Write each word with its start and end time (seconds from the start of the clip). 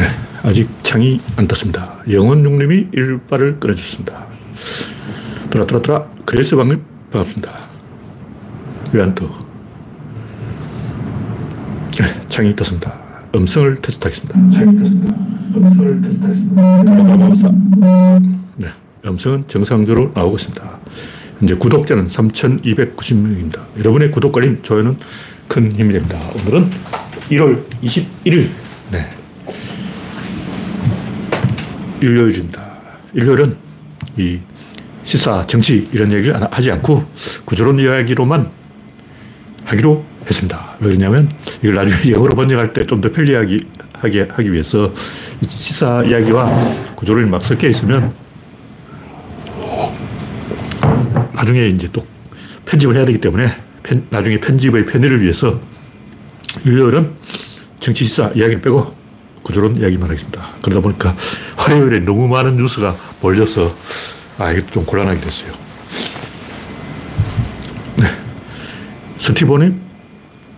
네, 0.00 0.06
아직 0.42 0.66
창이 0.82 1.20
안 1.36 1.46
떴습니다. 1.46 1.96
영원 2.10 2.42
용님이 2.42 2.88
일발을 2.92 3.60
끊어줬습니다. 3.60 4.24
돌아. 5.50 6.06
그레스 6.24 6.56
방님, 6.56 6.82
반갑습니다. 7.12 7.50
왜 8.94 9.02
안 9.02 9.14
떠? 9.14 9.26
네, 12.00 12.20
창이 12.30 12.56
떴습니다. 12.56 12.98
음성을 13.34 13.76
테스트하겠습니다. 13.76 14.38
음성을 14.38 16.00
테스트하겠습니다. 16.02 16.82
네, 18.56 18.68
음성은 19.04 19.44
정상적으로 19.48 20.12
나오고 20.14 20.36
있습니다. 20.36 20.78
현재 21.40 21.54
구독자는 21.56 22.06
3,290명입니다. 22.06 23.60
여러분의 23.78 24.10
구독, 24.10 24.34
알림, 24.38 24.62
좋아요는 24.62 24.96
큰 25.46 25.70
힘이 25.72 25.92
됩니다. 25.92 26.18
오늘은 26.40 26.70
1월 27.30 27.64
21일, 27.82 28.48
네. 28.92 29.10
일요일입니다. 32.02 32.70
일요일은 33.14 33.56
이 34.16 34.38
시사, 35.04 35.46
정치 35.46 35.88
이런 35.92 36.12
얘기를 36.12 36.34
하지 36.52 36.70
않고 36.70 37.04
구조론 37.44 37.78
이야기로만 37.78 38.50
하기로 39.64 40.04
했습니다. 40.26 40.76
왜 40.80 40.88
그러냐면 40.88 41.28
이걸 41.62 41.74
나중에 41.74 42.12
영어로 42.14 42.34
번역할 42.34 42.72
때 42.72 42.84
좀 42.86 43.00
더 43.00 43.10
편리하게 43.10 43.60
하게 43.92 44.26
하기 44.30 44.52
위해서 44.52 44.92
시사 45.46 46.02
이야기와 46.04 46.94
구조론이 46.96 47.28
막 47.28 47.42
섞여 47.42 47.68
있으면 47.68 48.12
나중에 51.34 51.68
이제 51.68 51.88
또 51.92 52.06
편집을 52.66 52.96
해야 52.96 53.04
되기 53.04 53.18
때문에 53.18 53.48
편, 53.82 54.06
나중에 54.10 54.38
편집의 54.38 54.86
편의를 54.86 55.22
위해서 55.22 55.60
일요일은 56.64 57.12
정치 57.78 58.04
시사 58.06 58.30
이야기를 58.34 58.60
빼고 58.62 58.99
구조론 59.50 59.76
이야기만 59.76 60.08
하겠습니다. 60.08 60.54
그러다 60.62 60.80
보니까 60.80 61.16
화요일에 61.56 62.00
너무 62.00 62.28
많은 62.28 62.56
뉴스가 62.56 62.94
몰려서 63.20 63.74
아, 64.38 64.52
이게 64.52 64.64
좀 64.66 64.86
곤란하게 64.86 65.20
됐어요. 65.20 65.52
네. 67.96 68.06
스티브님, 69.18 69.80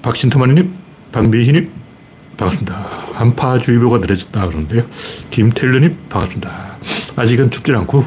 박신터만님, 0.03 0.75
박미희님, 1.11 1.71
반갑습니다. 2.37 2.75
한파주의보가 3.15 3.99
내려졌다 3.99 4.47
그러는데요. 4.47 4.87
김태일님, 5.31 5.97
반갑습니다. 6.09 6.77
아직은 7.17 7.51
춥지 7.51 7.73
않고, 7.73 8.05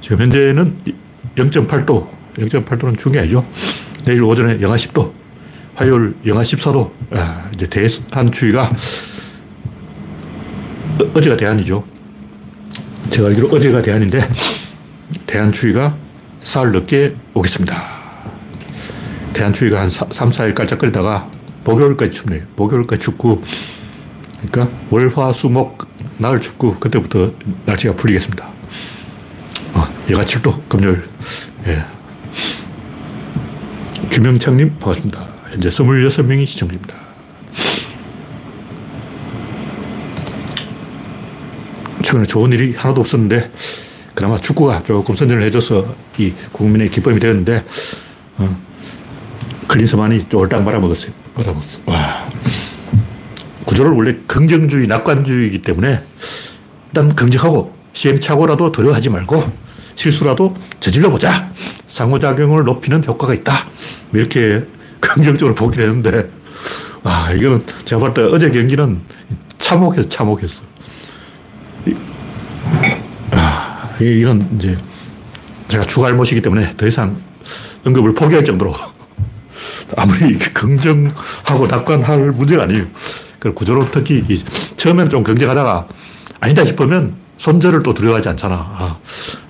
지금 0.00 0.20
현재는 0.22 0.78
0.8도, 1.36 2.08
0.8도는 2.34 2.98
추운 2.98 3.12
게 3.12 3.20
아니죠. 3.20 3.46
내일 4.04 4.22
오전에 4.22 4.60
영하 4.60 4.76
10도, 4.76 5.12
화요일 5.74 6.16
영하 6.26 6.42
14도, 6.42 6.90
아, 7.12 7.50
이제 7.54 7.68
대한 7.68 8.32
추위가 8.32 8.72
어, 11.14 11.20
제가 11.20 11.36
대안이죠. 11.36 11.84
제가 13.10 13.28
알기로 13.28 13.48
어제가 13.48 13.82
대안인데, 13.82 14.28
대안 15.26 15.52
추위가 15.52 15.96
사흘 16.40 16.72
늦게 16.72 17.14
오겠습니다. 17.34 17.74
대안 19.32 19.52
추위가 19.52 19.80
한 19.80 19.90
3, 19.90 20.08
4일 20.10 20.54
깔짝거리다가 20.54 21.30
목요일까지 21.64 22.12
춥네요. 22.12 22.42
목요일까지 22.56 23.02
춥고, 23.02 23.42
그러니까 24.46 24.74
월, 24.90 25.08
화, 25.14 25.32
수, 25.32 25.48
목, 25.48 25.86
나흘 26.18 26.40
춥고, 26.40 26.76
그때부터 26.78 27.32
날씨가 27.66 27.94
풀리겠습니다. 27.96 28.48
어, 29.74 29.88
여가 30.10 30.24
7도, 30.24 30.66
금요일. 30.68 31.02
예. 31.66 31.84
김영창님, 34.10 34.78
반갑습니다. 34.78 35.26
현재 35.50 35.68
26명이 35.68 36.46
시청 36.46 36.68
중입니다. 36.68 37.05
최근에 42.16 42.24
좋은 42.24 42.52
일이 42.52 42.74
하나도 42.74 43.00
없었는데, 43.00 43.50
그나마 44.14 44.38
축구가 44.38 44.82
조금 44.82 45.14
선전을 45.14 45.42
해줘서 45.44 45.94
이 46.18 46.32
국민의 46.52 46.90
기쁨이 46.90 47.20
되었는데, 47.20 47.64
어, 48.38 48.56
클린스만이 49.68 50.28
쫄딱 50.28 50.62
말아먹었어요. 50.64 51.12
말아먹었어. 51.34 51.80
와. 51.86 52.28
구조를 53.64 53.92
원래 53.92 54.16
긍정주의, 54.26 54.86
낙관주의이기 54.86 55.60
때문에 55.62 56.02
일단 56.86 57.14
긍정하고 57.14 57.74
시행착오라도 57.92 58.70
두려워하지 58.70 59.10
말고 59.10 59.52
실수라도 59.96 60.54
저질러 60.80 61.10
보자. 61.10 61.50
상호작용을 61.88 62.64
높이는 62.64 63.02
효과가 63.04 63.34
있다. 63.34 63.52
이렇게 64.14 64.64
긍정적으로 65.00 65.54
보기로 65.54 65.84
했는데, 65.84 66.30
와, 67.02 67.32
이거는 67.32 67.64
제가 67.84 68.00
볼때 68.00 68.22
어제 68.22 68.50
경기는 68.50 69.00
참혹했어, 69.58 70.08
참혹했어. 70.08 70.75
아, 73.30 73.90
이건 74.00 74.48
이제 74.56 74.76
제가 75.68 75.84
주갈못이기 75.84 76.42
때문에 76.42 76.76
더 76.76 76.86
이상 76.86 77.16
언급을 77.84 78.14
포기할 78.14 78.44
정도로 78.44 78.72
아무리 79.96 80.38
긍정하고 80.38 81.66
낙관할 81.68 82.32
문제가 82.32 82.64
아니에요. 82.64 82.86
그 83.38 83.52
구조론 83.52 83.88
특히 83.90 84.24
처음에는 84.76 85.10
좀 85.10 85.22
긍정하다가 85.22 85.86
아니다 86.40 86.64
싶으면 86.64 87.14
손절을 87.38 87.82
또 87.82 87.94
두려워하지 87.94 88.28
않잖아. 88.30 88.54
아, 88.54 88.98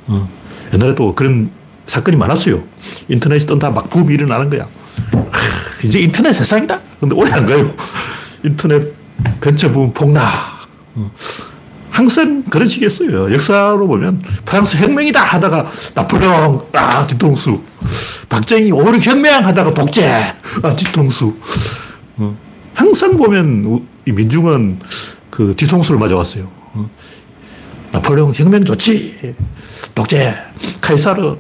어. 0.07 0.29
옛날에 0.73 0.95
또 0.95 1.15
그런 1.15 1.51
사건이 1.87 2.17
많았어요. 2.17 2.63
인터넷이 3.09 3.47
뜬다 3.47 3.71
막 3.71 3.89
붐이 3.89 4.13
일어나는 4.15 4.51
거야. 4.51 4.67
아, 5.13 5.39
이제 5.85 6.01
인터넷 6.01 6.33
세상이다. 6.33 6.81
근데 7.01 7.15
오래 7.15 7.31
안 7.33 7.47
가요. 7.47 7.73
인터넷 8.45 8.93
벤처 9.41 9.71
붐 9.71 9.93
폭락. 9.93 10.23
어. 10.95 11.11
항상 11.97 12.43
그런 12.51 12.69
식이었어요. 12.69 13.33
역사로 13.33 13.87
보면 13.87 14.21
프랑스 14.45 14.77
혁명이다 14.77 15.23
하다가 15.23 15.71
나폴레옹, 15.95 16.67
아, 16.75 17.07
뒤통수. 17.07 17.63
박정희 18.29 18.71
오히려 18.71 18.99
혁명 18.99 19.47
하다가 19.47 19.73
독재, 19.73 20.35
아, 20.63 20.77
뒤통수. 20.77 21.35
어. 22.19 22.37
항상 22.75 23.17
보면 23.17 23.87
이 24.05 24.13
민중은 24.13 24.79
그 25.31 25.55
뒤통수를 25.57 25.99
맞아왔어요. 25.99 26.51
어. 26.75 26.91
나폴레옹 27.93 28.35
혁명 28.35 28.63
좋지. 28.63 29.35
독재, 29.95 30.37
카이사르, 30.83 31.39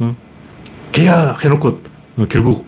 어. 0.00 0.16
계약해놓고 0.90 1.82
어, 2.16 2.26
결국 2.28 2.66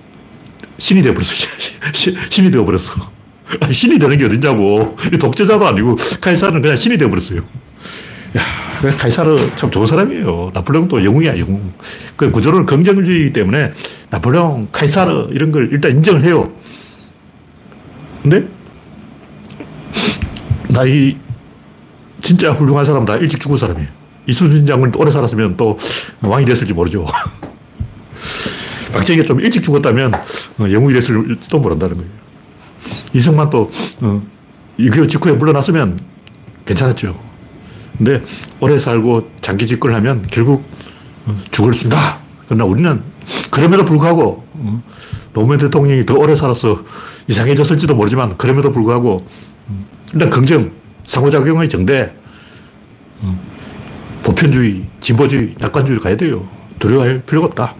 신이 0.79 1.03
되어버렸어. 1.03 1.33
신이 2.31 2.53
되어버렸어. 2.53 3.14
신이 3.71 3.99
되는 3.99 4.17
게 4.19 4.25
어딨냐고. 4.27 4.97
독재자도 5.21 5.67
아니고 5.67 5.97
카이사르는 6.21 6.61
그냥 6.61 6.77
신이 6.77 6.99
되어버렸어요. 6.99 7.41
야, 8.37 8.43
카이사르 8.99 9.37
참 9.57 9.71
좋은 9.71 9.87
사람이에요. 9.87 10.51
나폴레옹도 10.55 11.05
영웅이야, 11.05 11.39
영웅. 11.39 11.73
그 12.17 12.31
구조를 12.31 12.67
긍정주의이기 12.67 13.33
때문에 13.33 13.73
나폴레옹, 14.11 14.69
카이사르 14.73 15.29
이런 15.31 15.53
걸 15.53 15.71
일단 15.73 15.93
인정을 15.93 16.23
해요. 16.25 16.53
근데 18.23 18.47
나이 20.69 21.17
진짜 22.21 22.53
훌륭한 22.53 22.85
사람 22.85 23.05
다 23.05 23.17
일찍 23.17 23.41
죽은 23.41 23.59
사람이에요. 23.59 23.89
이순신 24.27 24.67
장군이 24.67 24.93
오래 24.97 25.11
살았으면 25.11 25.57
또 25.57 25.79
왕이 26.23 26.47
됐을지 26.47 26.73
모르죠. 26.73 27.07
박정희가 28.93 29.25
좀 29.25 29.41
일찍 29.41 29.63
죽었다면 29.63 30.13
영웅이 30.61 30.95
됐을지도 30.95 31.59
모른다는 31.59 31.97
거예요. 31.99 32.24
이승만 33.13 33.51
또, 33.51 33.71
어, 34.01 34.23
6.25 34.79 35.09
직후에 35.09 35.33
물러났으면 35.33 36.01
괜찮았죠. 36.65 37.19
근데 37.97 38.23
오래 38.61 38.79
살고 38.79 39.31
장기 39.41 39.67
집권을 39.67 39.95
하면 39.97 40.27
결국 40.31 40.65
어, 41.27 41.37
죽을 41.51 41.73
수다. 41.73 42.19
그러나 42.47 42.65
우리는 42.65 43.03
그럼에도 43.51 43.85
불구하고 43.85 44.45
어, 44.53 44.83
노무현 45.33 45.59
대통령이 45.59 46.05
더 46.05 46.15
오래 46.15 46.35
살아서 46.35 46.85
이상해졌을지도 47.29 47.95
모르지만 47.95 48.37
그럼에도 48.37 48.73
불구하고 48.73 49.27
음, 49.69 49.85
일단 50.13 50.31
긍정, 50.31 50.73
상호작용의 51.07 51.69
정대, 51.69 52.13
어, 53.21 53.41
보편주의, 54.23 54.87
진보주의, 55.01 55.55
낙관주의를 55.59 56.03
가야 56.03 56.17
돼요. 56.17 56.49
두려워할 56.79 57.23
필요가 57.25 57.47
없다. 57.47 57.75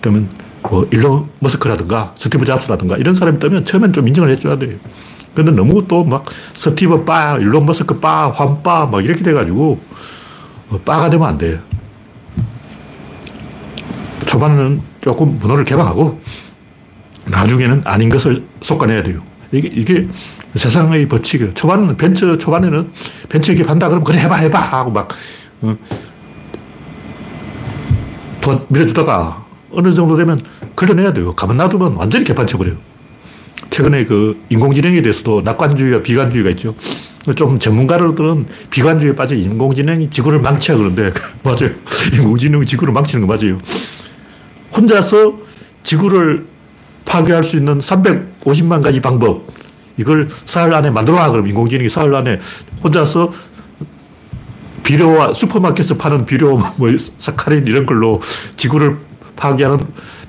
그러면 0.00 0.28
뭐 0.70 0.86
일론 0.90 1.28
머스크라든가 1.40 2.14
스티브 2.16 2.44
잡스라든가 2.44 2.96
이런 2.96 3.14
사람이 3.14 3.38
뜨면 3.38 3.64
처음엔 3.64 3.92
좀 3.92 4.08
인정을 4.08 4.30
해줘야 4.30 4.56
돼요. 4.58 4.78
근데 5.34 5.50
너무 5.50 5.86
또 5.86 6.04
막 6.04 6.24
스티브 6.54 7.04
빠, 7.04 7.36
일론 7.38 7.66
머스크 7.66 7.98
빠, 7.98 8.30
환빠 8.30 8.86
막 8.86 9.04
이렇게 9.04 9.22
돼가지고 9.22 9.80
어, 10.70 10.80
빠가 10.84 11.10
되면 11.10 11.28
안 11.28 11.38
돼요. 11.38 11.58
초반에는 14.26 14.80
조금 15.00 15.38
문호를 15.38 15.64
개방하고 15.64 16.18
나중에는 17.26 17.82
아닌 17.84 18.08
것을 18.08 18.44
솎아내야 18.60 19.02
돼요. 19.02 19.18
이게, 19.52 19.68
이게 19.72 20.08
세상의 20.54 21.08
법칙이에요. 21.08 21.52
초반은, 21.52 21.96
벤처 21.96 22.36
초반에는 22.36 22.92
벤처 23.28 23.52
기업한다 23.54 23.88
그러면 23.88 24.04
그래 24.04 24.18
해봐, 24.20 24.36
해봐 24.36 24.58
하고 24.58 24.90
막, 24.90 25.08
어, 25.62 25.76
밀어주다가 28.68 29.43
어느 29.74 29.92
정도 29.92 30.16
되면 30.16 30.40
걸러내야 30.76 31.12
돼요. 31.12 31.34
가만 31.34 31.56
놔두면 31.56 31.94
완전히 31.94 32.24
개판쳐버려요. 32.24 32.76
최근에 33.70 34.04
그 34.04 34.40
인공지능에 34.50 35.02
대해서도 35.02 35.42
낙관주의와 35.42 36.02
비관주의가 36.02 36.50
있죠. 36.50 36.74
좀 37.34 37.58
전문가들은 37.58 38.46
비관주의에 38.70 39.16
빠져 39.16 39.34
인공지능이 39.34 40.10
지구를 40.10 40.40
망쳐 40.40 40.76
그런데 40.76 41.12
맞아요. 41.42 41.70
인공지능이 42.12 42.66
지구를 42.66 42.92
망치는 42.92 43.26
거 43.26 43.34
맞아요. 43.34 43.58
혼자서 44.76 45.34
지구를 45.82 46.46
파괴할 47.04 47.42
수 47.44 47.56
있는 47.56 47.78
350만 47.78 48.82
가지 48.82 49.00
방법 49.00 49.46
이걸 49.96 50.28
사흘 50.46 50.74
안에 50.74 50.90
만들어라 50.90 51.30
그럼 51.30 51.46
인공지능이 51.46 51.88
사흘 51.88 52.14
안에 52.14 52.40
혼자서 52.82 53.32
비료와 54.82 55.32
슈퍼마켓에서 55.32 55.96
파는 55.96 56.26
비료 56.26 56.58
뭐 56.78 56.90
사카린 57.18 57.66
이런 57.66 57.86
걸로 57.86 58.20
지구를 58.56 58.98
파괴하는 59.36 59.78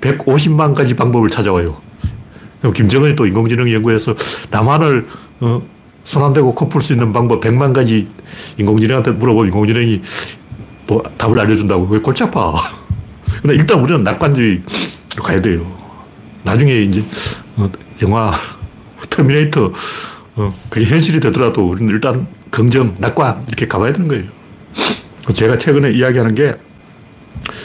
150만 0.02 0.74
가지 0.76 0.96
방법을 0.96 1.30
찾아와요. 1.30 1.82
김정은이 2.74 3.16
또 3.16 3.26
인공지능 3.28 3.72
연구해서 3.72 4.16
남한을 4.50 5.08
어, 5.42 5.62
손안 6.04 6.34
대고 6.34 6.54
코 6.56 6.70
풀 6.70 6.82
수 6.82 6.94
있는 6.94 7.14
방법 7.14 7.42
100만 7.42 7.74
가지 7.74 8.08
인공지능한테 8.58 9.12
물어보면 9.12 9.48
인공지능이 9.48 10.02
뭐 10.88 11.04
답을 11.18 11.40
알려준다고. 11.40 11.88
그게 11.88 12.02
골치 12.02 12.24
아파. 12.24 12.54
근데 13.42 13.56
일단 13.56 13.80
우리는 13.80 14.04
낙관주의로 14.04 14.62
가야 15.24 15.42
돼요. 15.42 15.66
나중에 16.44 16.74
이제 16.82 17.04
어, 17.58 17.70
영화 18.02 18.32
터미네이터 19.10 19.72
어, 20.36 20.54
그게 20.70 20.86
현실이 20.86 21.20
되더라도 21.20 21.68
우리는 21.70 21.94
일단 21.94 22.28
긍정, 22.50 22.96
낙관 23.00 23.44
이렇게 23.48 23.68
가봐야 23.68 23.94
되는 23.94 24.08
거예요. 24.08 24.24
제가 25.34 25.58
최근에 25.58 25.92
이야기하는 25.92 26.36
게 26.36 26.56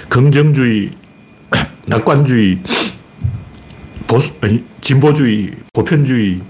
긍정주의, 0.09 0.91
낙관주의, 1.91 2.61
보수, 4.07 4.33
아니, 4.41 4.65
진보주의, 4.81 5.51
보편주의, 5.73 6.41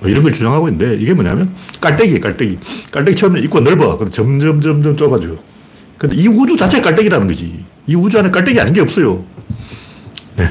뭐 0.00 0.08
이런 0.08 0.22
걸 0.22 0.32
주장하고 0.32 0.68
있는데 0.68 0.96
이게 0.96 1.12
뭐냐면 1.12 1.54
깔때기 1.80 2.18
깔때기. 2.20 2.58
깔때기 2.90 3.16
처음에 3.16 3.40
입구 3.40 3.60
넓어. 3.60 3.96
그럼 3.98 4.10
점점, 4.10 4.60
점점 4.60 4.96
좁아져요. 4.96 5.36
근데 5.98 6.16
이 6.16 6.28
우주 6.28 6.56
자체가 6.56 6.84
깔때기라는 6.84 7.26
거지. 7.26 7.64
이 7.86 7.94
우주 7.94 8.18
안에 8.18 8.30
깔때기 8.30 8.58
아닌 8.60 8.72
게 8.72 8.80
없어요. 8.80 9.24
네. 10.36 10.50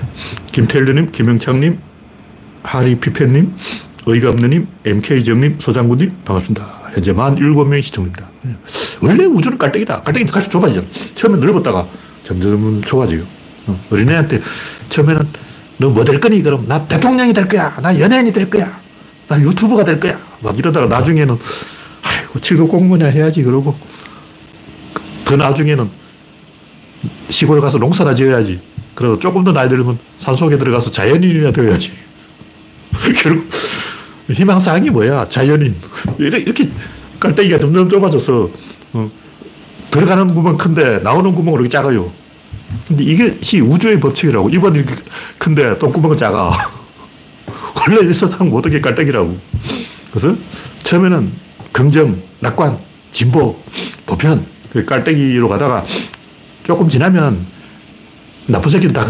김태일님, 0.51 1.11
김영창님, 1.11 1.79
하리피펜님, 2.63 3.55
의가 4.05 4.29
없는님, 4.29 4.67
MK정님, 4.85 5.57
소장군님, 5.59 6.11
반갑습니다. 6.25 6.91
현재 6.93 7.13
만 7.13 7.35
7명이 7.35 7.81
시청됩니다. 7.83 8.27
네. 8.41 8.55
원래 9.01 9.25
우주는 9.25 9.57
깔때기다. 9.57 10.01
깔때기는 10.01 10.31
갈수록 10.31 10.59
좁아지잖아. 10.61 10.87
처음에 11.15 11.39
넓었다가 11.39 11.87
점점 12.23 12.81
좁아져요. 12.83 13.36
어, 13.67 13.79
어린애한테 13.91 14.41
처음에는 14.89 15.27
너 15.79 15.89
뭐 15.89 16.03
될 16.03 16.19
거니? 16.19 16.41
그럼 16.41 16.65
나 16.67 16.85
대통령이 16.87 17.33
될 17.33 17.47
거야. 17.47 17.75
나 17.81 17.97
연예인이 17.99 18.31
될 18.33 18.49
거야. 18.49 18.79
나 19.27 19.39
유튜버가 19.39 19.83
될 19.83 19.99
거야. 19.99 20.19
막 20.41 20.57
이러다가 20.57 20.87
나중에는 20.87 21.37
아이고 22.03 22.39
7급 22.39 22.69
공무원이야 22.69 23.07
해야지 23.09 23.43
그러고 23.43 23.75
그 25.25 25.33
나중에는 25.35 25.89
시골 27.29 27.61
가서 27.61 27.77
농사나 27.77 28.15
지어야지. 28.15 28.59
그리고 28.95 29.19
조금 29.19 29.43
더 29.43 29.51
나이 29.51 29.69
들면 29.69 29.99
산속에 30.17 30.57
들어가서 30.57 30.89
자연인이나 30.89 31.51
되어야지. 31.51 31.91
결국 33.21 33.47
희망사항이 34.31 34.89
뭐야? 34.89 35.25
자연인. 35.25 35.75
이렇게 36.17 36.69
깔때기가 37.19 37.59
점점 37.59 37.87
좁아져서 37.89 38.49
어, 38.93 39.11
들어가는 39.91 40.27
구멍 40.33 40.57
큰데 40.57 40.99
나오는 40.99 41.33
구멍은 41.35 41.59
이렇게 41.59 41.69
작아요. 41.69 42.11
근데 42.87 43.03
이것이 43.03 43.61
우주의 43.61 43.99
법칙이라고. 43.99 44.49
이렇게 44.49 44.83
큰데 45.37 45.77
똥구멍은 45.77 46.17
작아. 46.17 46.51
원래 47.79 48.09
이 48.09 48.13
세상 48.13 48.49
모든 48.49 48.71
게 48.71 48.81
깔때기라고. 48.81 49.37
그래서 50.09 50.35
처음에는 50.83 51.31
긍정, 51.71 52.21
낙관, 52.39 52.79
진보, 53.11 53.61
보편, 54.05 54.45
그 54.71 54.83
깔때기로 54.85 55.47
가다가 55.47 55.85
조금 56.63 56.89
지나면 56.89 57.45
나쁜 58.47 58.69
새끼는 58.71 58.93
다 58.93 59.09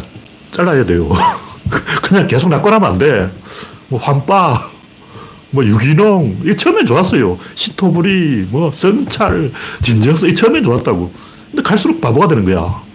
잘라야 0.52 0.86
돼요. 0.86 1.10
그냥 2.04 2.28
계속 2.28 2.50
낙관하면 2.50 2.92
안 2.92 2.98
돼. 2.98 3.30
뭐 3.88 4.00
환빠, 4.00 4.70
뭐 5.52 5.66
유기농, 5.66 6.42
이 6.46 6.56
처음엔 6.56 6.86
좋았어요. 6.86 7.38
시토브리, 7.56 8.48
뭐 8.50 8.72
성찰, 8.72 9.52
진정성, 9.82 10.30
이 10.30 10.34
처음엔 10.34 10.64
좋았다고. 10.64 11.12
근데 11.52 11.64
갈수록 11.64 12.02
바보가 12.02 12.28
되는 12.28 12.46
거야. 12.46 12.87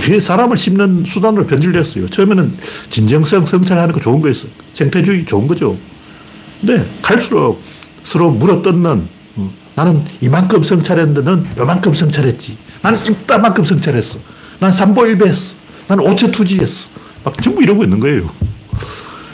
뒤에 0.00 0.20
사람을 0.20 0.56
씹는 0.56 1.04
수단으로 1.04 1.46
변질됐어요. 1.46 2.08
처음에는 2.08 2.56
진정성, 2.90 3.44
성찰하는 3.44 3.92
거 3.92 4.00
좋은 4.00 4.20
거였어. 4.20 4.48
생태주의 4.72 5.24
좋은 5.24 5.46
거죠. 5.46 5.76
근데 6.60 6.86
갈수록 7.02 7.62
서로 8.02 8.30
물어 8.30 8.62
뜯는 8.62 9.08
어, 9.36 9.52
나는 9.74 10.02
이만큼 10.20 10.62
성찰했는데 10.62 11.22
넌 11.22 11.46
요만큼 11.58 11.92
성찰했지. 11.92 12.56
나는 12.82 12.98
이만큼 13.30 13.64
성찰했어. 13.64 14.18
난 14.58 14.72
삼보일배했어. 14.72 15.56
나는 15.88 16.04
오체투지했어. 16.10 16.88
막 17.24 17.40
전부 17.42 17.62
이러고 17.62 17.84
있는 17.84 18.00
거예요. 18.00 18.30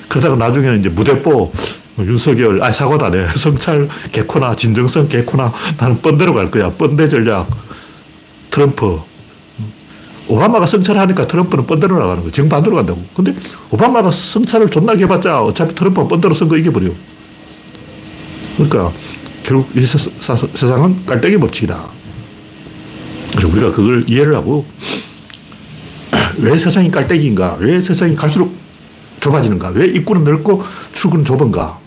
그러다가 0.08 0.36
나중에는 0.36 0.80
이제 0.80 0.88
무대뽀, 0.88 1.52
뭐 1.94 2.06
윤석열, 2.06 2.62
아, 2.62 2.70
사고 2.72 2.96
다네. 2.98 3.28
성찰 3.36 3.88
개코나, 4.12 4.54
진정성 4.54 5.08
개코나, 5.08 5.52
나는 5.78 6.00
뻔대로 6.00 6.34
갈 6.34 6.46
거야. 6.46 6.70
뻔대 6.70 7.08
전략. 7.08 7.48
트럼프. 8.50 9.00
오바마가 10.28 10.66
성찰하니까 10.66 11.26
트럼프는 11.26 11.66
뻔대로 11.66 11.98
나가는 11.98 12.22
거야. 12.22 12.32
정반대로 12.32 12.76
간다고. 12.76 13.02
근데 13.14 13.34
오바마가 13.70 14.10
성찰을 14.10 14.68
존나게 14.70 15.04
해봤자 15.04 15.42
어차피 15.42 15.74
트럼프가 15.74 16.08
뻔대로 16.08 16.34
쓴거 16.34 16.56
이겨버려. 16.56 16.90
그러니까 18.56 18.92
결국 19.42 19.70
이 19.76 19.84
세, 19.84 19.98
상은 20.18 21.06
깔때기 21.06 21.38
법칙이다. 21.38 21.88
그래서 23.30 23.48
우리가 23.48 23.70
그걸 23.70 24.04
이해를 24.08 24.34
하고 24.34 24.66
왜 26.38 26.58
세상이 26.58 26.90
깔때기인가? 26.90 27.56
왜 27.60 27.80
세상이 27.80 28.16
갈수록 28.16 28.52
좁아지는가? 29.20 29.68
왜 29.68 29.86
입구는 29.86 30.24
넓고 30.24 30.62
출구는 30.92 31.24
좁은가? 31.24 31.78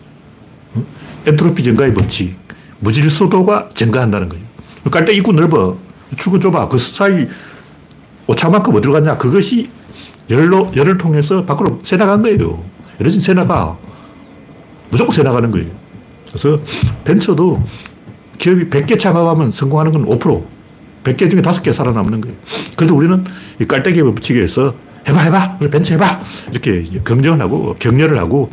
엔트로피 1.25 1.61
증가의 1.61 1.93
법칙. 1.93 2.37
무질서도가 2.79 3.69
증가한다는 3.73 4.29
거예요. 4.29 4.45
깔때 4.89 5.13
입구 5.13 5.33
넓어. 5.33 5.77
출구 6.17 6.39
좁아. 6.39 6.67
그 6.69 6.77
사이 6.77 7.27
오차만큼 8.29 8.75
어디로 8.75 8.93
갔냐? 8.93 9.17
그것이 9.17 9.69
열로, 10.29 10.71
열을 10.75 10.99
통해서 10.99 11.45
밖으로 11.45 11.79
새 11.81 11.97
나간 11.97 12.21
거예요. 12.21 12.63
열이 13.01 13.09
새나가. 13.09 13.75
무조건 14.91 15.15
새나가는 15.15 15.49
거예요. 15.49 15.67
그래서 16.27 16.61
벤처도 17.03 17.63
기업이 18.37 18.69
100개 18.69 18.99
창업하면 18.99 19.51
성공하는 19.51 19.91
건 19.91 20.05
5%. 20.05 20.45
100개 21.03 21.29
중에 21.29 21.41
5개 21.41 21.73
살아남는 21.73 22.21
거예요. 22.21 22.37
그래도 22.77 22.95
우리는 22.95 23.25
이 23.59 23.65
깔때기에 23.65 24.03
붙이기 24.03 24.37
위해서 24.37 24.75
해봐, 25.07 25.21
해봐. 25.21 25.57
벤처 25.71 25.95
해봐. 25.95 26.21
이렇게 26.51 26.83
긍정을 27.03 27.41
하고 27.41 27.73
격려를 27.79 28.19
하고 28.19 28.51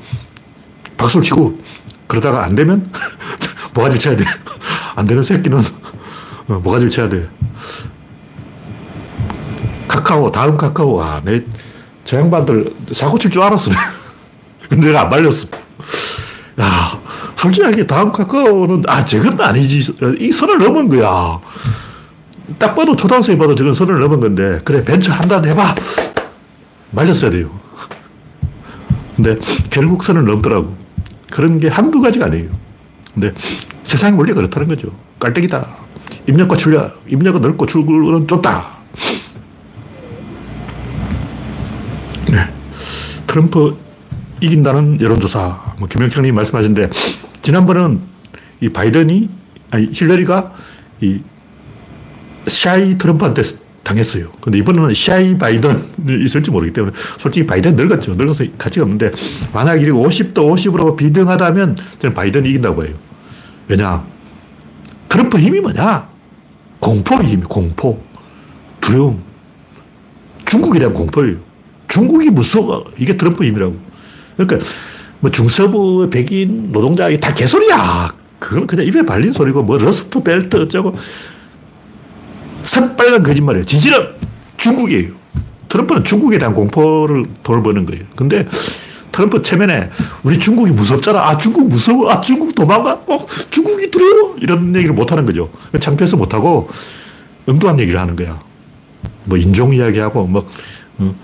박수를 0.97 1.23
치고 1.23 1.61
그러다가 2.07 2.45
안 2.45 2.55
되면 2.55 2.91
뭐가지를 3.75 4.01
쳐야 4.01 4.17
돼. 4.17 4.25
안 4.95 5.07
되는 5.07 5.23
새끼는 5.23 5.59
어, 6.49 6.61
뭐가지를 6.63 6.89
쳐야 6.89 7.11
돼. 7.11 7.29
카카오, 10.07 10.31
다음 10.31 10.57
카카오. 10.57 11.03
아, 11.03 11.21
내, 11.25 11.43
저 12.05 12.17
양반들 12.19 12.73
사고 12.93 13.19
칠 13.19 13.29
줄 13.29 13.43
알았어. 13.43 13.73
근데 14.71 14.87
내가 14.89 15.03
안 15.03 15.11
말렸어. 15.11 15.49
야, 16.61 17.01
솔직하게 17.35 17.87
다음 17.89 18.13
카카오는, 18.13 18.85
아, 18.87 19.05
저건 19.05 19.41
아니지. 19.41 19.93
이 20.21 20.31
선을 20.31 20.59
넘은 20.59 20.89
거야. 20.89 21.41
딱 22.59 22.75
봐도 22.77 22.95
초등학생이 22.95 23.37
봐도 23.37 23.57
저건 23.57 23.75
선을 23.75 23.99
넘은 23.99 24.21
건데, 24.21 24.61
그래, 24.65 24.85
벤처 24.85 25.13
한단 25.13 25.45
해봐. 25.45 25.75
말렸어야 26.93 27.31
돼요. 27.33 27.51
근데 29.17 29.35
결국 29.71 30.05
선을 30.05 30.25
넘더라고. 30.25 30.77
그런 31.33 31.59
게 31.59 31.67
한두 31.69 32.01
가지가 32.01 32.27
아니에요. 32.27 32.49
근데 33.13 33.35
세상의 33.83 34.17
원리가 34.19 34.37
그렇다는 34.37 34.69
거죠. 34.69 34.89
깔때기다. 35.19 35.67
입력과 36.29 36.57
출력. 36.57 37.03
입력은 37.09 37.41
넓고 37.41 37.67
출구는 37.67 38.29
좁다. 38.29 38.77
네. 42.29 42.39
트럼프 43.37 43.77
이긴다는 44.41 44.99
여론조사. 45.03 45.75
뭐 45.79 45.87
김영창님 45.87 46.35
말씀하셨는데, 46.35 46.89
지난번은 47.43 48.01
이 48.63 48.71
바이든이, 48.71 49.29
아니, 49.71 49.89
힐러리가 49.93 50.55
이 51.03 51.21
샤이 52.47 52.97
트럼프한테 52.97 53.43
당했어요. 53.83 54.33
근데 54.41 54.57
이번에는 54.57 54.95
샤이 54.95 55.37
바이든이 55.37 56.25
있을지 56.25 56.51
모르기 56.51 56.73
때문에 56.73 56.95
솔직히 57.19 57.47
바이든 57.47 57.77
늙었죠. 57.77 58.15
늙어서 58.15 58.45
가치가 58.57 58.85
없는데 58.85 59.11
만약 59.53 59.83
이 59.83 59.87
50 59.87 60.06
대 60.06 60.35
50으로 60.35 60.97
비등하다면 60.97 61.77
저는 61.99 62.15
바이든이 62.15 62.49
이긴다고 62.49 62.87
해요. 62.87 62.95
왜냐? 63.69 64.05
트럼프 65.09 65.39
힘이 65.39 65.61
뭐냐? 65.61 66.09
공포의 66.81 67.29
힘이 67.29 67.43
공포. 67.43 68.03
두려움. 68.81 69.23
중국에 70.47 70.79
대한 70.79 70.95
공포예요. 70.95 71.46
중국이 71.97 72.29
무서워. 72.29 72.85
이게 72.99 73.17
트럼프 73.17 73.43
힘이라고. 73.43 73.75
그러니까 74.37 74.67
뭐 75.21 75.31
중서부 75.31 76.11
백인 76.11 76.71
노동자 76.71 77.09
다 77.17 77.33
개소리야. 77.33 78.13
그건 78.39 78.67
그냥 78.67 78.85
입에 78.85 79.03
발린 79.03 79.33
소리고 79.33 79.63
뭐 79.63 79.79
러스트 79.79 80.23
벨트 80.23 80.57
어쩌고 80.61 80.95
새빨간 82.63 83.23
거짓말이에요. 83.23 83.65
진실은 83.65 84.13
중국이에요. 84.59 85.13
트럼프는 85.71 86.05
중국에 86.05 86.37
대한 86.37 86.55
공포를 86.55 87.25
돌보는 87.43 87.87
거예요. 87.87 88.05
근데 88.15 88.47
트럼프 89.11 89.41
체면에 89.41 89.89
우리 90.23 90.39
중국이 90.39 90.73
무섭잖아. 90.73 91.19
아, 91.19 91.39
중국 91.39 91.67
무서워. 91.67 92.11
아, 92.11 92.21
중국 92.21 92.55
도망가. 92.55 92.93
어, 93.07 93.27
중국이 93.51 93.91
두려워. 93.91 94.37
이런 94.39 94.77
얘기를 94.77 94.95
못 94.95 95.11
하는 95.11 95.25
거죠. 95.25 95.51
창피해서 95.81 96.19
못 96.19 96.35
하고 96.35 96.69
엉뚱한 97.47 97.81
얘기를 97.81 97.99
하는 97.99 98.15
거야. 98.17 98.39
뭐 99.25 99.39
인종 99.39 99.73
이야기하고 99.73 100.27
뭐 100.27 100.47
어, 100.99 101.15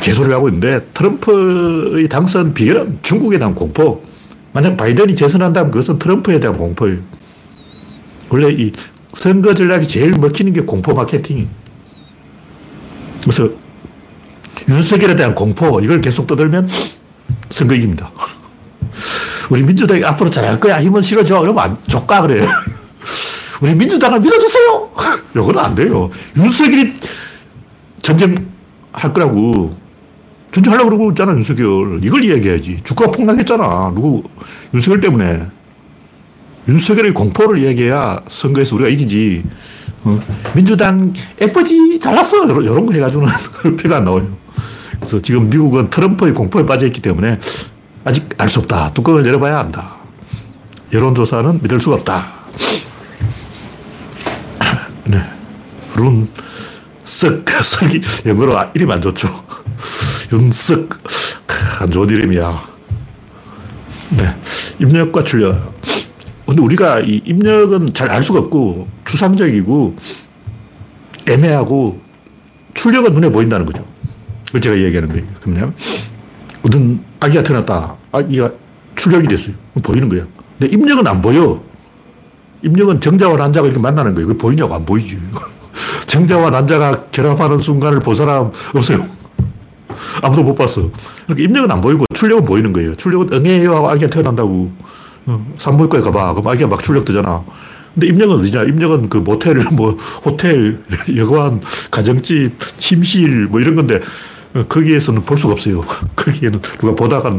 개소리를 0.00 0.34
하고 0.34 0.48
있는데 0.48 0.80
트럼프의 0.94 2.08
당선 2.08 2.54
비결은 2.54 3.00
중국에 3.02 3.38
대한 3.38 3.54
공포. 3.54 4.04
만약 4.52 4.76
바이든이 4.76 5.14
재선한다면 5.14 5.70
그것은 5.70 5.98
트럼프에 5.98 6.38
대한 6.40 6.56
공포예요. 6.56 6.98
원래 8.28 8.50
이 8.50 8.72
선거 9.12 9.54
전략이 9.54 9.86
제일 9.88 10.12
먹히는 10.12 10.52
게 10.52 10.62
공포 10.62 10.94
마케팅이. 10.94 11.48
그래서 13.22 13.50
윤석열에 14.68 15.16
대한 15.16 15.34
공포, 15.34 15.80
이걸 15.80 16.00
계속 16.00 16.26
떠들면 16.26 16.68
선거 17.50 17.74
이깁니다. 17.74 18.10
우리 19.50 19.62
민주당이 19.62 20.04
앞으로 20.04 20.30
잘할 20.30 20.58
거야. 20.60 20.80
힘은 20.80 21.02
실어줘. 21.02 21.42
이러면 21.42 21.58
안, 21.62 21.76
조까 21.86 22.22
그래요. 22.22 22.46
우리 23.60 23.74
민주당을 23.74 24.20
믿어주세요. 24.20 24.90
이건 25.36 25.58
안 25.58 25.74
돼요. 25.74 26.10
윤석열이 26.36 26.94
전쟁 28.00 28.51
할 28.92 29.12
거라고. 29.12 29.76
전쟁하려고 30.50 30.90
그러고 30.90 31.10
있잖아, 31.10 31.32
윤석열. 31.32 32.00
이걸 32.02 32.24
이야기해야지. 32.24 32.80
주가가 32.84 33.10
폭락했잖아. 33.12 33.92
누구, 33.94 34.22
윤석열 34.74 35.00
때문에. 35.00 35.46
윤석열의 36.68 37.14
공포를 37.14 37.58
이야기해야 37.58 38.20
선거에서 38.28 38.76
우리가 38.76 38.90
이기지. 38.90 39.42
어, 40.04 40.20
민주당 40.54 41.12
예쁘지? 41.40 41.98
잘났어? 41.98 42.44
이런, 42.44 42.62
이런 42.62 42.86
거 42.86 42.92
해가지고는 42.92 43.32
표가 43.76 43.96
안 43.96 44.04
나와요. 44.04 44.36
그래서 44.96 45.18
지금 45.20 45.48
미국은 45.48 45.90
트럼프의 45.90 46.32
공포에 46.34 46.64
빠져있기 46.66 47.00
때문에 47.00 47.38
아직 48.04 48.28
알 48.38 48.48
수 48.48 48.60
없다. 48.60 48.92
뚜껑을 48.92 49.26
열어봐야 49.26 49.58
한다. 49.58 49.96
여론조사는 50.92 51.60
믿을 51.62 51.80
수가 51.80 51.96
없다. 51.96 52.26
네. 55.06 55.24
룬, 57.20 57.44
썩, 57.44 57.44
썩이 57.62 58.00
영어로 58.26 58.58
이름 58.74 58.90
안 58.90 59.00
좋죠. 59.02 59.28
윤석, 60.32 60.88
안 61.80 61.90
좋은 61.90 62.08
이름이야. 62.08 62.68
네. 64.16 64.34
입력과 64.78 65.22
출력. 65.22 65.74
근데 66.46 66.62
우리가 66.62 67.00
이 67.00 67.20
입력은 67.24 67.92
잘 67.92 68.10
알 68.10 68.22
수가 68.22 68.40
없고 68.40 68.88
추상적이고 69.04 69.96
애매하고 71.28 72.00
출력은 72.74 73.12
눈에 73.12 73.28
보인다는 73.30 73.66
거죠. 73.66 73.86
그걸 74.46 74.60
제가 74.60 74.78
얘기하는 74.78 75.08
거예요. 75.10 75.24
그러면 75.40 75.74
어떤 76.62 77.04
아기가 77.20 77.42
태어났다. 77.42 77.96
아기가 78.12 78.50
출력이 78.96 79.28
됐어요. 79.28 79.54
보이는 79.82 80.08
거야. 80.08 80.26
근데 80.58 80.72
입력은 80.74 81.06
안 81.06 81.20
보여. 81.20 81.62
입력은 82.62 83.00
정자와 83.00 83.36
난자가 83.36 83.66
이렇게 83.66 83.80
만나는 83.80 84.14
거예요. 84.14 84.28
그게 84.28 84.38
보이냐고 84.38 84.74
안 84.74 84.84
보이지. 84.86 85.18
정자와 86.12 86.50
난자가 86.50 87.04
결합하는 87.10 87.56
순간을 87.56 88.00
본 88.00 88.14
사람 88.14 88.52
없어요. 88.74 89.06
아무도 90.20 90.42
못 90.42 90.54
봤어. 90.54 90.90
그러니까 91.24 91.42
입력은 91.42 91.70
안 91.70 91.80
보이고 91.80 92.04
출력은 92.14 92.44
보이는 92.44 92.70
거예요. 92.70 92.94
출력은 92.94 93.32
응애요 93.32 93.74
하고 93.74 93.88
아기가 93.88 94.08
태어난다고. 94.08 94.70
산부인과에 95.56 96.02
가봐. 96.02 96.34
그럼 96.34 96.48
아기가 96.48 96.68
막 96.68 96.82
출력되잖아. 96.82 97.42
근데 97.94 98.08
입력은 98.08 98.40
어디냐? 98.40 98.64
입력은 98.64 99.08
그 99.08 99.18
모텔, 99.18 99.56
뭐, 99.72 99.96
호텔, 100.22 100.80
여관, 101.16 101.60
가정집, 101.90 102.58
침실, 102.76 103.46
뭐 103.46 103.60
이런 103.60 103.74
건데, 103.74 104.00
거기에서는 104.68 105.22
볼 105.22 105.38
수가 105.38 105.54
없어요. 105.54 105.82
거기에는 106.14 106.60
누가 106.60 106.94
보다가 106.94 107.34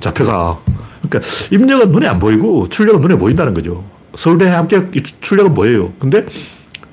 잡혀가. 0.00 0.58
그러니까 1.02 1.20
입력은 1.50 1.92
눈에 1.92 2.06
안 2.06 2.18
보이고 2.18 2.66
출력은 2.70 3.02
눈에 3.02 3.16
보인다는 3.16 3.52
거죠. 3.52 3.84
서울대 4.14 4.48
합격 4.48 4.90
출력은 5.20 5.52
뭐예요? 5.52 5.92
근데 5.98 6.24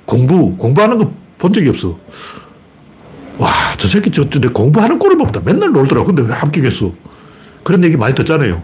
공부, 0.05 0.55
공부하는 0.57 0.98
거 0.98 1.24
본 1.43 1.51
적이 1.51 1.67
없어. 1.69 2.00
와, 3.38 3.50
저 3.77 3.86
새끼 3.86 4.10
저, 4.12 4.29
저 4.29 4.39
공부하는 4.39 4.98
꼴을 4.98 5.17
보다 5.17 5.41
맨날 5.43 5.74
놀더라고. 5.74 6.05
근데 6.07 6.22
왜 6.22 6.29
합격했어? 6.33 6.93
그런 7.63 7.83
얘기 7.83 7.98
많이 7.98 8.15
듣잖아요. 8.15 8.62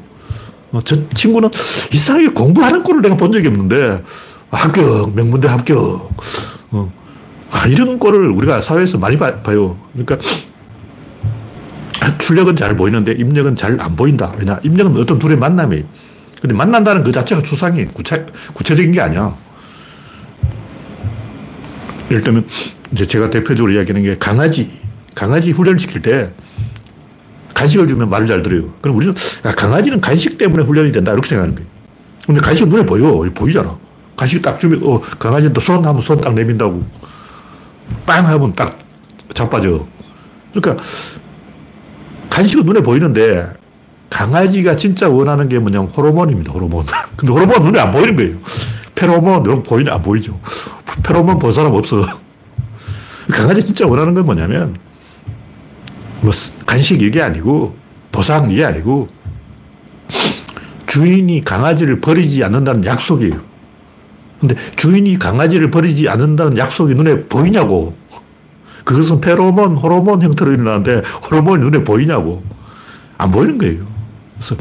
어, 0.72 0.80
저 0.86 0.96
친구는 1.10 1.50
이상하게 1.92 2.30
공부하는 2.30 2.84
꼴을 2.84 3.02
내가 3.02 3.18
본 3.18 3.34
적이 3.34 3.50
없는데 3.50 4.02
합격, 4.50 5.14
명문대 5.14 5.50
합격. 5.50 6.10
어. 6.72 6.94
아, 7.52 7.68
이런 7.68 8.00
꼴을 8.00 8.30
우리가 8.30 8.62
사회에서 8.62 8.98
많이 8.98 9.18
봐, 9.18 9.28
요 9.54 9.78
그러니까 9.92 10.18
출력은 12.20 12.56
잘 12.56 12.78
보이는데 12.78 13.12
입력은 13.14 13.58
잘 13.58 13.78
안 13.82 13.96
보인다. 13.98 14.34
왜냐? 14.38 14.58
입력은 14.64 14.96
어떤 15.02 15.20
둘의 15.20 15.38
만남이에요. 15.38 15.84
근데 16.40 16.56
만난다는 16.56 17.04
그 17.04 17.12
자체가 17.12 17.42
추상이 17.42 17.86
구체, 17.88 18.26
구체적인 18.54 18.94
게 18.94 19.02
아니야. 19.02 19.36
예를 22.10 22.24
들면, 22.24 22.46
이제 22.92 23.06
제가 23.06 23.30
대표적으로 23.30 23.74
이야기하는 23.74 24.04
게 24.04 24.18
강아지. 24.18 24.72
강아지 25.16 25.52
훈련시킬 25.52 26.02
때 26.02 26.32
간식을 27.54 27.88
주면 27.88 28.10
말을 28.10 28.26
잘 28.26 28.42
들어요. 28.42 28.74
그럼 28.80 28.96
우리는 28.96 29.14
야, 29.46 29.52
강아지는 29.52 30.00
간식 30.00 30.38
때문에 30.38 30.64
훈련이 30.64 30.92
된다. 30.92 31.12
이렇게 31.12 31.28
생각하는 31.28 31.56
거예요. 31.56 31.70
근데 32.26 32.40
간식은 32.42 32.70
눈에 32.70 32.86
보여. 32.86 33.30
보이잖아. 33.34 33.78
간식 34.16 34.42
딱 34.42 34.60
주면, 34.60 34.82
어, 34.84 35.02
강아지는 35.20 35.54
손 35.60 35.84
하면 35.86 36.02
손 36.02 36.20
딱 36.22 36.34
내민다고. 36.34 36.84
빵 38.06 38.26
하면 38.28 38.54
딱 38.54 38.78
자빠져. 39.34 39.86
그러니까 40.54 40.84
간식은 42.30 42.64
눈에 42.66 42.82
보이는데 42.82 43.52
강아지가 44.10 44.76
진짜 44.76 45.10
원하는 45.10 45.50
게 45.50 45.60
뭐냐면 45.60 45.90
호르몬입니다. 45.90 46.54
호르몬. 46.54 46.86
근데 47.18 47.34
호르몬은 47.34 47.64
눈에 47.66 47.80
안 47.80 47.92
보이는 47.92 48.16
거예요. 48.16 48.38
페로몬, 49.00 49.46
여러분 49.46 49.64
보이냐? 49.64 49.94
안 49.94 50.02
보이죠. 50.02 50.38
페로몬 51.04 51.40
본 51.40 51.54
사람 51.54 51.74
없어. 51.74 52.06
강아지 53.32 53.64
진짜 53.64 53.88
원하는 53.88 54.14
건 54.14 54.26
뭐냐면 54.26 54.76
뭐 56.20 56.32
간식 56.66 57.02
이게 57.02 57.22
아니고 57.22 57.78
보상 58.12 58.52
이게 58.52 58.66
아니고 58.66 59.08
주인이 60.86 61.42
강아지를 61.46 62.02
버리지 62.02 62.44
않는다는 62.44 62.84
약속이에요. 62.84 63.40
근데 64.42 64.56
주인이 64.76 65.18
강아지를 65.18 65.72
버리지 65.72 66.10
않는다는 66.10 66.58
약속이 66.58 66.94
눈에 66.94 67.24
보이냐고. 67.24 67.96
그것은 68.84 69.22
페로몬, 69.22 69.78
호르몬 69.78 70.22
형태로 70.22 70.52
일어나는데 70.52 71.04
호르몬이 71.24 71.64
눈에 71.64 71.84
보이냐고. 71.86 72.44
안 73.18 73.32
보이는 73.32 73.58
거예요. 73.58 73.86
그래서 74.34 74.56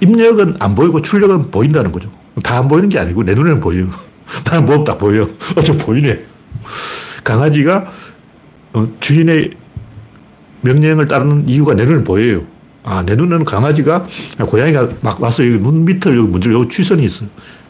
입력은 0.00 0.56
안 0.58 0.74
보이고 0.74 1.02
출력은 1.02 1.50
보인다는 1.50 1.92
거죠. 1.92 2.17
다 2.42 2.58
안 2.58 2.68
보이는 2.68 2.88
게 2.88 2.98
아니고 2.98 3.22
내 3.24 3.34
눈에는 3.34 3.60
보여요. 3.60 3.88
나는 4.44 4.66
몸 4.66 4.84
딱 4.84 4.98
보여. 4.98 5.24
어, 5.24 5.62
저 5.64 5.72
보이네. 5.76 6.24
강아지가 7.24 7.90
어, 8.72 8.88
주인의 9.00 9.50
명령을 10.62 11.06
따르는 11.08 11.48
이유가 11.48 11.74
내 11.74 11.84
눈에 11.84 12.04
보여요. 12.04 12.42
아, 12.84 13.02
내 13.04 13.14
눈에는 13.16 13.44
강아지가, 13.44 14.04
고양이가 14.46 14.88
막 15.02 15.20
와서 15.22 15.44
여기 15.44 15.58
눈 15.58 15.84
밑을 15.84 16.16
여기 16.16 16.28
문질, 16.28 16.52
여기 16.54 16.68
취선이 16.68 17.04
있어. 17.04 17.26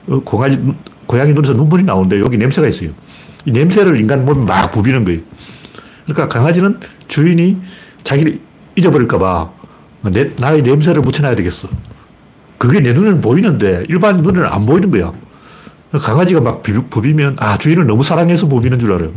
어, 0.08 0.20
고양이, 0.24 0.58
고양이 1.06 1.32
눈에서 1.32 1.54
눈물이 1.54 1.82
나오는데 1.84 2.20
여기 2.20 2.36
냄새가 2.38 2.68
있어요. 2.68 2.90
이 3.44 3.50
냄새를 3.50 3.98
인간 4.00 4.24
몸에 4.24 4.44
막 4.44 4.70
부비는 4.70 5.04
거예요. 5.04 5.20
그러니까 6.04 6.28
강아지는 6.28 6.78
주인이 7.08 7.56
자기를 8.04 8.40
잊어버릴까봐 8.76 9.50
내, 10.12 10.30
나의 10.38 10.62
냄새를 10.62 11.02
묻혀놔야 11.02 11.34
되겠어. 11.36 11.68
그게 12.58 12.80
내 12.80 12.92
눈에는 12.92 13.20
보이는데 13.20 13.84
일반 13.88 14.16
눈에는 14.18 14.46
안 14.48 14.66
보이는 14.66 14.90
거야. 14.90 15.12
강아지가 15.92 16.40
막 16.40 16.62
부비면 16.62 17.36
아, 17.38 17.56
주인을 17.56 17.86
너무 17.86 18.02
사랑해서 18.02 18.46
부비는 18.48 18.78
줄 18.78 18.92
알아요. 18.92 19.10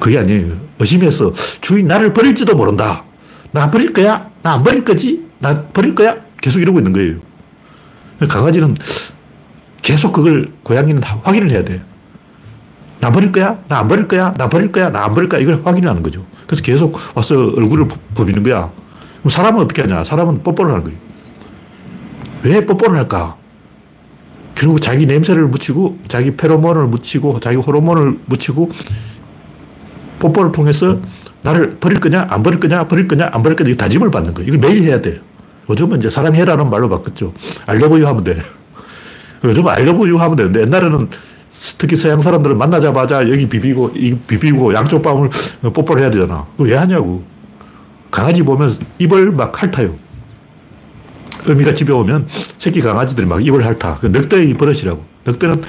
그게 0.00 0.18
아니에요. 0.18 0.54
의심해서 0.80 1.32
주인 1.60 1.86
나를 1.86 2.12
버릴지도 2.12 2.56
모른다. 2.56 3.04
나 3.52 3.70
버릴 3.70 3.92
거야? 3.92 4.30
나 4.42 4.54
안 4.54 4.64
버릴 4.64 4.82
거지? 4.84 5.24
나 5.38 5.62
버릴 5.66 5.94
거야? 5.94 6.16
계속 6.40 6.60
이러고 6.60 6.78
있는 6.80 6.92
거예요. 6.92 7.16
강아지는 8.28 8.74
계속 9.82 10.12
그걸 10.12 10.50
고양이는 10.64 11.02
확인을 11.02 11.50
해야 11.50 11.62
돼. 11.64 11.82
나 13.00 13.10
버릴 13.12 13.30
거야? 13.30 13.58
나 13.68 13.78
안 13.80 13.88
버릴 13.88 14.08
거야? 14.08 14.32
나 14.36 14.48
버릴 14.48 14.72
거야? 14.72 14.90
나 14.90 15.04
안 15.04 15.14
버릴 15.14 15.28
거야? 15.28 15.40
이걸 15.40 15.60
확인하는 15.64 16.02
거죠. 16.02 16.24
그래서 16.46 16.62
계속 16.62 16.98
와서 17.14 17.36
얼굴을 17.56 17.86
부비는 18.14 18.42
거야. 18.42 18.70
그럼 19.20 19.30
사람은 19.30 19.60
어떻게 19.62 19.82
하냐? 19.82 20.02
사람은 20.02 20.42
뽀뽀를 20.42 20.72
하는 20.72 20.84
거예요. 20.84 20.98
왜 22.44 22.64
뽀뽀를 22.64 22.98
할까? 22.98 23.36
결국 24.54 24.80
자기 24.80 25.06
냄새를 25.06 25.46
묻히고, 25.46 25.98
자기 26.08 26.36
페로몬을 26.36 26.86
묻히고, 26.86 27.40
자기 27.40 27.56
호르몬을 27.56 28.18
묻히고, 28.26 28.70
뽀뽀를 30.18 30.52
통해서 30.52 30.98
나를 31.42 31.76
버릴 31.78 31.98
거냐, 31.98 32.26
안 32.30 32.42
버릴 32.42 32.60
거냐, 32.60 32.86
버릴 32.86 33.08
거냐, 33.08 33.30
안 33.32 33.42
버릴 33.42 33.56
거냐, 33.56 33.74
다짐을 33.74 34.10
받는 34.10 34.34
거예요. 34.34 34.48
이걸 34.48 34.60
매일 34.60 34.82
해야 34.82 35.00
돼요. 35.00 35.20
요즘은 35.68 35.98
이제 35.98 36.10
사람 36.10 36.34
해라는 36.34 36.70
말로 36.70 36.88
바꿨죠. 36.88 37.32
알려보유 37.66 38.06
하면 38.06 38.24
돼. 38.24 38.38
요즘은 39.44 39.72
알려보유 39.72 40.20
하면 40.20 40.36
되는데 40.36 40.60
옛날에는 40.62 41.08
특히 41.78 41.96
서양 41.96 42.20
사람들은 42.20 42.56
만나자마자 42.56 43.28
여기 43.28 43.48
비비고, 43.48 43.92
이 43.96 44.14
비비고, 44.14 44.74
양쪽 44.74 45.02
뺨을 45.02 45.28
뽀뽀를 45.72 46.02
해야 46.02 46.10
되잖아. 46.10 46.46
왜 46.58 46.76
하냐고. 46.76 47.22
강아지 48.10 48.42
보면 48.42 48.74
입을 48.98 49.32
막 49.32 49.52
핥아요. 49.60 49.96
어미가 51.48 51.74
집에 51.74 51.92
오면 51.92 52.28
새끼 52.58 52.80
강아지들이 52.80 53.26
막 53.26 53.44
입을 53.44 53.64
핥아. 53.64 53.98
그 53.98 54.06
늑대의 54.06 54.54
버릇이라고. 54.54 55.04
늑대는 55.26 55.62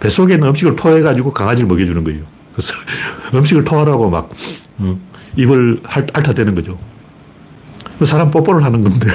뱃속에 0.00 0.34
있는 0.34 0.48
음식을 0.48 0.76
토해가지고 0.76 1.32
강아지를 1.32 1.68
먹여주는 1.68 2.02
거예요. 2.04 2.24
그래서 2.52 2.74
음식을 3.34 3.64
토하라고 3.64 4.10
막 4.10 4.30
어, 4.78 4.98
입을 5.36 5.80
핥아대는 5.84 6.54
거죠. 6.54 6.78
사람 8.04 8.30
뽀뽀를 8.30 8.62
하는 8.62 8.82
건데 8.82 9.08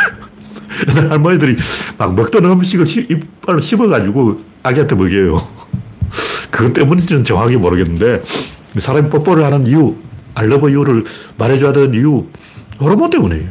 할머니들이 1.09 1.55
막 1.97 2.15
먹던 2.15 2.45
음식을 2.45 2.85
이빨로 2.87 3.61
씹어가지고 3.61 4.41
아기한테 4.63 4.95
먹여요. 4.95 5.37
그것 6.49 6.73
때문인지는 6.73 7.23
정확히 7.23 7.55
모르겠는데 7.57 8.23
사람이 8.77 9.09
뽀뽀를 9.09 9.43
하는 9.43 9.65
이유, 9.65 9.95
알러브 10.33 10.69
이유를 10.69 11.03
말해줘야 11.37 11.73
되는 11.73 11.93
이유, 11.93 12.25
호르몬 12.79 13.09
때문이에요. 13.09 13.49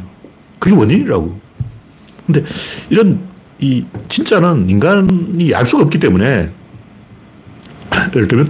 그게 0.59 0.75
원인이라고. 0.75 1.39
근데 2.31 2.43
이런 2.89 3.19
이 3.59 3.85
진짜는 4.07 4.69
인간이 4.69 5.53
알 5.53 5.65
수가 5.65 5.83
없기 5.83 5.99
때문에 5.99 6.51
예를 8.15 8.27
들면 8.27 8.47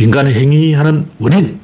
인간의 0.00 0.34
행위하는 0.34 1.08
원인 1.18 1.60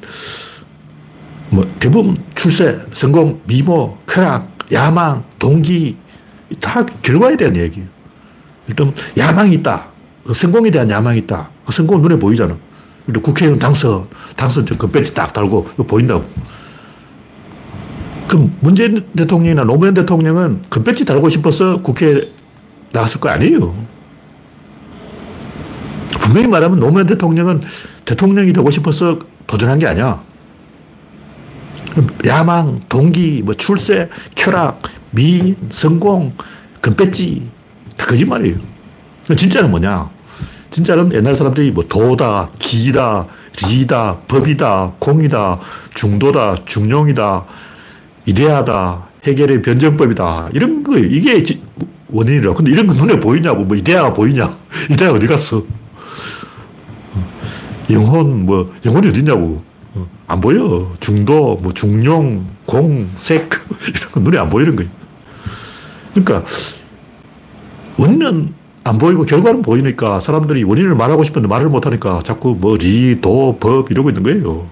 뭐 1.49 1.69
대부분 1.79 2.17
출세, 2.33 2.79
성공, 2.91 3.41
미모, 3.45 3.97
쾌락, 4.07 4.49
야망, 4.71 5.23
동기 5.37 5.95
다 6.59 6.85
결과에 7.01 7.37
대한 7.37 7.55
얘기예요. 7.55 7.87
일단 8.67 8.93
야망이 9.17 9.53
있다. 9.55 9.87
그 10.25 10.33
성공에 10.33 10.71
대한 10.71 10.89
야망이 10.89 11.19
있다. 11.19 11.49
그 11.65 11.71
성공은 11.71 12.01
눈에 12.01 12.17
보이잖아. 12.17 12.57
국회의원 13.21 13.59
당선, 13.59 14.07
당선 14.35 14.65
저 14.65 14.75
금배지 14.75 15.13
딱 15.13 15.31
달고 15.31 15.63
보인다고. 15.87 16.25
그럼 18.27 18.55
문재인 18.59 19.05
대통령이나 19.15 19.63
노무현 19.63 19.93
대통령은 19.93 20.63
금배지 20.69 21.05
달고 21.05 21.29
싶어서 21.29 21.81
국회에 21.81 22.31
나갔을 22.91 23.19
거 23.19 23.29
아니에요. 23.29 23.75
분명히 26.19 26.47
말하면 26.47 26.79
노무현 26.79 27.05
대통령은 27.05 27.61
대통령이 28.05 28.53
되고 28.53 28.69
싶어서 28.71 29.19
도전한 29.45 29.77
게 29.77 29.87
아니야. 29.87 30.23
야망, 32.25 32.79
동기, 32.89 33.41
뭐 33.45 33.53
출세, 33.53 34.09
쾌락, 34.33 34.79
미, 35.11 35.55
성공, 35.69 36.33
금배지 36.81 37.49
다 37.95 38.05
거짓말이에요. 38.05 38.57
진짜는 39.35 39.71
뭐냐? 39.71 40.09
진짜는 40.71 41.13
옛날 41.13 41.35
사람들이 41.35 41.71
뭐 41.71 41.85
도다, 41.87 42.49
기다, 42.59 43.27
리다, 43.63 44.17
법이다, 44.27 44.93
공이다, 44.99 45.59
중도다, 45.93 46.55
중용이다, 46.65 47.45
이데아다, 48.25 49.07
해결의 49.25 49.61
변정법이다. 49.61 50.49
이런 50.53 50.83
거예요. 50.83 51.05
이게 51.05 51.43
원인이라. 52.09 52.53
근데 52.53 52.71
이런 52.71 52.87
거 52.87 52.93
눈에 52.93 53.19
보이냐고. 53.19 53.63
뭐 53.63 53.75
이데아가 53.75 54.13
보이냐. 54.13 54.57
이데아 54.91 55.11
어디 55.11 55.27
갔어? 55.27 55.63
영혼, 57.91 58.45
뭐, 58.45 58.73
영혼이 58.83 59.09
어딨냐고. 59.09 59.61
안 60.27 60.41
보여. 60.41 60.91
중도, 60.99 61.55
뭐, 61.61 61.73
중용, 61.73 62.47
공, 62.65 63.09
색, 63.15 63.49
이런 63.87 64.11
거 64.11 64.19
눈에 64.21 64.37
안 64.39 64.49
보이는 64.49 64.75
거예요. 64.75 64.89
그러니까, 66.13 66.43
원인은 67.97 68.53
안 68.83 68.97
보이고 68.97 69.23
결과는 69.23 69.61
보이니까 69.61 70.19
사람들이 70.19 70.63
원인을 70.63 70.95
말하고 70.95 71.23
싶은데 71.23 71.47
말을 71.47 71.69
못하니까 71.69 72.19
자꾸 72.23 72.55
뭐, 72.59 72.75
리, 72.77 73.21
도, 73.21 73.57
법 73.59 73.91
이러고 73.91 74.09
있는 74.09 74.23
거예요. 74.23 74.67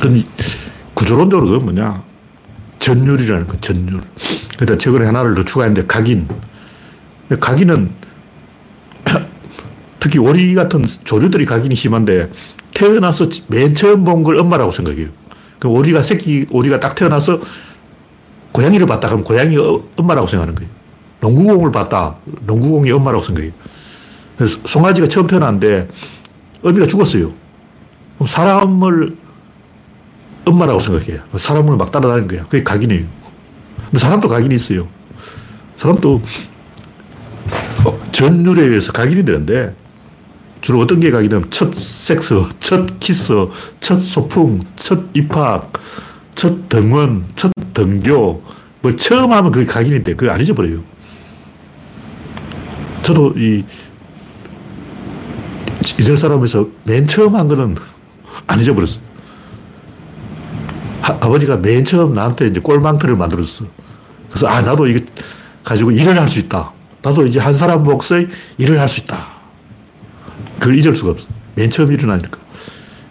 그럼 0.00 0.22
구조론적으로 0.94 1.48
그건 1.50 1.64
뭐냐. 1.64 2.02
전율이라는 2.78 3.46
거, 3.48 3.56
전율. 3.60 4.00
일단 4.60 4.78
최근에 4.78 5.06
하나를 5.06 5.34
더 5.34 5.44
추가했는데, 5.44 5.86
각인. 5.86 6.28
각인은 7.40 7.90
특히 9.98 10.18
오리 10.18 10.54
같은 10.54 10.84
조류들이 11.04 11.46
각인이 11.46 11.74
심한데 11.74 12.30
태어나서 12.74 13.26
맨 13.48 13.74
처음 13.74 14.04
본 14.04 14.22
걸 14.22 14.36
엄마라고 14.36 14.70
생각해요. 14.70 15.08
그 15.58 15.68
오리가 15.68 16.02
새끼, 16.02 16.46
오리가 16.50 16.78
딱 16.78 16.94
태어나서 16.94 17.40
고양이를 18.52 18.86
봤다 18.86 19.08
그러면 19.08 19.24
고양이 19.24 19.56
어, 19.56 19.82
엄마라고 19.96 20.26
생각하는 20.26 20.54
거예요. 20.54 20.70
농구공을 21.20 21.72
봤다. 21.72 22.16
농구공이 22.46 22.90
엄마라고 22.92 23.24
생각해요. 23.24 23.52
그래서 24.36 24.58
송아지가 24.66 25.08
처음 25.08 25.26
태어났는데 25.26 25.88
어미가 26.62 26.86
죽었어요. 26.86 27.32
그럼 28.16 28.26
사람을 28.26 29.16
엄마라고 30.44 30.80
생각해요. 30.80 31.20
사람을 31.36 31.76
막 31.76 31.90
따라다니는 31.90 32.28
거야. 32.28 32.44
그게 32.44 32.62
각인이에요. 32.62 33.04
근데 33.84 33.98
사람도 33.98 34.28
각인이 34.28 34.54
있어요. 34.54 34.88
사람도 35.76 36.22
어, 37.84 38.00
전율에 38.10 38.62
의해서 38.62 38.92
각인이 38.92 39.24
되는데 39.24 39.74
주로 40.60 40.80
어떤 40.80 41.00
게 41.00 41.10
각이냐면 41.10 41.50
첫 41.50 41.74
섹스, 41.74 42.42
첫 42.58 42.98
키스, 42.98 43.32
첫 43.80 43.98
소풍, 43.98 44.60
첫 44.76 45.04
입학, 45.12 45.72
첫 46.34 46.68
등원, 46.68 47.26
첫 47.34 47.52
등교. 47.74 48.42
뭐 48.80 48.96
처음 48.96 49.32
하면 49.32 49.52
그게 49.52 49.66
각인인데 49.66 50.14
그게 50.14 50.30
안 50.30 50.40
잊어버려요. 50.40 50.82
저도 53.02 53.34
이 53.36 53.62
이절 55.98 56.16
사람에서 56.16 56.66
맨 56.84 57.06
처음 57.06 57.36
한 57.36 57.46
거는 57.46 57.76
안 58.46 58.60
잊어버렸어요. 58.60 59.03
하, 61.04 61.12
아버지가 61.20 61.58
맨 61.58 61.84
처음 61.84 62.14
나한테 62.14 62.46
이제 62.46 62.60
꼴망터를 62.60 63.14
만들었어. 63.16 63.66
그래서 64.30 64.46
아, 64.48 64.62
나도 64.62 64.86
이거 64.86 65.04
가지고 65.62 65.90
일을 65.90 66.18
할 66.18 66.26
수 66.26 66.38
있다. 66.38 66.72
나도 67.02 67.26
이제 67.26 67.38
한 67.38 67.52
사람 67.52 67.84
몫의 67.84 68.28
일을 68.56 68.80
할 68.80 68.88
수 68.88 69.00
있다. 69.00 69.18
그걸 70.58 70.78
잊을 70.78 70.94
수가 70.96 71.10
없어. 71.10 71.28
맨 71.56 71.68
처음 71.68 71.92
일어나니까. 71.92 72.38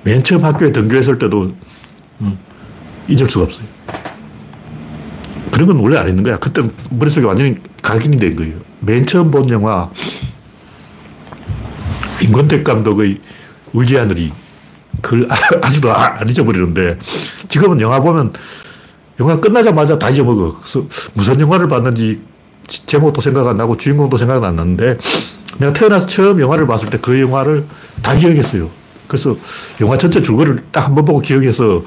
맨 0.04 0.24
처음 0.24 0.44
학교에 0.44 0.72
등교했을 0.72 1.20
때도 1.20 1.54
음, 2.22 2.38
잊을 3.08 3.30
수가 3.30 3.46
없어요. 3.46 3.66
그런 5.52 5.68
건 5.68 5.80
원래 5.80 5.98
안 6.00 6.08
있는 6.10 6.24
거야. 6.24 6.38
그때 6.40 6.64
머릿속에 6.90 7.28
완전히 7.28 7.58
각인이 7.84 8.18
된 8.18 8.36
거예요. 8.36 8.56
맨 8.80 9.06
처음 9.06 9.30
본 9.30 9.48
영화, 9.52 9.90
임권택 12.24 12.64
감독의 12.64 13.20
울지 13.72 13.96
하늘이 13.98 14.32
그걸 15.04 15.28
아직도 15.62 15.94
안 15.94 16.28
잊어버리는데 16.28 16.98
지금은 17.50 17.80
영화 17.82 18.00
보면 18.00 18.34
영화 19.20 19.40
끝나자마자 19.40 20.00
다 20.00 20.10
잊어먹어. 20.10 20.58
그래서 20.60 20.88
무슨 21.14 21.40
영화를 21.40 21.68
봤는지 21.68 22.22
제목도 22.68 23.22
생각 23.22 23.46
안 23.48 23.58
나고 23.58 23.78
주인공도 23.78 24.18
생각 24.18 24.44
안 24.44 24.56
나는데 24.56 24.98
내가 25.60 25.72
태어나서 25.74 26.08
처음 26.08 26.40
영화를 26.40 26.66
봤을 26.66 26.90
때 26.90 26.98
그 26.98 27.20
영화를 27.22 27.66
다 28.02 28.16
기억했어요. 28.16 28.70
그래서 29.08 29.36
영화 29.82 29.98
전체 29.98 30.20
줄거리를 30.22 30.64
딱 30.72 30.86
한 30.88 30.96
번 30.96 31.06
보고 31.06 31.20
기억해서 31.20 31.84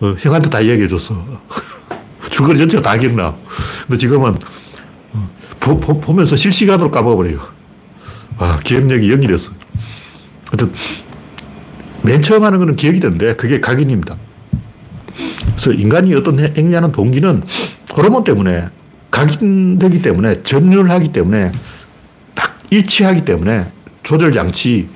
어, 0.00 0.14
형한테 0.18 0.48
다 0.48 0.60
이야기해 0.60 0.86
줬어. 0.86 1.24
줄거리 2.30 2.58
전체가 2.58 2.82
다 2.82 2.96
기억나. 2.96 3.34
근데 3.86 3.96
지금은 3.98 4.36
어, 5.14 5.30
보, 5.58 5.80
보 5.80 6.12
면서 6.12 6.36
실시간으로 6.36 6.90
까먹어버려요. 6.92 7.40
아, 8.38 8.58
기억력이 8.64 9.08
0이었어. 9.10 9.50
하여튼, 10.50 10.72
맨 12.02 12.22
처음 12.22 12.44
하는 12.44 12.58
거는 12.58 12.76
기억이 12.76 13.00
되는데 13.00 13.34
그게 13.36 13.60
각인입니다. 13.60 14.16
그래서 15.44 15.72
인간이 15.72 16.14
어떤 16.14 16.38
행위하는 16.38 16.92
동기는 16.92 17.42
호르몬 17.96 18.24
때문에 18.24 18.68
각인되기 19.10 20.02
때문에 20.02 20.42
전율하기 20.42 21.12
때문에 21.12 21.52
일치하기 22.70 23.24
때문에 23.24 23.66
조절 24.02 24.32
장치, 24.32 24.88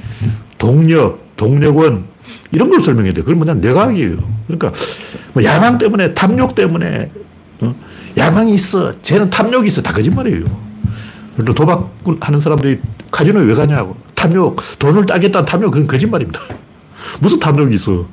동력, 0.56 1.36
동력원 1.36 2.06
이런 2.52 2.70
걸 2.70 2.80
설명해야 2.80 3.12
돼. 3.12 3.20
그건 3.20 3.38
뭐냐 3.38 3.54
내각이에요. 3.54 4.16
그러니까 4.46 4.72
뭐 5.32 5.42
야망 5.42 5.78
때문에 5.78 6.14
탐욕 6.14 6.54
때문에 6.54 7.10
어? 7.60 7.74
야망이 8.16 8.54
있어. 8.54 8.92
쟤는 9.02 9.28
탐욕이 9.28 9.66
있어. 9.66 9.82
다 9.82 9.92
거짓말이에요. 9.92 10.44
또 11.44 11.52
도박 11.52 11.92
하는 12.20 12.38
사람들이 12.38 12.80
카지노에 13.10 13.44
왜 13.44 13.54
가냐고. 13.54 13.96
탐욕, 14.14 14.56
돈을 14.78 15.04
따겠다는 15.06 15.44
탐욕, 15.44 15.70
그건 15.72 15.86
거짓말입니다. 15.86 16.40
무슨 17.20 17.40
탐욕이 17.40 17.74
있어. 17.74 18.06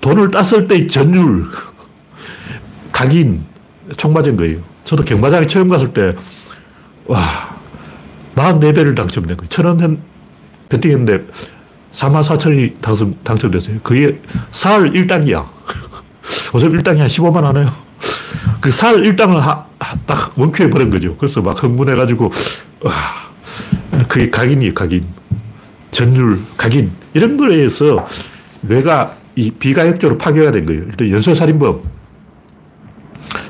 돈을 0.00 0.30
땄을 0.30 0.66
때의 0.66 0.88
전율, 0.88 1.46
각인, 2.92 3.44
총 3.96 4.12
맞은 4.12 4.36
거예요. 4.36 4.60
저도 4.84 5.04
경마장에 5.04 5.46
처음 5.46 5.68
갔을 5.68 5.92
때, 5.92 6.14
와, 7.06 7.56
44배를 8.34 8.96
당첨된 8.96 9.36
거예요. 9.36 9.48
천원 9.48 10.02
배팅했는데 10.68 11.26
4만 11.92 12.22
4천이 12.22 12.80
당첨, 12.80 13.14
당첨됐어요. 13.22 13.80
그게 13.82 14.20
사흘 14.50 14.92
1당이야. 14.92 15.46
요즘 16.54 16.78
1당이 16.78 16.98
한 16.98 17.06
15만 17.06 17.42
하네요. 17.42 17.68
그살 18.60 19.04
일당을 19.04 19.40
하, 19.40 19.66
딱 20.06 20.32
원큐해 20.38 20.70
버린 20.70 20.88
거죠. 20.90 21.16
그래서 21.16 21.42
막 21.42 21.62
흥분해가지고, 21.62 22.30
와, 22.82 22.94
그게 24.08 24.30
각인이에요, 24.30 24.72
각인. 24.72 25.06
전율, 25.92 26.40
각인. 26.56 26.90
이런 27.14 27.36
거에 27.36 27.54
의해서 27.54 28.04
뇌가 28.62 29.16
이 29.36 29.50
비가역적으로 29.50 30.18
파괴가 30.18 30.50
된 30.50 30.66
거예요. 30.66 30.82
일단 30.82 31.10
연쇄살인범. 31.10 31.82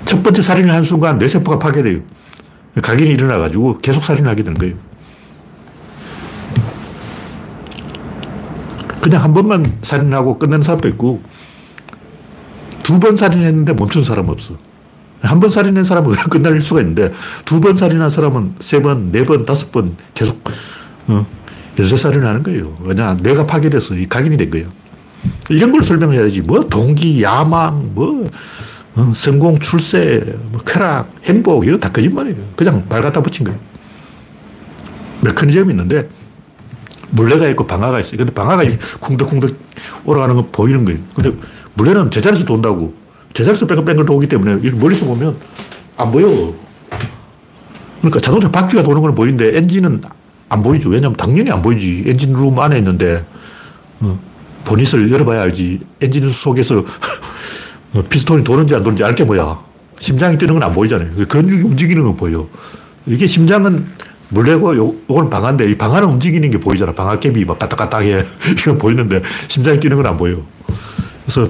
첫 0.05 0.23
번째 0.23 0.43
살인을 0.43 0.73
한 0.73 0.85
순간 0.85 1.19
뇌세포가 1.19 1.59
파괴돼요. 1.59 2.01
각인이 2.83 3.11
일어나가지고 3.11 3.79
계속 3.79 4.05
살인을 4.05 4.29
하게 4.31 4.43
되는 4.43 4.59
거예요. 4.59 4.75
그냥 9.01 9.23
한 9.23 9.35
번만 9.35 9.79
살인하고 9.83 10.39
끝내는 10.39 10.63
사람도 10.63 10.89
있고, 10.91 11.23
두 12.83 12.99
번 12.99 13.17
살인했는데 13.17 13.73
멈춘 13.75 14.05
사람 14.05 14.29
없어. 14.29 14.57
한 15.23 15.39
번 15.41 15.51
살인한 15.51 15.85
사람은 15.85 16.13
끝날 16.31 16.61
수가 16.61 16.81
있는데, 16.81 17.13
두 17.45 17.61
번 17.61 17.75
살인한 17.77 18.11
사람은 18.11 18.57
세 18.61 18.81
번, 18.83 19.11
네 19.13 19.25
번, 19.25 19.45
다섯 19.45 19.73
번 19.73 19.97
계속, 20.15 20.43
어, 21.09 21.27
연쇄살인을 21.79 22.27
하는 22.27 22.43
거예요. 22.43 22.77
왜냐, 22.83 23.17
뇌가 23.21 23.47
파괴돼서 23.47 23.95
이 23.95 24.07
각인이 24.09 24.37
된 24.37 24.51
거예요. 24.51 24.69
이런 25.51 25.73
걸 25.73 25.83
설명해야지. 25.83 26.43
뭐, 26.43 26.61
동기, 26.61 27.23
야망, 27.23 27.93
뭐, 27.95 28.27
어, 28.95 29.13
성공, 29.15 29.59
출세, 29.59 30.23
뭐 30.51 30.61
쾌락, 30.67 31.11
행복, 31.25 31.67
이거 31.67 31.79
다 31.79 31.91
거짓말이에요. 31.91 32.45
그냥 32.57 32.85
말 32.89 33.01
갖다 33.01 33.23
붙인 33.23 33.45
거예요. 33.45 33.59
메커니즘이 35.23 35.73
있는데, 35.73 36.09
물레가 37.11 37.49
있고 37.49 37.67
방아가 37.67 38.01
있어요. 38.01 38.19
근데 38.19 38.33
방아가 38.33 38.65
쿵덕쿵덕 39.01 39.57
올라가는 40.05 40.35
거 40.35 40.47
보이는 40.51 40.85
거예요. 40.85 41.01
근데 41.15 41.33
물레는 41.75 42.11
제자리에서 42.11 42.45
돈다고. 42.45 42.95
제자리에서 43.35 43.67
뺑글뺑글 43.67 44.05
돌기 44.05 44.29
때문에 44.29 44.71
멀리서 44.71 45.07
보면 45.07 45.37
안 45.97 46.11
보여. 46.11 46.55
그러니까 48.01 48.21
자동차 48.21 48.51
바퀴가 48.51 48.83
도는 48.83 49.01
건 49.01 49.15
보이는데 49.15 49.57
엔진은 49.57 50.03
안 50.53 50.63
보이죠. 50.63 50.91
왜냐면 50.91 51.17
당연히 51.17 51.51
안 51.51 51.63
보이지. 51.63 52.05
엔진 52.07 52.35
룸 52.35 52.59
안에 52.61 52.77
있는데, 52.79 53.25
어, 54.01 54.19
보닛을 54.65 55.11
열어봐야 55.11 55.43
알지. 55.43 55.81
엔진 56.03 56.31
속에서 56.31 56.85
어, 57.95 58.03
피스톤이 58.09 58.45
도는지 58.45 58.75
안 58.75 58.83
도는지 58.83 59.03
알게 59.03 59.25
뭐야. 59.25 59.59
심장이 59.99 60.37
뛰는 60.37 60.55
건 60.55 60.63
안 60.63 60.73
보이잖아요. 60.73 61.11
그 61.17 61.27
근육이 61.27 61.63
움직이는 61.63 62.03
건 62.03 62.17
보여. 62.17 62.47
이게 63.07 63.27
심장은 63.27 63.87
물레고 64.29 64.77
요, 64.77 64.95
요건 65.11 65.31
방아인데 65.31 65.71
이 65.71 65.77
방아는 65.79 66.09
움직이는 66.09 66.51
게 66.51 66.59
보이잖아. 66.59 66.93
방아깨비 66.93 67.45
막 67.47 67.59
까딱까딱해. 67.59 68.23
이건 68.61 68.79
보이는데 68.79 69.23
심장이 69.49 69.81
뛰는 69.81 69.97
건 69.97 70.07
안 70.07 70.17
보여. 70.19 70.43
그래서 71.25 71.49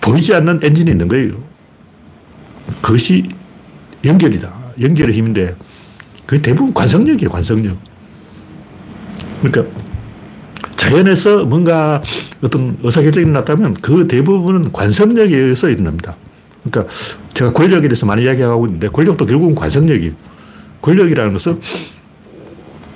보이지 0.00 0.34
않는 0.34 0.60
엔진이 0.62 0.90
있는 0.90 1.06
거예요. 1.08 1.32
그것이 2.82 3.28
연결이다. 4.04 4.52
연결의 4.80 5.16
힘인데 5.16 5.54
그게 6.26 6.42
대부분 6.42 6.74
관성력이에요. 6.74 7.30
관성력. 7.30 7.76
그러니까 9.40 9.80
자연에서 10.74 11.44
뭔가 11.44 12.02
어떤 12.42 12.76
의사결정이 12.82 13.26
났다면 13.26 13.74
그 13.74 14.06
대부분은 14.06 14.72
관성력에 14.72 15.36
의해서 15.36 15.68
일어납니다. 15.68 16.16
그러니까 16.64 16.92
제가 17.32 17.52
권력에 17.52 17.88
대해서 17.88 18.06
많이 18.06 18.24
이야기하고 18.24 18.66
있는데 18.66 18.88
권력도 18.88 19.24
결국은 19.24 19.54
관성력이에요. 19.54 20.12
권력이라는 20.82 21.32
것은 21.32 21.60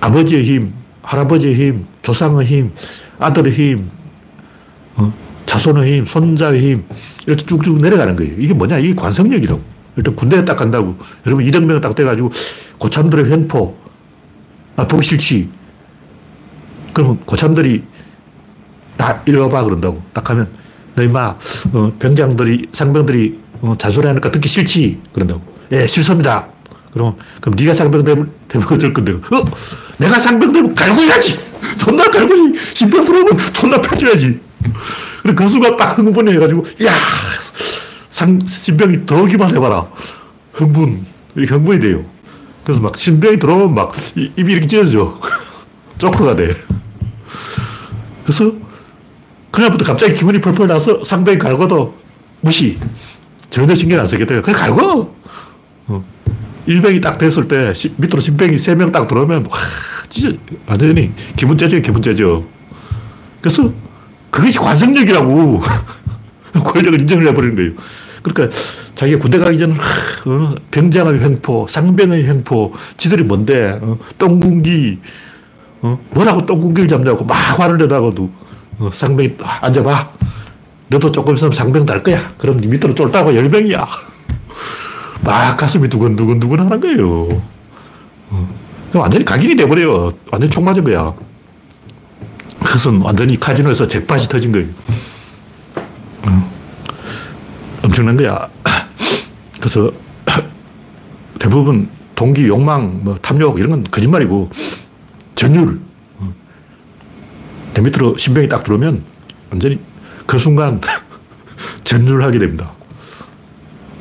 아버지의 0.01 0.45
힘, 0.45 0.73
할아버지의 1.03 1.55
힘, 1.55 1.87
조상의 2.03 2.47
힘, 2.47 2.73
아들의 3.19 3.53
힘, 3.53 3.91
어? 4.97 5.13
자손의 5.47 5.93
힘, 5.93 6.05
손자의 6.07 6.61
힘, 6.61 6.85
이렇게 7.27 7.45
쭉쭉 7.45 7.81
내려가는 7.81 8.17
거예요. 8.17 8.35
이게 8.39 8.55
뭐냐? 8.55 8.79
이게 8.79 8.95
관성력이라고. 8.95 9.61
일단 9.97 10.15
군대에 10.17 10.45
딱 10.45 10.57
간다고. 10.57 10.97
여러분, 11.27 11.45
이등병 11.45 11.81
딱 11.81 11.95
돼가지고 11.95 12.31
고참들의 12.79 13.31
횡포, 13.31 13.77
아, 14.77 14.87
보기 14.87 15.05
싫지. 15.05 15.51
그러면 16.93 17.19
고참들이 17.21 17.85
나 18.97 19.23
이리 19.27 19.37
와봐 19.37 19.65
그런다고. 19.65 20.03
딱 20.13 20.29
하면 20.31 20.49
너 20.95 21.03
임마 21.03 21.37
어, 21.73 21.93
병장들이 21.99 22.67
상병들이 22.73 23.41
어, 23.63 23.75
잔소리하니까 23.79 24.31
듣기 24.33 24.49
싫지 24.49 25.01
그런다고. 25.13 25.43
예 25.73 25.87
싫습니다. 25.87 26.49
그럼 26.93 27.17
그럼 27.41 27.55
네가 27.57 27.73
상병 27.73 28.05
되면 28.05 28.33
되면 28.49 28.67
어쩔 28.69 28.93
건데. 28.93 29.13
어 29.13 29.45
내가 29.99 30.19
상병 30.19 30.53
되면 30.53 30.75
갈고야지. 30.75 31.39
존나 31.79 32.05
갈고지. 32.05 32.75
신병 32.75 33.05
들어오면 33.05 33.39
존나 33.53 33.81
펴줘야지. 33.81 34.41
그래 35.23 35.35
그 35.35 35.49
순간 35.49 35.77
딱 35.77 35.97
흥분해 35.99 36.39
가지고 36.39 36.63
야 36.85 36.93
상, 38.21 38.39
신병이 38.47 39.07
들어오기만 39.07 39.55
해봐라. 39.57 39.91
흥분. 40.53 41.07
흥분이 41.35 41.81
돼요. 41.81 42.05
그래서 42.63 42.79
막 42.83 42.95
신병이 42.95 43.39
들어오면 43.39 43.75
막 43.75 43.93
입이 44.15 44.53
이렇게 44.53 44.67
찢어져. 44.67 45.19
쪼크가 45.97 46.37
돼. 46.37 46.55
그래서 48.25 48.53
그날부터 49.51 49.87
갑자기 49.87 50.13
기분이 50.13 50.39
펄펄 50.39 50.67
나서 50.69 51.03
상병이 51.03 51.39
갈고도 51.39 51.95
무시. 52.43 52.79
전혀 53.49 53.75
신경 53.75 54.01
안 54.01 54.07
쓰겠다. 54.07 54.43
그냥 54.43 54.61
갈고. 54.61 55.17
어. 55.87 56.05
일병이 56.67 57.01
딱 57.01 57.17
됐을 57.17 57.49
때 57.49 57.73
밑으로 57.97 58.21
신병이 58.21 58.59
세 58.59 58.75
명 58.75 58.93
딱 58.93 59.09
들어오면 59.09 59.47
와 59.51 59.59
진짜 60.11 60.37
완전히 60.67 61.11
기분 61.37 61.57
째져 61.57 61.79
기분 61.81 62.03
째져. 62.03 62.45
그래서 63.41 63.73
그것이 64.31 64.59
관성력이라고 64.59 65.63
권력을 66.65 67.01
인정을 67.01 67.27
해버리는 67.29 67.57
거예요. 67.57 67.71
그러니까 68.23 68.57
자기가 68.95 69.19
군대 69.19 69.39
가기 69.39 69.59
전에 69.59 69.75
어, 69.75 70.55
병장의 70.71 71.21
횡포, 71.21 71.67
상병의 71.69 72.27
횡포, 72.27 72.73
지들이 72.97 73.25
뭔데 73.25 73.79
어, 73.81 73.99
똥군기 74.19 74.99
어? 75.83 75.99
뭐라고 76.11 76.45
똥군기를 76.45 76.89
잡냐고 76.89 77.25
막 77.25 77.35
화를 77.59 77.79
내다가도 77.79 78.31
어, 78.79 78.91
상병이 78.93 79.37
앉아봐. 79.61 80.13
너도 80.89 81.13
조금 81.13 81.35
있으면 81.35 81.53
상병 81.53 81.87
달 81.87 82.03
거야. 82.03 82.33
그럼 82.37 82.61
네 82.61 82.67
밑으로 82.67 82.95
쫄다고 82.95 83.35
열병이야. 83.35 83.87
막 85.23 85.57
가슴이 85.57 85.89
두근두근두근 85.89 86.61
하는 86.61 86.81
거예요. 86.81 87.43
어. 88.31 88.61
완전히 88.95 89.25
각인이 89.25 89.55
돼버려요. 89.57 90.11
완전히 90.33 90.51
총 90.51 90.65
맞은 90.65 90.83
거야. 90.83 91.15
그것은 92.59 93.01
완전히 93.03 93.39
카지노에서 93.39 93.87
잭팟이 93.87 94.25
터진 94.25 94.53
거예요. 94.53 94.67
어. 97.91 98.01
엄청난 98.01 98.17
거야. 98.17 98.49
그래서 99.59 99.91
대부분 101.39 101.89
동기, 102.15 102.47
욕망, 102.47 103.01
뭐 103.03 103.15
탐욕 103.17 103.59
이런 103.59 103.71
건 103.71 103.85
거짓말이고 103.85 104.51
전율. 105.35 105.81
어. 106.19 106.33
내 107.75 107.83
밑으로 107.83 108.17
신병이 108.17 108.49
딱 108.49 108.63
들어오면 108.63 109.05
완전히 109.51 109.81
그 110.27 110.39
순간 110.39 110.81
전율을 111.85 112.25
하게 112.25 112.39
됩니다. 112.39 112.73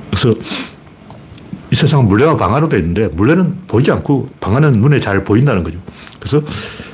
그래서 0.09 0.33
이 1.71 1.75
세상은 1.75 2.07
물레와 2.07 2.37
방아로 2.37 2.67
되어 2.69 2.79
있는데 2.79 3.07
물레는 3.07 3.67
보이지 3.67 3.91
않고 3.91 4.29
방아는 4.39 4.73
눈에 4.73 4.99
잘 4.99 5.23
보인다는 5.23 5.63
거죠. 5.63 5.79
그래서 6.19 6.41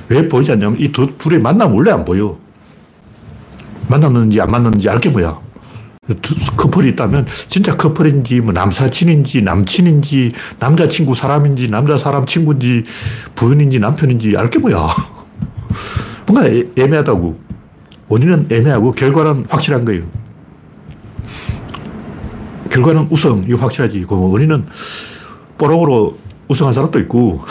왜 0.09 0.27
보이지 0.27 0.51
않냐면 0.51 0.79
이 0.79 0.91
두, 0.91 1.17
둘의 1.17 1.39
만남 1.39 1.73
원래 1.73 1.91
안 1.91 2.05
보여. 2.05 2.37
만났는지 3.87 4.41
안 4.41 4.49
만났는지 4.49 4.89
알게 4.89 5.09
뭐야. 5.09 5.44
커플이 6.55 6.89
있다면 6.89 7.25
진짜 7.47 7.75
커플인지 7.75 8.41
뭐 8.41 8.53
남사친인지 8.53 9.41
남친인지 9.41 10.33
남자친구 10.59 11.15
사람인지 11.15 11.69
남자 11.69 11.97
사람 11.97 12.25
친구인지 12.25 12.83
부인인지 13.33 13.79
남편인지 13.79 14.37
알게 14.37 14.59
뭐야. 14.59 14.87
뭔가 16.27 16.47
애, 16.47 16.63
매하다고 16.75 17.39
원인은 18.07 18.47
애매하고 18.51 18.91
결과는 18.91 19.45
확실한 19.49 19.85
거예요. 19.85 20.03
결과는 22.69 23.07
우승, 23.09 23.41
이거 23.47 23.57
확실하지. 23.57 24.05
그 24.07 24.31
원인은 24.31 24.65
뽀록으로 25.57 26.17
우승한 26.47 26.73
사람도 26.73 26.99
있고, 26.99 27.41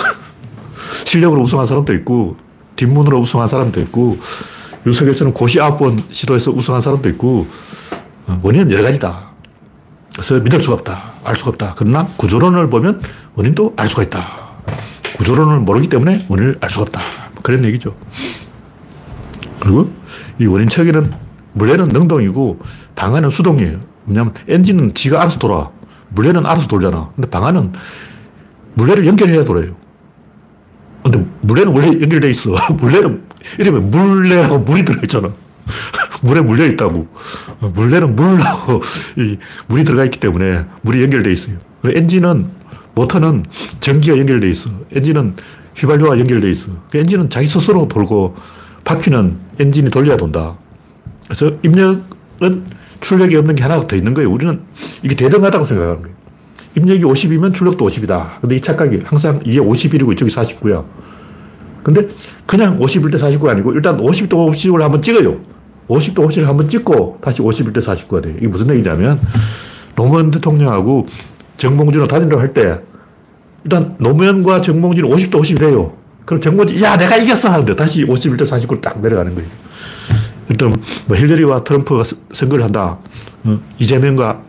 실력으로 1.06 1.40
우승한 1.40 1.66
사람도 1.66 1.94
있고, 1.94 2.36
뒷문으로 2.76 3.18
우승한 3.20 3.48
사람도 3.48 3.80
있고, 3.82 4.18
윤석열처럼 4.86 5.32
고시 5.32 5.60
아홉 5.60 5.78
번 5.78 6.04
시도해서 6.10 6.50
우승한 6.50 6.80
사람도 6.82 7.08
있고, 7.10 7.46
어, 7.48 8.03
원인은 8.42 8.70
여러 8.70 8.82
가지다. 8.82 9.34
그래서 10.12 10.38
믿을 10.40 10.60
수가 10.60 10.74
없다. 10.76 11.14
알 11.24 11.34
수가 11.34 11.50
없다. 11.50 11.74
그러나 11.76 12.06
구조론을 12.16 12.70
보면 12.70 13.00
원인도 13.34 13.74
알 13.76 13.86
수가 13.86 14.04
있다. 14.04 14.20
구조론을 15.16 15.60
모르기 15.60 15.88
때문에 15.88 16.26
원인을 16.28 16.58
알 16.60 16.68
수가 16.68 16.82
없다. 16.82 17.00
그런 17.42 17.64
얘기죠. 17.64 17.94
그리고 19.60 19.90
이 20.38 20.46
원인 20.46 20.68
체계는 20.68 21.12
물레는 21.52 21.88
능동이고 21.88 22.60
방아는 22.94 23.30
수동이에요. 23.30 23.78
왜냐하면 24.06 24.34
엔진은 24.48 24.94
지가 24.94 25.20
알아서 25.20 25.38
돌아. 25.38 25.70
물레는 26.10 26.46
알아서 26.46 26.66
돌잖아. 26.68 27.10
근데 27.14 27.28
방아는 27.28 27.72
물레를 28.74 29.06
연결해야 29.06 29.44
돌아요. 29.44 29.74
근데 31.02 31.24
물레는 31.42 31.72
원래 31.72 31.86
연결돼 31.88 32.30
있어. 32.30 32.50
물레는 32.74 33.22
이러면 33.58 33.90
물레라고 33.90 34.58
물이 34.60 34.84
들어있잖아. 34.84 35.28
물에 36.24 36.40
물려 36.40 36.66
있다고. 36.66 37.06
어, 37.60 37.72
물레는 37.74 38.16
물하고 38.16 38.82
물이 39.68 39.84
들어가 39.84 40.04
있기 40.04 40.18
때문에 40.18 40.64
물이 40.82 41.02
연결되어 41.02 41.32
있어요. 41.32 41.56
엔진은, 41.84 42.46
모터는 42.94 43.44
전기가 43.80 44.16
연결되어 44.18 44.50
있어. 44.50 44.70
엔진은 44.92 45.34
휘발유와 45.76 46.18
연결되어 46.18 46.50
있어. 46.50 46.68
그 46.90 46.98
엔진은 46.98 47.28
자기 47.28 47.46
스스로 47.46 47.86
돌고 47.88 48.36
바퀴는 48.84 49.36
엔진이 49.58 49.90
돌려야 49.90 50.16
돈다. 50.16 50.56
그래서 51.24 51.50
입력은 51.62 52.64
출력이 53.00 53.36
없는 53.36 53.54
게 53.54 53.62
하나 53.62 53.82
더 53.84 53.96
있는 53.96 54.14
거예요. 54.14 54.30
우리는 54.30 54.60
이게 55.02 55.14
대등하다고 55.14 55.64
생각하는 55.64 56.02
거예요. 56.02 56.14
입력이 56.76 57.02
50이면 57.02 57.52
출력도 57.54 57.86
50이다. 57.86 58.40
근데 58.40 58.56
이 58.56 58.60
착각이 58.60 59.00
항상 59.04 59.40
이게 59.44 59.58
51이고 59.58 60.12
이쪽이 60.12 60.32
49야. 60.34 60.84
근데 61.82 62.08
그냥 62.46 62.78
51대 62.78 63.14
49가 63.16 63.48
아니고 63.48 63.72
일단 63.74 63.98
50대 63.98 64.30
50을 64.30 64.80
한번 64.80 65.02
찍어요. 65.02 65.53
50대 65.88 66.16
50을 66.16 66.44
한번 66.44 66.68
찍고 66.68 67.18
다시 67.20 67.42
51대 67.42 67.78
49가 67.78 68.22
돼. 68.22 68.34
이게 68.38 68.48
무슨 68.48 68.70
얘기냐면 68.70 69.20
노무현 69.94 70.30
대통령하고 70.30 71.06
정봉준을 71.56 72.06
다니려고 72.08 72.40
할때 72.40 72.80
일단 73.64 73.94
노무현과 73.98 74.60
정봉준이 74.60 75.08
50대 75.08 75.32
50이래요. 75.32 75.92
그럼 76.24 76.40
정봉준, 76.40 76.80
야, 76.82 76.96
내가 76.96 77.16
이겼어! 77.16 77.50
하는데 77.50 77.74
다시 77.76 78.04
51대 78.04 78.42
49로 78.42 78.80
딱 78.80 79.00
내려가는 79.00 79.34
거예요. 79.34 79.48
일단 80.48 80.74
뭐 81.06 81.16
힐러리와 81.16 81.64
트럼프가 81.64 82.02
선거를 82.32 82.64
한다. 82.64 82.98
어, 83.44 83.58
이재명과 83.78 84.40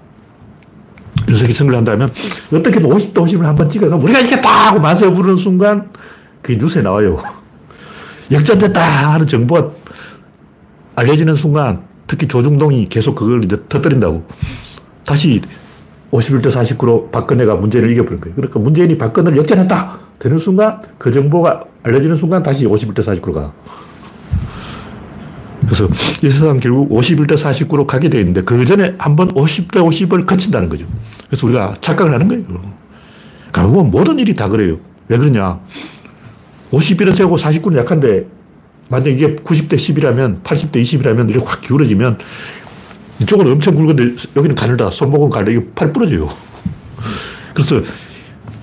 윤석이 1.30 1.54
선거를 1.54 1.78
한다면 1.78 2.12
어떻게 2.54 2.80
든 2.80 2.89
50대 2.89 3.13
50을 3.13 3.43
한번 3.43 3.69
찍어가 3.69 3.95
우리가 3.95 4.19
이겼다! 4.19 4.67
하고 4.67 4.80
만세 4.80 5.10
부르는 5.10 5.38
순간 5.38 5.89
그게 6.41 6.58
뉴스에 6.58 6.82
나와요. 6.82 7.17
역전됐다! 8.32 9.13
하는 9.13 9.28
정보가 9.28 9.71
알려지는 10.95 11.36
순간 11.36 11.84
특히 12.08 12.27
조중동이 12.27 12.88
계속 12.89 13.15
그걸 13.15 13.43
이제 13.43 13.58
터뜨린다고. 13.67 14.23
다시 15.05 15.41
51대 16.12 16.47
49로 16.47 17.12
박근혜가 17.12 17.55
문재인을 17.55 17.91
이겨버린 17.91 18.21
거예요. 18.21 18.36
그러니까 18.36 18.60
문재인이 18.60 18.97
박근혜를 18.97 19.38
역전했다! 19.38 19.99
되는 20.19 20.38
순간 20.39 20.79
그 20.97 21.12
정보가 21.12 21.63
알려지는 21.84 22.15
순간 22.15 22.41
다시 22.41 22.65
51대 22.65 22.99
49로 23.03 23.34
가. 23.34 23.53
그래서 25.62 25.88
이 26.23 26.29
세상 26.29 26.58
결국 26.58 26.89
51대 26.89 27.34
49로 27.34 27.86
가게 27.88 28.08
되어 28.08 28.19
있는데 28.21 28.41
그 28.41 28.63
전에 28.65 28.93
한 28.97 29.15
번 29.15 29.29
50대 29.29 29.77
50을 29.77 30.25
거친다는 30.25 30.69
거죠. 30.69 30.86
그래서 31.27 31.47
우리가 31.47 31.73
착각을 31.81 32.13
하는 32.13 32.27
거예요. 32.27 32.43
결국은 33.51 33.89
모든 33.89 34.19
일이 34.19 34.34
다 34.36 34.47
그래요. 34.47 34.77
왜 35.08 35.17
그러냐. 35.17 35.60
51은 36.71 37.15
세고 37.15 37.36
49는 37.38 37.77
약한데 37.77 38.27
만약 38.89 39.08
이게 39.08 39.36
90대 39.36 39.76
10이라면 39.76 40.43
80대 40.43 40.82
20이라면 40.82 41.30
이렇게 41.30 41.45
확 41.45 41.62
기울어지면 41.62 42.17
이쪽은 43.21 43.48
엄청 43.48 43.76
굵은데 43.76 44.15
여기는 44.36 44.56
가늘다. 44.56 44.91
손목은 44.91 45.30
가늘다. 45.30 45.52
이게 45.52 45.65
팔 45.74 45.91
부러져요. 45.91 46.30
그래서 47.54 47.82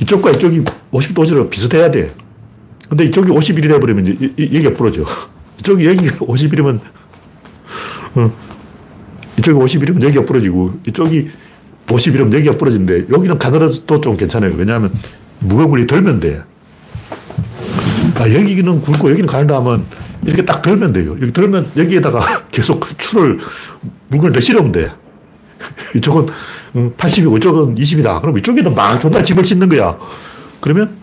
이쪽과 0.00 0.32
이쪽이 0.32 0.62
50도 0.92 1.14
50으로 1.14 1.50
비슷해야 1.50 1.90
돼. 1.90 2.12
근데 2.88 3.04
이쪽이 3.04 3.30
51이라 3.30 3.74
해버리면 3.74 4.06
이제 4.06 4.34
여기가 4.38 4.74
부러져. 4.74 5.04
이쪽이 5.60 5.86
여기 5.86 6.06
51이면, 6.08 6.80
어, 8.16 8.30
이쪽이 9.38 9.58
51이면 9.58 10.02
여기가 10.02 10.24
부러지고, 10.24 10.80
이쪽이 10.88 11.28
51이면 11.86 12.34
여기가 12.34 12.58
부러진데, 12.58 13.06
여기는 13.10 13.38
가늘어도 13.38 14.00
좀 14.00 14.16
괜찮아요. 14.16 14.52
왜냐하면 14.56 14.92
무거운 15.38 15.70
걸이 15.70 15.86
덜면 15.86 16.20
돼. 16.20 16.42
아, 18.16 18.30
여기는 18.30 18.82
굵고 18.82 19.10
여기는 19.10 19.26
가늘다 19.26 19.56
하면 19.56 19.86
이렇게 20.24 20.44
딱 20.44 20.62
덜면 20.62 20.92
돼요. 20.92 21.16
여기 21.20 21.32
덜면 21.32 21.72
여기에다가 21.76 22.20
계속 22.50 22.86
추를 22.98 23.38
물건을 24.08 24.32
더 24.32 24.40
실으면 24.40 24.72
돼. 24.72 24.92
이쪽은 25.96 26.26
80이고 26.96 27.36
이쪽은 27.38 27.74
20이다. 27.74 28.20
그럼 28.20 28.38
이쪽에는 28.38 28.74
막 28.74 29.00
존나 29.00 29.22
집을 29.22 29.42
짓는 29.42 29.68
거야. 29.68 29.96
그러면 30.60 30.96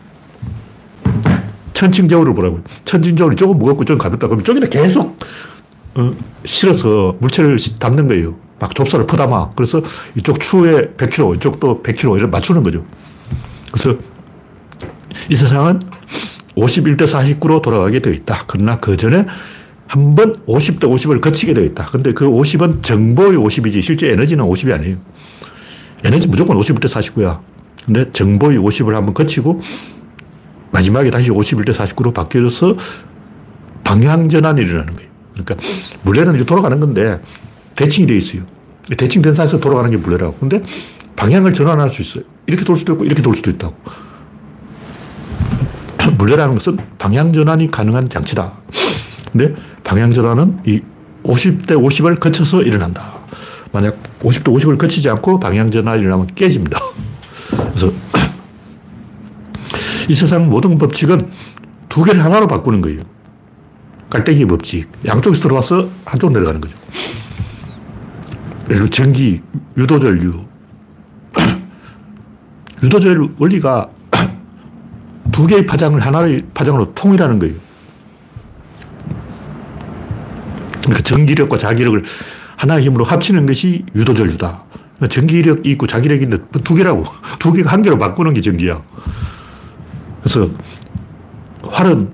천칭저울을 1.73 2.33
보라고. 2.33 2.61
천칭저울이 2.85 3.35
조금 3.35 3.57
무겁고 3.57 3.85
조금 3.85 3.97
가볍다. 3.99 4.27
그럼 4.27 4.41
이쪽에는 4.41 4.69
계속 4.69 5.17
어, 5.95 6.11
실어서 6.45 7.15
물체를 7.19 7.57
담는 7.79 8.07
거예요. 8.07 8.35
막 8.59 8.75
좁쌀을 8.75 9.07
퍼담아. 9.07 9.51
그래서 9.55 9.81
이쪽 10.15 10.39
추에 10.39 10.93
100kg, 10.97 11.37
이쪽도 11.37 11.81
100kg 11.83 12.17
이렇게 12.17 12.27
맞추는 12.27 12.63
거죠. 12.63 12.85
그래서 13.71 13.97
이 15.29 15.35
세상은 15.35 15.79
51대 16.59 17.03
49로 17.03 17.61
돌아가게 17.61 17.99
되어 17.99 18.13
있다. 18.13 18.43
그러나 18.47 18.79
그 18.79 18.97
전에 18.97 19.25
한 19.87 20.13
번 20.15 20.33
50대 20.45 20.81
50을 20.81 21.19
거치게 21.19 21.53
되어 21.55 21.63
있다. 21.63 21.85
근데 21.87 22.13
그 22.13 22.25
50은 22.25 22.83
정보의 22.83 23.37
50이지 23.37 23.81
실제 23.81 24.11
에너지는 24.11 24.45
50이 24.45 24.71
아니에요. 24.71 24.97
에너지 26.03 26.27
무조건 26.27 26.57
51대 26.57 26.85
49야. 26.85 27.39
근데 27.85 28.11
정보의 28.11 28.59
50을 28.59 28.91
한번 28.93 29.13
거치고 29.15 29.61
마지막에 30.71 31.09
다시 31.09 31.31
51대 31.31 31.73
49로 31.73 32.13
바뀌어서 32.13 32.75
방향전환이 33.83 34.61
일어나는 34.61 34.93
거예요. 34.93 35.09
그러니까 35.33 35.55
물레는 36.03 36.35
이제 36.35 36.45
돌아가는 36.45 36.79
건데 36.79 37.19
대칭이 37.75 38.05
되어 38.05 38.17
있어요. 38.17 38.43
대칭된 38.95 39.33
사에서 39.33 39.59
돌아가는 39.59 39.89
게 39.89 39.97
물레라고. 39.97 40.35
근데 40.39 40.61
방향을 41.15 41.53
전환할 41.53 41.89
수 41.89 42.01
있어요. 42.03 42.23
이렇게 42.45 42.63
돌 42.63 42.77
수도 42.77 42.93
있고 42.93 43.05
이렇게 43.05 43.21
돌 43.23 43.35
수도 43.35 43.49
있다고. 43.49 43.75
물레라는 46.11 46.55
것은 46.55 46.77
방향전환이 46.97 47.71
가능한 47.71 48.09
장치다. 48.09 48.53
근데 49.31 49.53
방향전환은 49.83 50.59
이 50.65 50.81
50대 51.23 51.67
50을 51.71 52.19
거쳐서 52.19 52.63
일어난다. 52.63 53.19
만약 53.71 53.97
50대 54.19 54.45
50을 54.45 54.77
거치지 54.77 55.09
않고 55.09 55.39
방향전환이 55.39 56.01
일어나면 56.01 56.27
깨집니다. 56.35 56.79
그래서 57.49 57.91
이 60.07 60.15
세상 60.15 60.49
모든 60.49 60.77
법칙은 60.77 61.29
두 61.87 62.03
개를 62.03 62.23
하나로 62.23 62.47
바꾸는 62.47 62.81
거예요. 62.81 63.01
깔때기 64.09 64.45
법칙. 64.45 64.89
양쪽에서 65.05 65.43
들어와서 65.43 65.89
한쪽 66.03 66.31
내려가는 66.31 66.59
거죠. 66.59 66.75
예를 68.65 68.77
들어 68.77 68.89
전기, 68.89 69.41
유도전류. 69.77 70.45
유도전류 72.83 73.33
원리가 73.39 73.89
두 75.39 75.47
개의 75.47 75.65
파장을 75.65 75.97
하나의 76.01 76.41
파장으로 76.53 76.93
통일하는 76.95 77.39
거예요. 77.39 77.55
그러니까 80.81 81.01
전기력과 81.01 81.57
자기력을 81.57 82.03
하나의 82.57 82.83
힘으로 82.83 83.05
합치는 83.05 83.45
것이 83.45 83.85
유도전류다. 83.95 84.65
그러니까 84.97 85.07
전기력이 85.07 85.69
있고 85.71 85.87
자기력이 85.87 86.23
있는데 86.23 86.43
두 86.65 86.75
개라고. 86.75 87.05
두 87.39 87.53
개가 87.53 87.71
한 87.71 87.81
개로 87.81 87.97
바꾸는 87.97 88.33
게 88.33 88.41
전기야. 88.41 88.81
그래서 90.21 90.49
활은 91.63 92.11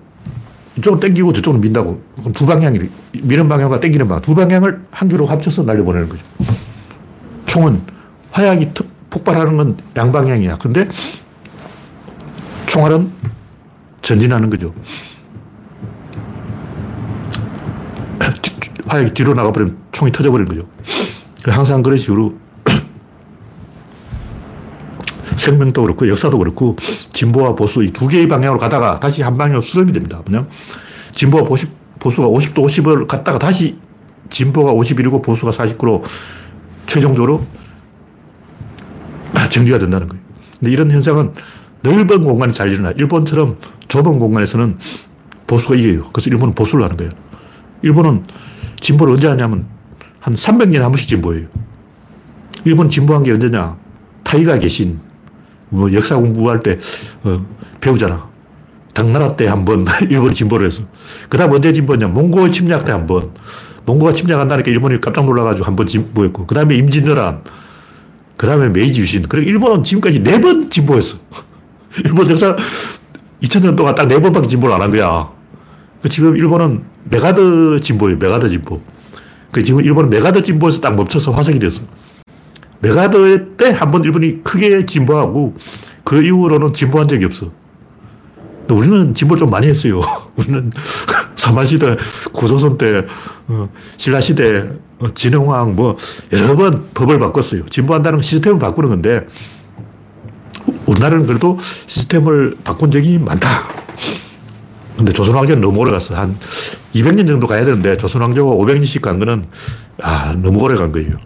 이쪽은 0.77 0.99
땡기고 0.99 1.33
저쪽은 1.33 1.61
민다고. 1.61 2.03
두 2.35 2.45
방향이, 2.45 2.77
미는 3.23 3.49
방향과 3.49 3.79
땡기는 3.79 4.07
방향. 4.07 4.21
두 4.21 4.35
방향을 4.35 4.81
한 4.91 5.09
개로 5.09 5.25
합쳐서 5.25 5.63
날려보내는 5.63 6.09
거죠. 6.09 6.23
총은 7.47 7.81
화약이 8.29 8.69
폭발하는 9.09 9.57
건 9.57 9.77
양방향이야. 9.95 10.57
근데 10.57 10.87
총알은 12.75 13.14
전진하는 14.05 14.49
거죠. 14.51 14.71
화약이 18.87 19.13
뒤로 19.15 19.33
나가버리면 19.33 19.75
총이 19.91 20.11
터져버리는 20.11 20.47
거죠. 20.47 20.67
항상 21.47 21.81
그런 21.81 21.97
식으로 21.97 22.35
생명도 25.35 25.81
그렇고 25.81 26.07
역사도 26.07 26.37
그렇고 26.37 26.75
진보와 27.13 27.55
보수 27.55 27.83
이 27.83 27.91
두 27.91 28.07
개의 28.07 28.27
방향으로 28.27 28.59
가다가 28.59 28.99
다시 28.99 29.23
한 29.23 29.37
방향으로 29.37 29.61
수렴이 29.61 29.91
됩니다. 29.91 30.21
뭐냐? 30.27 30.47
진보와 31.11 31.43
보수, 31.43 31.65
보수가 31.99 32.27
50도 32.27 32.65
50을 32.65 33.07
갔다가 33.07 33.39
다시 33.39 33.79
진보가 34.29 34.71
51이고 34.73 35.23
보수가 35.23 35.51
49로 35.51 36.03
최종적으로 36.85 37.45
정리가 39.49 39.79
된다는 39.79 40.07
거예요. 40.07 40.23
근데 40.59 40.71
이런 40.71 40.91
현상은 40.91 41.33
넓은 41.85 42.21
공간에 42.21 42.51
잘 42.51 42.71
일어나. 42.71 42.91
일본처럼 42.91 43.57
좁은 43.87 44.17
공간에서는 44.19 44.77
보수가 45.45 45.75
이겨요. 45.75 46.09
그래서 46.11 46.29
일본은 46.31 46.55
보수를 46.55 46.83
하는 46.83 46.97
거예요. 46.97 47.11
일본은 47.83 48.23
진보를 48.79 49.13
언제 49.13 49.27
하냐면 49.27 49.65
한 50.19 50.33
300년에 50.33 50.79
한 50.79 50.91
번씩 50.91 51.07
진보해요. 51.07 51.45
일본 52.65 52.89
진보한 52.89 53.21
게 53.23 53.31
언제냐? 53.31 53.77
다이카 54.23 54.57
개신 54.57 54.99
뭐 55.69 55.91
역사 55.93 56.15
공부할 56.15 56.63
때 56.63 56.79
어, 57.23 57.45
배우잖아. 57.79 58.27
당나라 58.93 59.35
때 59.35 59.45
한 59.47 59.65
번 59.65 59.85
일본이 60.09 60.33
진보를 60.33 60.65
했어. 60.67 60.81
그 61.29 61.37
다음 61.37 61.51
언제 61.51 61.71
진보했냐? 61.71 62.07
몽고 62.07 62.49
침략 62.49 62.85
때 62.85 62.91
한 62.91 63.05
번. 63.05 63.31
몽고가 63.85 64.13
침략한다니까 64.13 64.71
일본이 64.71 64.99
깜짝 64.99 65.25
놀라가지고 65.25 65.63
한 65.67 65.75
번 65.75 65.85
진보했고, 65.85 66.47
그 66.47 66.55
다음에 66.55 66.73
임진왜란, 66.75 67.43
그 68.35 68.47
다음에 68.47 68.69
메이지 68.69 68.99
유신. 69.01 69.21
그리고 69.29 69.47
일본은 69.47 69.83
지금까지 69.83 70.23
네 70.23 70.39
번 70.41 70.71
진보했어. 70.71 71.17
일본 72.03 72.29
역사 72.29 72.55
2000년 73.41 73.75
동안 73.75 73.95
딱 73.95 74.07
네 74.07 74.19
번밖에 74.19 74.47
진보를 74.47 74.75
안 74.75 74.81
한 74.81 74.91
거야. 74.91 75.29
그 76.01 76.09
지금 76.09 76.35
일본은 76.35 76.83
메가드 77.05 77.79
진보예요. 77.81 78.17
메가드 78.17 78.49
진보. 78.49 78.81
그 79.51 79.63
지금 79.63 79.81
일본은 79.81 80.09
메가더 80.09 80.41
진보에서 80.41 80.81
딱 80.81 80.95
멈춰서 80.95 81.31
화석이 81.31 81.59
됐어. 81.59 81.81
메가더 82.79 83.55
때한 83.57 83.91
번 83.91 84.03
일본이 84.03 84.43
크게 84.43 84.85
진보하고 84.85 85.55
그 86.03 86.21
이후로는 86.23 86.73
진보한 86.73 87.07
적이 87.07 87.25
없어. 87.25 87.51
우리는 88.69 89.13
진보 89.13 89.35
좀 89.35 89.49
많이 89.49 89.67
했어요. 89.67 90.01
우리는 90.35 90.71
사마시대, 91.37 91.95
고조선 92.33 92.77
때, 92.79 93.05
어, 93.47 93.69
신라시대, 93.97 94.69
어, 94.99 95.07
진흥왕, 95.13 95.75
뭐, 95.75 95.95
여러 96.31 96.55
번 96.55 96.87
법을 96.95 97.19
바꿨어요. 97.19 97.65
진보한다는 97.67 98.21
시스템을 98.23 98.57
바꾸는 98.57 98.89
건데, 98.89 99.27
우리나라는 100.85 101.27
그래도 101.27 101.57
시스템을 101.87 102.57
바꾼 102.63 102.91
적이 102.91 103.17
많다. 103.19 103.67
근데 104.97 105.11
조선왕조는 105.11 105.61
너무 105.61 105.79
오래 105.79 105.91
갔어. 105.91 106.15
한 106.15 106.37
200년 106.93 107.27
정도 107.27 107.47
가야 107.47 107.65
되는데, 107.65 107.97
조선왕조가 107.97 108.55
500년씩 108.55 109.01
간 109.01 109.19
거는, 109.19 109.45
아, 110.01 110.33
너무 110.37 110.61
오래 110.63 110.75
간 110.75 110.91
거예요. 110.91 111.17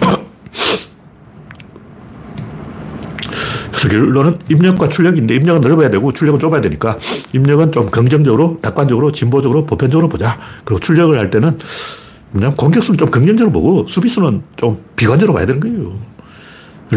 결론은 3.88 4.38
입력과 4.48 4.88
출력인데 4.88 5.34
입력은 5.34 5.60
넓어야 5.60 5.90
되고 5.90 6.12
출력은 6.12 6.40
좁아야 6.40 6.60
되니까 6.60 6.98
입력은 7.32 7.72
좀 7.72 7.90
긍정적으로, 7.90 8.58
낙관적으로, 8.62 9.12
진보적으로, 9.12 9.66
보편적으로 9.66 10.08
보자. 10.08 10.38
그리고 10.64 10.80
출력을 10.80 11.18
할 11.18 11.30
때는 11.30 11.58
그냥 12.32 12.54
공격수는 12.56 12.98
좀 12.98 13.10
긍정적으로 13.10 13.52
보고 13.52 13.86
수비수는 13.86 14.42
좀 14.56 14.82
비관적으로 14.96 15.34
봐야 15.34 15.46
되는 15.46 15.60
거예요. 15.60 16.11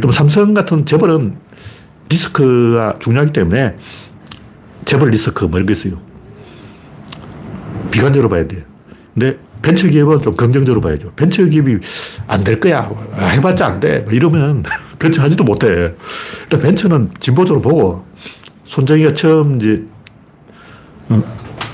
들면 0.01 0.13
삼성 0.13 0.53
같은 0.53 0.86
재벌은 0.86 1.36
리스크가 2.10 2.95
중요하기 2.99 3.34
때문에 3.34 3.75
재벌 4.86 5.10
리스크 5.10 5.45
뭐 5.45 5.58
이런 5.58 5.65
게 5.65 5.73
있어요. 5.73 5.99
비관적으로 7.91 8.29
봐야 8.29 8.47
돼. 8.47 8.65
근데 9.13 9.38
벤처기업은 9.62 10.21
좀 10.21 10.36
긍정적으로 10.36 10.81
봐야죠. 10.81 11.12
벤처기업이 11.15 11.79
안 12.27 12.43
될 12.43 12.60
거야. 12.60 12.91
아, 13.17 13.25
해봤자 13.27 13.65
안 13.65 13.79
돼. 13.79 13.99
뭐 14.01 14.13
이러면 14.13 14.63
벤처 14.99 15.23
하지도 15.23 15.43
못해. 15.43 15.93
일단 16.43 16.60
벤처는 16.60 17.10
진보적으로 17.19 17.62
보고 17.62 18.05
손정희가 18.65 19.13
처음 19.13 19.55
이제 19.55 19.84
음, 21.10 21.23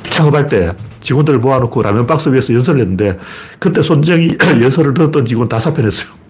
창업할 0.03 0.47
때 0.47 0.73
직원들을 1.01 1.39
모아놓고 1.39 1.81
라면 1.81 2.05
박스 2.05 2.29
위에서 2.29 2.53
연설을 2.53 2.81
했는데 2.81 3.17
그때 3.59 3.81
손정의 3.81 4.37
연설을 4.61 4.93
들었던 4.93 5.25
직원 5.25 5.49
다 5.49 5.59
사표냈어요. 5.59 6.20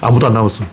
아무도 0.00 0.26
안 0.26 0.32
남았어. 0.34 0.64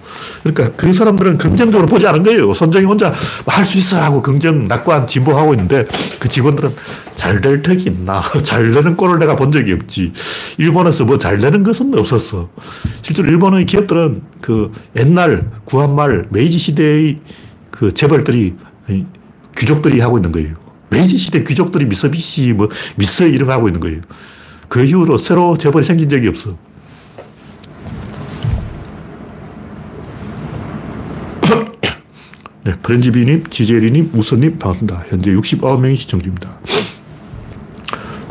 그러니까 0.43 0.71
그 0.75 0.91
사람들은 0.93 1.37
긍정적으로 1.37 1.87
보지 1.87 2.05
않은 2.07 2.23
거예요. 2.23 2.53
손정의 2.53 2.85
혼자 2.85 3.13
할 3.45 3.65
수 3.65 3.77
있어 3.77 4.01
하고 4.01 4.21
긍정, 4.21 4.67
낙관, 4.67 5.05
진보하고 5.07 5.53
있는데 5.53 5.85
그 6.19 6.27
직원들은 6.27 6.73
잘 7.15 7.39
될 7.41 7.61
턱이 7.61 7.83
있나. 7.83 8.23
잘 8.43 8.71
되는 8.71 8.95
꼴을 8.97 9.19
내가 9.19 9.35
본 9.35 9.51
적이 9.51 9.73
없지. 9.73 10.13
일본에서 10.57 11.05
뭐 11.05 11.17
잘 11.17 11.37
되는 11.39 11.63
것은 11.63 11.97
없었어. 11.97 12.49
실제로 13.01 13.29
일본의 13.29 13.65
기업들은 13.65 14.21
그 14.41 14.71
옛날 14.95 15.49
구한말 15.65 16.27
메이지 16.29 16.57
시대의 16.57 17.15
그 17.71 17.93
재벌들이 17.93 18.55
귀족들이 19.57 19.99
하고 19.99 20.17
있는 20.17 20.31
거예요. 20.31 20.55
메이지 20.89 21.17
시대 21.17 21.43
귀족들이 21.43 21.85
미쓰비시 21.85 22.53
뭐 22.53 22.67
미쓰 22.95 23.29
거 23.37 23.51
하고 23.51 23.67
있는 23.67 23.79
거예요. 23.79 24.01
그 24.67 24.83
이후로 24.83 25.17
새로 25.17 25.57
재벌이 25.57 25.83
생긴 25.85 26.09
적이 26.09 26.29
없어. 26.29 26.57
네, 32.69 32.75
프렌지 32.83 33.09
비님, 33.09 33.43
지제리님, 33.49 34.11
우선님, 34.13 34.59
반갑습니다. 34.59 35.05
현재 35.09 35.31
69명이 35.33 35.97
시청 35.97 36.21
중입니다. 36.21 36.59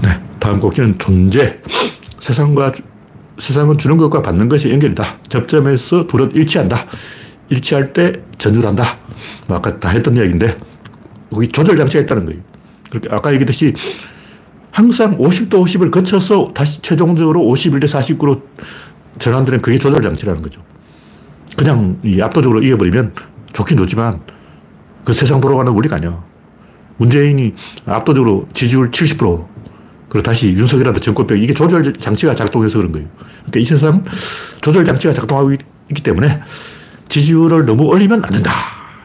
네, 0.00 0.10
다음 0.38 0.60
곡기는 0.60 0.96
존재. 0.96 1.58
세상과, 2.20 2.70
세상은 3.38 3.76
주는 3.78 3.96
것과 3.96 4.22
받는 4.22 4.48
것이 4.48 4.70
연결이다. 4.70 5.02
접점에서 5.28 6.06
둘은 6.06 6.30
일치한다. 6.36 6.76
일치할 7.48 7.92
때 7.92 8.12
전율한다. 8.38 8.84
뭐 9.48 9.56
아까 9.56 9.76
다 9.80 9.88
했던 9.88 10.14
이야기인데, 10.14 10.56
여기 11.34 11.48
조절 11.48 11.76
장치가 11.76 12.04
있다는 12.04 12.26
거예요. 12.26 12.40
그렇게 12.90 13.08
아까 13.10 13.32
얘기했듯이 13.32 13.74
항상 14.70 15.18
50도 15.18 15.64
50을 15.64 15.90
거쳐서 15.90 16.46
다시 16.54 16.80
최종적으로 16.80 17.40
51대 17.40 17.86
49로 17.86 18.40
전환되는 19.18 19.62
그게 19.62 19.78
조절 19.78 20.00
장치라는 20.00 20.42
거죠. 20.42 20.62
그냥 21.56 22.00
압도적으로 22.22 22.62
이겨버리면 22.62 23.14
좋긴 23.52 23.76
좋지만 23.78 24.20
그 25.04 25.12
세상 25.12 25.40
돌아가는 25.40 25.72
원리가 25.72 25.96
아니야. 25.96 26.22
문재인이 26.98 27.54
압도적으로 27.86 28.48
지지율 28.52 28.90
70% 28.90 29.46
그리고 30.08 30.22
다시 30.22 30.48
윤석열한테 30.52 31.00
정권병 31.00 31.38
이게 31.38 31.52
조절 31.52 31.92
장치가 31.94 32.34
작동해서 32.34 32.78
그런 32.78 32.92
거예요. 32.92 33.08
그러니까 33.46 33.60
이 33.60 33.64
세상 33.64 34.02
조절 34.60 34.84
장치가 34.84 35.12
작동하고 35.12 35.52
있 35.52 35.58
기 35.94 36.02
때문에 36.02 36.40
지지율을 37.08 37.64
너무 37.64 37.84
올리면 37.84 38.22
안 38.24 38.30
된다. 38.30 38.50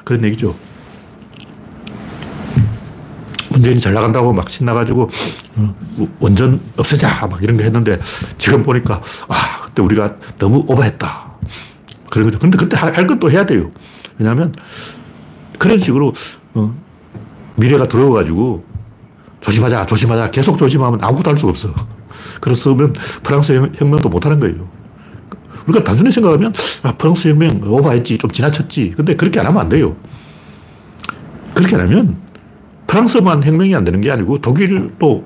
그런 0.04 0.24
얘기죠. 0.26 0.56
문재인이 3.50 3.80
잘 3.80 3.94
나간다고 3.94 4.34
막 4.34 4.50
신나가지고 4.50 5.10
어, 5.56 5.76
원전 6.20 6.60
없애자 6.76 7.28
막 7.28 7.42
이런 7.42 7.56
거 7.56 7.64
했는데 7.64 8.00
지금 8.38 8.64
보니까 8.64 9.02
아 9.30 9.62
그때 9.66 9.82
우리가 9.82 10.16
너무 10.40 10.66
오버했다. 10.68 11.34
그런 12.10 12.28
거죠. 12.28 12.40
근데 12.40 12.58
그때 12.58 12.76
할 12.76 13.08
것도 13.08 13.32
해야 13.32 13.46
돼요. 13.46 13.72
왜냐하면 14.18 14.54
그런 15.58 15.78
식으로 15.78 16.14
어, 16.54 16.76
미래가 17.56 17.88
두려워가지고 17.88 18.64
조심하자, 19.42 19.86
조심하자, 19.86 20.32
계속 20.32 20.58
조심하면 20.58 21.04
아무것도 21.04 21.32
할 21.32 21.38
수가 21.38 21.50
없어. 21.52 21.74
그렇으면 22.40 22.94
프랑스 23.24 23.54
혁명도 23.76 24.10
못하는 24.10 24.40
거예요. 24.40 24.68
우리가 25.68 25.84
단순히 25.84 26.12
생각하면 26.12 26.54
아, 26.84 26.94
프랑스 26.94 27.28
혁명 27.28 27.62
오버했지, 27.66 28.18
좀 28.18 28.32
지나쳤지. 28.32 28.94
근데 28.96 29.16
그렇게 29.16 29.40
안 29.40 29.48
하면 29.48 29.62
안 29.62 29.70
돼요. 29.70 29.96
그렇게 31.54 31.76
안 31.76 31.82
하면 31.82 32.18
프랑스만 32.88 33.44
혁명이 33.44 33.76
안 33.76 33.84
되는 33.84 34.02
게 34.02 34.12
아니고 34.12 34.40
독일도 34.40 35.24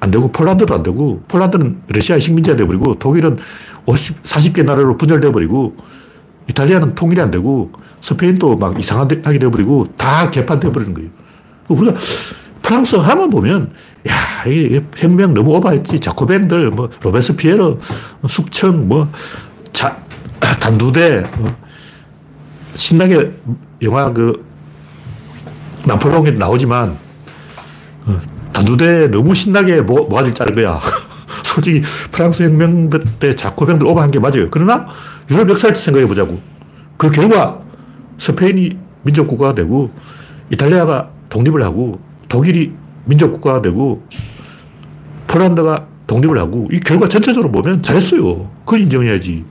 안 0.00 0.10
되고 0.10 0.30
폴란드도 0.32 0.74
안 0.74 0.82
되고 0.82 1.22
폴란드는 1.28 1.82
러시아의 1.88 2.20
식민지가 2.20 2.56
돼버리고 2.56 2.98
독일은 2.98 3.36
50, 3.86 4.22
40개 4.24 4.64
나라로 4.64 4.96
분열돼 4.96 5.30
버리고 5.30 5.76
이탈리아는 6.48 6.94
통일이 6.94 7.20
안 7.20 7.30
되고 7.30 7.70
스페인도 8.00 8.56
막 8.56 8.78
이상하게 8.78 9.38
되어버리고 9.38 9.88
다 9.96 10.30
개판되어 10.30 10.72
버리는 10.72 10.92
거예요. 10.94 11.10
우리가 11.68 11.94
프랑스 12.62 12.96
하면 12.96 13.30
보면 13.30 13.72
야, 14.08 14.50
이게 14.50 14.84
혁명 14.96 15.34
너무 15.34 15.56
오버했지. 15.56 16.00
자코벤들, 16.00 16.70
뭐, 16.70 16.90
로베스피에르, 17.02 17.76
숙청, 18.28 18.88
뭐, 18.88 19.08
자, 19.72 19.96
단두대, 20.40 21.24
뭐, 21.38 21.54
신나게 22.74 23.32
영화 23.82 24.12
그, 24.12 24.44
나폴레옹에 25.86 26.32
나오지만, 26.32 26.96
어, 28.06 28.20
단두대 28.52 29.08
너무 29.08 29.34
신나게 29.34 29.80
모, 29.80 30.04
모가지를 30.06 30.34
자른 30.34 30.54
거야. 30.54 30.80
솔직히 31.44 31.82
프랑스 32.10 32.42
혁명 32.42 32.88
때 33.18 33.34
자코벤들 33.34 33.86
오버한 33.86 34.10
게 34.10 34.18
맞아요. 34.18 34.48
그러나 34.50 34.86
유럽 35.32 35.48
역사를 35.48 35.74
생각해 35.74 36.06
보자고. 36.06 36.40
그 36.96 37.10
결과 37.10 37.60
스페인이 38.18 38.70
민족국가가 39.02 39.54
되고 39.54 39.90
이탈리아가 40.50 41.10
독립을 41.28 41.62
하고 41.62 42.00
독일이 42.28 42.72
민족국가가 43.06 43.62
되고 43.62 44.06
폴란드가 45.26 45.86
독립을 46.06 46.38
하고 46.38 46.68
이 46.70 46.78
결과 46.78 47.08
전체적으로 47.08 47.50
보면 47.50 47.82
잘했어요. 47.82 48.50
그걸 48.64 48.80
인정해야지. 48.80 49.44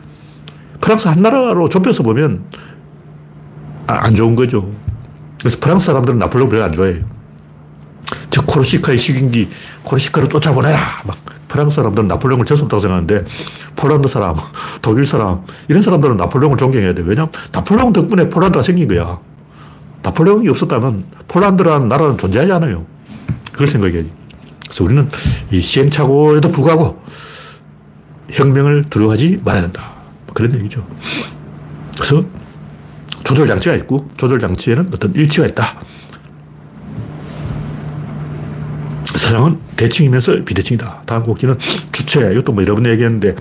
프랑스 0.79 1.07
한 1.07 1.21
나라로 1.21 1.69
좁혀서 1.69 2.03
보면 2.03 2.43
아, 3.87 4.05
안 4.05 4.15
좋은 4.15 4.35
거죠. 4.35 4.71
그래서 5.39 5.57
프랑스 5.59 5.87
사람들은 5.87 6.19
나폴레옹 6.19 6.49
별로 6.49 6.63
안 6.63 6.71
좋아해요. 6.71 7.03
저 8.29 8.45
코르시카의 8.45 8.97
식인기, 8.97 9.49
코르시카를 9.84 10.29
쫓아보내라. 10.29 10.77
막 11.05 11.17
프랑스 11.52 11.76
사람들은 11.76 12.08
나폴레옹을 12.08 12.45
재수없다고 12.45 12.80
생각하는데 12.80 13.26
폴란드 13.76 14.08
사람, 14.08 14.36
독일 14.82 15.06
사람, 15.06 15.41
이런 15.68 15.82
사람들은 15.82 16.16
나폴레옹을 16.16 16.58
존경해야 16.58 16.93
돼. 16.93 17.04
왜냐하면 17.06 17.30
나폴레옹 17.52 17.91
덕분에 17.91 18.30
폴란드가 18.30 18.64
생긴 18.64 18.88
거야. 18.88 19.20
나폴레옹이 20.02 20.47
없었다면 20.47 21.04
폴란드라는 21.28 21.89
나라는 21.89 22.18
존재하지 22.18 22.54
않아요. 22.54 22.86
그걸 23.52 23.68
생각해야지. 23.68 24.10
그래서 24.64 24.84
우리는 24.86 25.10
이 25.52 25.60
시행착오에도 25.62 26.52
불구하고 26.52 27.04
혁명을 28.30 28.86
두려워하지 28.86 29.41
말아야 29.43 29.64
된다. 29.64 29.82
뭐 30.28 30.34
그런 30.34 30.54
얘기죠. 30.54 30.88
그래서 31.95 32.24
조절 33.26 33.45
장치가 33.47 33.76
있고 33.76 34.10
조절 34.16 34.39
장치에는 34.39 34.88
어떤 34.93 35.14
일치가 35.14 35.45
있다. 35.47 35.66
세상은 39.18 39.60
대칭이면서 39.82 40.43
비대칭이다. 40.43 41.03
다음 41.07 41.23
곡기는 41.23 41.57
주체. 41.91 42.32
이것도 42.32 42.53
뭐 42.53 42.63
여러 42.63 42.75
번 42.75 42.86
얘기했는데 42.86 43.36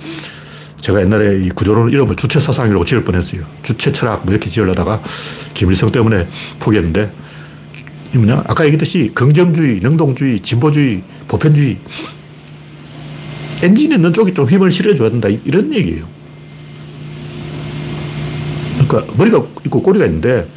제가 0.80 1.02
옛날에 1.02 1.40
이 1.44 1.50
구조론 1.50 1.90
이름을 1.90 2.16
주체 2.16 2.40
사상이라고 2.40 2.84
지을 2.84 3.04
뻔했어요. 3.04 3.42
주체 3.62 3.92
철학 3.92 4.24
뭐 4.24 4.32
이렇게 4.32 4.48
지으려다가 4.48 5.02
김일성 5.52 5.90
때문에 5.90 6.26
포기했는데 6.58 7.10
이 8.14 8.16
뭐냐? 8.16 8.42
아까 8.46 8.64
얘기했듯이 8.64 9.10
긍정주의, 9.14 9.80
능동주의, 9.80 10.40
진보주의, 10.40 11.02
보편주의 11.28 11.78
엔진 13.62 13.92
있는 13.92 14.10
쪽이 14.12 14.32
좀 14.32 14.48
힘을 14.48 14.72
실어줘야 14.72 15.10
된다. 15.10 15.28
이런 15.44 15.72
얘기예요. 15.74 16.04
그러니까 18.88 19.12
머리가 19.14 19.44
있고 19.66 19.82
꼬리가 19.82 20.06
있는데 20.06 20.48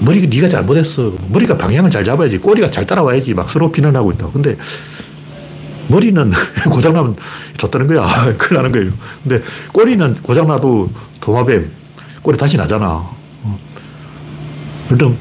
머리가 0.00 0.26
네가 0.28 0.48
잘못했어. 0.48 1.12
머리가 1.30 1.56
방향을 1.56 1.90
잘 1.90 2.04
잡아야지. 2.04 2.38
꼬리가 2.38 2.70
잘 2.70 2.86
따라와야지. 2.86 3.34
막 3.34 3.48
서로 3.50 3.70
비난하고 3.72 4.12
있다. 4.12 4.28
근데 4.32 4.56
머리는 5.88 6.32
고장나면 6.70 7.16
졌다는 7.56 7.86
거야. 7.86 8.06
큰일 8.36 8.56
나는 8.56 8.72
거예요. 8.72 8.92
근데 9.22 9.42
꼬리는 9.72 10.14
고장나도 10.22 10.90
도마뱀, 11.20 11.70
꼬리 12.22 12.36
다시 12.36 12.56
나잖아. 12.56 13.08
일단 14.90 15.16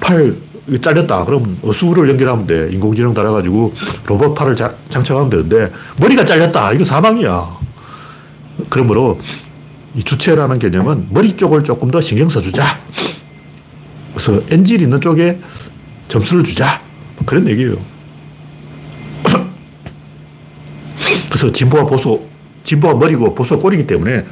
팔 0.00 0.34
잘렸다. 0.80 1.24
그럼 1.24 1.58
어수를 1.62 2.08
연결하면 2.08 2.46
돼. 2.46 2.68
인공지능 2.72 3.12
달아가지고 3.12 3.74
로봇 4.06 4.34
팔을 4.34 4.54
자, 4.54 4.74
장착하면 4.88 5.30
되는데 5.30 5.72
머리가 5.98 6.24
잘렸다. 6.24 6.72
이거 6.72 6.84
사망이야. 6.84 7.58
그러므로 8.68 9.18
이 9.94 10.02
주체라는 10.02 10.58
개념은 10.58 11.08
머리 11.10 11.36
쪽을 11.36 11.64
조금 11.64 11.90
더 11.90 12.00
신경 12.00 12.28
써주자. 12.28 12.64
그래서 14.20 14.42
엔진 14.50 14.82
있는 14.82 15.00
쪽에 15.00 15.40
점수를 16.08 16.44
주자. 16.44 16.82
뭐 17.16 17.24
그런 17.24 17.48
얘기예요. 17.48 17.76
그래서 21.30 21.50
진보와 21.50 21.86
보수, 21.86 22.20
진보가 22.62 22.96
머리고 22.96 23.34
보수가 23.34 23.62
꼬리기 23.62 23.86
때문에 23.86 24.26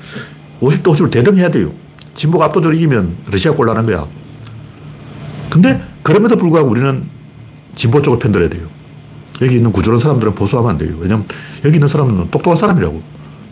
50대 0.61 0.83
50을 0.83 1.11
대등해야 1.11 1.51
돼요. 1.51 1.73
진보가 2.13 2.45
압도적으로 2.47 2.77
이기면 2.77 3.17
러시아 3.33 3.53
꼴나는 3.53 3.87
거야. 3.87 4.07
근데 5.49 5.83
그럼에도 6.03 6.37
불구하고 6.37 6.69
우리는 6.69 7.05
진보 7.75 8.03
쪽을 8.03 8.19
편들어야 8.19 8.51
돼요. 8.51 8.67
여기 9.41 9.57
있는 9.57 9.73
구조론 9.73 10.01
사람들은 10.01 10.35
보수하면 10.35 10.73
안 10.73 10.79
돼요. 10.79 10.97
왜냐면 10.99 11.25
여기 11.65 11.77
있는 11.77 11.89
사람은 11.89 12.31
똑똑한 12.31 12.59
사람이라고. 12.59 13.01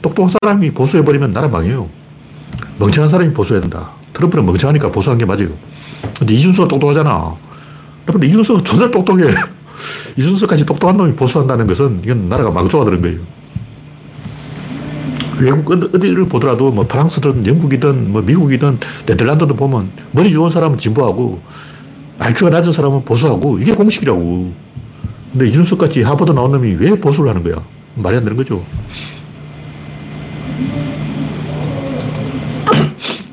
똑똑한 0.02 0.34
사람이 0.42 0.72
보수해버리면 0.72 1.30
나라 1.30 1.48
망해요. 1.48 1.88
멍청한 2.78 3.08
사람이 3.08 3.32
보수해야 3.32 3.62
된다. 3.62 3.92
트럼프는 4.16 4.46
멍청하니까 4.46 4.90
보수한 4.90 5.18
게 5.18 5.26
맞아요. 5.26 5.48
근데 6.18 6.34
이준석은 6.34 6.68
똑똑하잖아. 6.68 7.34
그런데 8.06 8.26
이준석은 8.28 8.64
존나 8.64 8.90
똑똑해. 8.90 9.24
이준석까지 10.16 10.64
똑똑한 10.64 10.96
놈이 10.96 11.14
보수한다는 11.14 11.66
것은 11.66 12.00
이건 12.02 12.28
나라가 12.28 12.50
망조가 12.50 12.86
되는 12.86 13.02
거예요. 13.02 13.18
외국 15.38 15.70
어디를 15.70 16.26
보더라도 16.26 16.70
뭐 16.70 16.86
프랑스든 16.86 17.46
영국이든 17.46 18.10
뭐 18.10 18.22
미국이든 18.22 18.78
네덜란드도 19.04 19.54
보면 19.54 19.90
머리 20.12 20.32
좋은 20.32 20.48
사람은 20.48 20.78
진보하고 20.78 21.42
IQ가 22.18 22.48
낮은 22.50 22.72
사람은 22.72 23.04
보수하고 23.04 23.58
이게 23.58 23.74
공식이라고. 23.74 24.52
근데 25.32 25.76
같이 25.76 26.02
하버드 26.02 26.32
나온 26.32 26.52
놈이 26.52 26.76
왜 26.78 26.98
보수를 26.98 27.28
하는 27.28 27.42
거야? 27.42 27.62
말이 27.96 28.16
안 28.16 28.24
되는 28.24 28.34
거죠. 28.34 28.64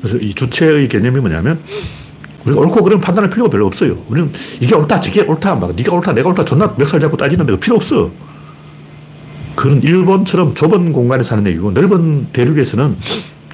그래서 0.04 0.18
이 0.18 0.34
주체의 0.34 0.86
개념이 0.88 1.18
뭐냐면 1.18 1.58
우리가 2.44 2.60
옳고 2.60 2.82
그런 2.82 3.00
판단할 3.00 3.30
필요가 3.30 3.48
별로 3.48 3.66
없어요. 3.66 3.96
우리는 4.08 4.30
이게 4.60 4.74
옳다, 4.74 5.00
저게 5.00 5.22
옳다, 5.22 5.54
막 5.54 5.74
네가 5.74 5.94
옳다, 5.94 6.12
내가 6.12 6.28
옳다, 6.28 6.44
존나 6.44 6.74
멱살 6.76 7.00
잡고 7.00 7.16
따지는데 7.16 7.58
필요 7.58 7.76
없어. 7.76 8.10
그런 9.54 9.82
일본처럼 9.82 10.54
좁은 10.54 10.92
공간에 10.92 11.22
사는 11.22 11.46
얘기고 11.46 11.70
넓은 11.70 12.26
대륙에서는 12.34 12.96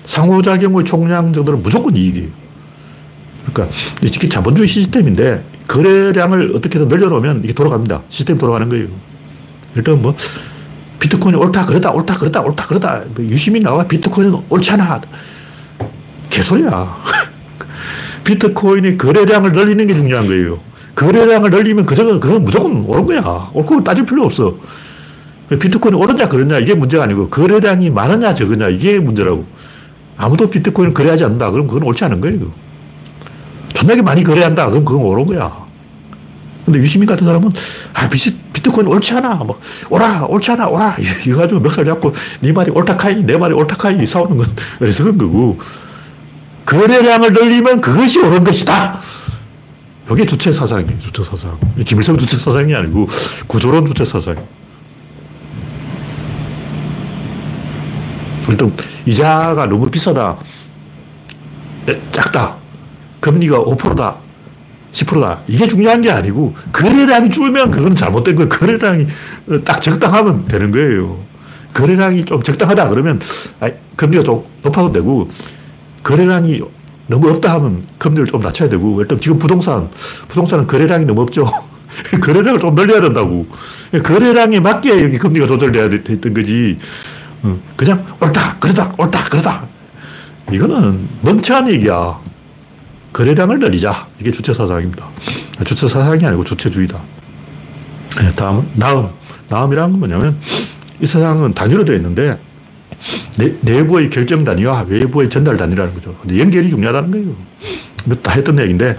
상호작용의 0.07 0.85
총량 0.85 1.33
정도는 1.33 1.63
무조건 1.63 1.95
이익이에요. 1.95 2.29
그러니까 3.47 3.77
이게 4.03 4.29
자본주의 4.29 4.67
시스템인데 4.67 5.45
거래량을 5.69 6.57
어떻게든 6.57 6.89
늘려놓으면 6.89 7.43
이게 7.45 7.53
돌아갑니다. 7.53 8.03
시스템 8.09 8.39
돌아가는 8.39 8.69
거예요. 8.69 8.89
일단 9.77 10.03
뭐 10.03 10.17
비트코인이 10.99 11.39
옳다 11.41 11.65
그러다 11.67 11.93
옳다 11.93 12.19
그러다 12.19 12.41
옳다 12.41 12.67
그러다 12.67 13.05
뭐 13.15 13.25
유심히 13.25 13.61
나와 13.61 13.87
비트코인은 13.87 14.37
옳지 14.49 14.73
않아 14.73 15.01
개소리야. 16.31 16.97
비트코인이 18.25 18.97
거래량을 18.97 19.53
늘리는 19.53 19.87
게 19.87 19.95
중요한 19.95 20.27
거예요. 20.27 20.61
거래량을 20.95 21.51
늘리면 21.51 21.87
그건, 21.87 22.21
그건 22.21 22.45
무조건 22.45 22.85
옳은 22.87 23.07
거야. 23.07 23.51
옳고 23.53 23.83
따질 23.85 24.07
필요 24.07 24.25
없어. 24.25 24.57
비트코인이 25.49 25.99
옳으냐 25.99 26.29
그러냐 26.29 26.59
이게 26.59 26.75
문제가 26.75 27.05
아니고 27.05 27.29
거래량이 27.29 27.91
많으냐 27.91 28.35
적으냐 28.35 28.69
이게 28.69 28.99
문제라고. 28.99 29.45
아무도 30.17 30.49
비트코인을 30.49 30.93
거래하지 30.93 31.25
않는다. 31.25 31.51
그럼 31.51 31.67
그건 31.67 31.83
옳지 31.85 32.05
않은 32.05 32.21
거예요. 32.21 32.53
존나게 33.73 34.03
많이 34.03 34.23
거래한다. 34.23 34.69
그럼 34.69 34.85
그건 34.85 35.03
옳은 35.03 35.27
거야. 35.27 35.51
근데 36.65 36.79
유시민 36.79 37.09
같은 37.09 37.27
사람은 37.27 37.51
아 37.95 38.09
비트, 38.09 38.37
비트코인 38.53 38.87
옳지 38.87 39.15
않아. 39.15 39.37
뭐 39.37 39.59
오라 39.89 40.27
옳지 40.27 40.51
않아 40.53 40.69
오라 40.69 40.95
이거 41.27 41.39
가지고 41.39 41.61
멱살 41.61 41.85
잡고 41.85 42.13
네 42.41 42.53
말이 42.53 42.71
옳다카이 42.71 43.25
내 43.25 43.37
말이 43.39 43.55
옳다카이 43.55 44.07
싸우는 44.07 44.37
건 44.37 44.47
그런 44.79 45.19
거고 45.19 45.59
거래량을 46.71 47.33
늘리면 47.33 47.81
그것이 47.81 48.21
옳은 48.21 48.45
것이다. 48.45 49.01
이게 50.13 50.25
주체 50.25 50.53
사상이에요. 50.53 50.99
주체 51.01 51.25
사상. 51.25 51.59
김일성 51.85 52.17
주체 52.17 52.39
사상이 52.39 52.73
아니고 52.73 53.09
구조론 53.49 53.87
주체 53.87 54.05
사상. 54.05 54.37
일단 58.49 58.73
이자가 59.05 59.67
너무 59.67 59.91
비싸다. 59.91 60.37
작다. 62.13 62.55
금리가 63.19 63.59
5%다. 63.65 64.17
10%다. 64.93 65.41
이게 65.49 65.67
중요한 65.67 66.01
게 66.01 66.11
아니고 66.11 66.55
거래량이 66.73 67.31
줄면 67.31 67.73
그건 67.73 67.97
잘못된 67.97 68.37
거예요. 68.37 68.49
거래량이 68.49 69.07
딱 69.65 69.83
적당하면 69.83 70.47
되는 70.47 70.71
거예요. 70.71 71.19
거래량이 71.75 72.25
좀 72.25 72.41
적당하다 72.43 72.89
그러면 72.89 73.21
금리가 73.97 74.23
좀 74.23 74.45
높아도 74.63 74.93
되고 74.93 75.31
거래량이 76.03 76.61
너무 77.07 77.29
없다 77.31 77.55
하면 77.55 77.85
금리를 77.99 78.27
좀 78.27 78.41
낮춰야 78.41 78.69
되고 78.69 79.01
일단 79.01 79.19
지금 79.21 79.39
부동산 79.39 79.91
부동산은 80.29 80.67
거래량이 80.67 81.05
너무 81.05 81.23
없죠. 81.23 81.47
거래량을 82.23 82.61
좀 82.61 82.75
늘려야 82.75 83.01
된다고. 83.01 83.47
거래량에 84.05 84.61
맞게 84.61 85.03
여기 85.03 85.19
금리가 85.19 85.47
조절돼야 85.47 85.91
됐던 85.91 86.33
거지. 86.33 86.79
그냥 87.77 88.07
옳다, 88.21 88.59
그러다, 88.59 88.95
옳다, 88.97 89.25
그러다. 89.25 89.67
이거는 90.53 91.09
멍청한 91.23 91.69
얘기야. 91.71 92.19
거래량을 93.13 93.59
늘리자. 93.59 94.07
이게 94.21 94.31
주체 94.31 94.55
사상입니다. 94.55 95.07
주체 95.65 95.87
사상이 95.89 96.25
아니고 96.25 96.45
주체주의다. 96.45 97.01
네, 98.21 98.31
다음, 98.35 98.69
나음. 98.75 99.09
나음이라는 99.49 99.91
건 99.91 99.99
뭐냐면 100.01 100.39
이 101.01 101.07
세상은 101.07 101.53
단위로 101.53 101.85
되어 101.85 101.97
있는데 101.97 102.39
내, 103.37 103.85
부의 103.85 104.11
결정 104.11 104.45
단위와 104.45 104.87
외부의 104.89 105.31
전달 105.31 105.57
단위라는 105.57 105.95
거죠. 105.95 106.17
근데 106.21 106.39
연결이 106.39 106.69
중요하다는 106.69 107.11
거예요. 107.11 107.37
다 108.23 108.33
했던 108.33 108.59
얘기인데 108.59 108.99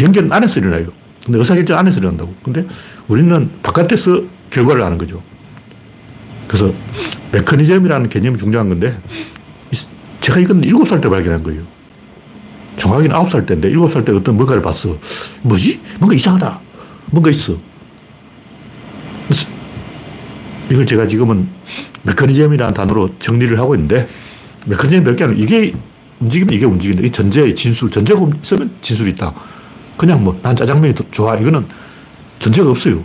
연결은 0.00 0.32
안에서 0.32 0.60
일어나요. 0.60 0.86
근데 1.24 1.38
의사결정 1.38 1.78
안에서 1.78 1.98
일어난다고. 1.98 2.34
근데 2.42 2.66
우리는 3.08 3.50
바깥에서 3.62 4.22
결과를 4.50 4.82
하는 4.84 4.98
거죠. 4.98 5.22
그래서 6.46 6.72
메커니즘이라는 7.32 8.08
개념이 8.08 8.38
중요한 8.38 8.68
건데 8.68 8.96
제가 10.20 10.40
이건 10.40 10.60
7살 10.60 11.00
때 11.00 11.08
발견한 11.08 11.42
거예요. 11.42 11.62
정확히는 12.76 13.16
9살 13.16 13.46
때인데 13.46 13.70
7살 13.72 14.04
때 14.04 14.12
어떤 14.12 14.36
뭔가를 14.36 14.62
봤어. 14.62 14.98
뭐지? 15.42 15.80
뭔가 15.98 16.14
이상하다. 16.14 16.60
뭔가 17.10 17.30
있어. 17.30 17.56
이걸 20.70 20.84
제가 20.86 21.06
지금은 21.06 21.48
메커니즘이라는 22.02 22.74
단어로 22.74 23.18
정리를 23.18 23.58
하고 23.58 23.74
있는데 23.74 24.08
메커니즘 24.66 25.04
별게 25.04 25.24
아니고 25.24 25.40
이게 25.40 25.72
움직이면 26.20 26.54
이게 26.54 26.64
움직인다. 26.66 27.02
이 27.02 27.10
전제의 27.10 27.54
진술. 27.54 27.90
전제가 27.90 28.20
있으면 28.42 28.70
진술이 28.80 29.10
있다. 29.12 29.32
그냥 29.96 30.24
뭐 30.24 30.36
난 30.42 30.56
짜장면이 30.56 30.94
좋아. 31.10 31.36
이거는 31.36 31.66
전제가 32.38 32.70
없어요. 32.70 33.02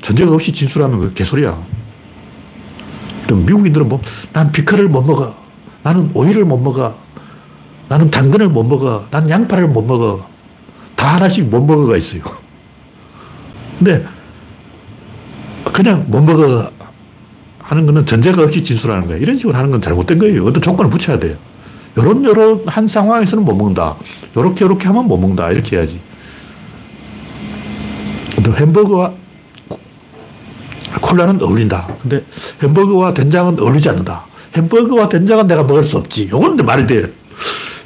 전제가 0.00 0.32
없이 0.32 0.52
진술하면 0.52 1.00
그 1.00 1.14
개소리야. 1.14 1.62
그럼 3.26 3.46
미국인들은 3.46 3.88
뭐, 3.88 4.00
난 4.32 4.50
피클을 4.50 4.88
못 4.88 5.02
먹어. 5.02 5.34
나는 5.82 6.10
오이를 6.14 6.44
못 6.44 6.58
먹어. 6.58 6.96
나는 7.88 8.10
당근을 8.10 8.48
못 8.48 8.64
먹어. 8.64 9.06
난 9.10 9.28
양파를 9.28 9.68
못 9.68 9.82
먹어. 9.82 10.26
다 10.96 11.14
하나씩 11.16 11.44
못 11.46 11.64
먹어가 11.64 11.96
있어요. 11.96 12.22
근데 13.78 14.04
그냥 15.72 16.04
못 16.08 16.20
먹어 16.22 16.70
하는 17.58 17.86
거는 17.86 18.04
전제가 18.06 18.42
없이 18.42 18.62
진술하는 18.62 19.06
거예요. 19.06 19.22
이런 19.22 19.38
식으로 19.38 19.56
하는 19.56 19.70
건 19.70 19.80
잘못된 19.80 20.18
거예요. 20.18 20.44
어떤 20.44 20.60
조건을 20.60 20.90
붙여야 20.90 21.18
돼요. 21.18 21.36
요런, 21.96 22.24
요런 22.24 22.62
한 22.66 22.86
상황에서는 22.86 23.44
못 23.44 23.54
먹는다. 23.54 23.96
요렇게, 24.36 24.64
요렇게 24.64 24.86
하면 24.86 25.06
못 25.06 25.16
먹는다. 25.18 25.50
이렇게 25.50 25.76
해야지. 25.76 26.00
햄버거와 28.44 29.12
콜라는 31.00 31.40
어울린다. 31.42 31.88
근데 32.00 32.24
햄버거와 32.62 33.14
된장은 33.14 33.58
어울리지 33.60 33.88
않는다. 33.88 34.26
햄버거와 34.56 35.08
된장은 35.08 35.46
내가 35.46 35.62
먹을 35.62 35.82
수 35.84 35.96
없지. 35.98 36.28
요건 36.30 36.56
말이 36.56 36.86
돼. 36.86 37.12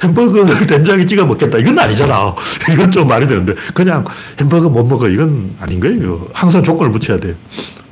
햄버거를 0.03 0.65
된장에 0.67 1.05
찍어 1.05 1.25
먹겠다. 1.25 1.57
이건 1.57 1.77
아니잖아. 1.79 2.35
이건 2.73 2.91
좀 2.91 3.07
말이 3.07 3.27
되는데. 3.27 3.53
그냥 3.73 4.05
햄버거 4.39 4.69
못 4.69 4.83
먹어. 4.83 5.07
이건 5.07 5.55
아닌 5.59 5.79
거예요. 5.79 6.27
항상 6.33 6.63
조건을 6.63 6.91
붙여야 6.91 7.19
돼. 7.19 7.35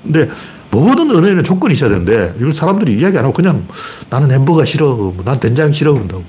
근데 0.05 0.29
모든 0.71 1.09
은혜는 1.09 1.43
조건이 1.43 1.73
있어야 1.73 1.89
되는데, 1.89 2.33
이걸 2.37 2.51
사람들이 2.51 2.97
이야기 2.99 3.17
안 3.17 3.23
하고 3.23 3.33
그냥 3.33 3.67
나는 4.09 4.31
햄버거 4.31 4.63
싫어, 4.65 4.95
뭐난 4.95 5.39
된장 5.39 5.71
싫어 5.71 5.93
그런다고. 5.93 6.23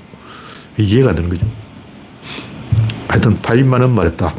이해가 0.77 1.09
안 1.09 1.15
되는 1.15 1.29
거죠. 1.29 1.45
하여튼 3.07 3.41
파인만은 3.41 3.89
말했다. 3.91 4.33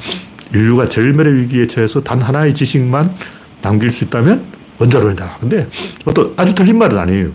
인류가 0.55 0.89
절멸의 0.89 1.36
위기에 1.43 1.66
처해서 1.66 2.03
단 2.03 2.20
하나의 2.20 2.55
지식만 2.55 3.14
남길 3.61 3.91
수 3.91 4.05
있다면 4.05 4.45
원자론이다. 4.78 5.39
근데 5.41 5.68
또 6.14 6.32
아주 6.36 6.55
틀린 6.55 6.78
말은 6.78 6.97
아니에요. 6.97 7.30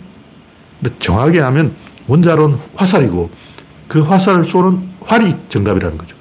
근데 0.80 0.96
정확하게 0.98 1.40
하면 1.40 1.74
원자론 2.06 2.58
화살이고 2.74 3.30
그 3.88 4.00
화살을 4.00 4.42
쏘는 4.42 4.80
활이 5.02 5.34
정답이라는 5.48 5.98
거죠. 5.98 6.16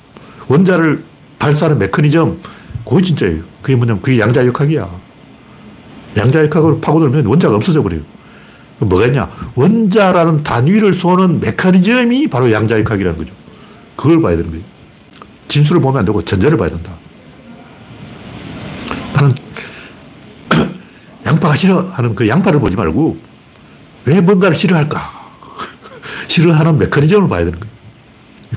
원자를 0.47 1.03
발사하는 1.39 1.79
메커니즘, 1.79 2.39
그게 2.85 3.01
진짜예요. 3.01 3.43
그게 3.61 3.75
뭐냐면 3.75 4.01
그게 4.01 4.19
양자역학이야. 4.19 4.89
양자역학으로 6.17 6.79
파고들면 6.79 7.25
원자가 7.25 7.55
없어져 7.55 7.81
버려요. 7.81 8.01
뭐가 8.79 9.07
있냐? 9.07 9.29
원자라는 9.55 10.43
단위를 10.43 10.93
쏘는 10.93 11.39
메커니즘이 11.39 12.27
바로 12.27 12.51
양자역학이라는 12.51 13.17
거죠. 13.17 13.33
그걸 13.95 14.21
봐야 14.21 14.35
되는 14.35 14.49
거예요. 14.49 14.63
진수를 15.47 15.81
보면 15.81 15.99
안 15.99 16.05
되고 16.05 16.21
전제를 16.21 16.57
봐야 16.57 16.69
된다. 16.69 16.91
나는 19.13 19.35
양파가 21.25 21.55
싫어 21.55 21.79
하는 21.91 22.15
그 22.15 22.27
양파를 22.27 22.59
보지 22.59 22.75
말고 22.75 23.17
왜 24.05 24.19
뭔가를 24.19 24.55
싫어할까? 24.55 24.99
싫어하는 26.27 26.77
메커니즘을 26.79 27.29
봐야 27.29 27.45
되는 27.45 27.59
거예요. 27.59 27.73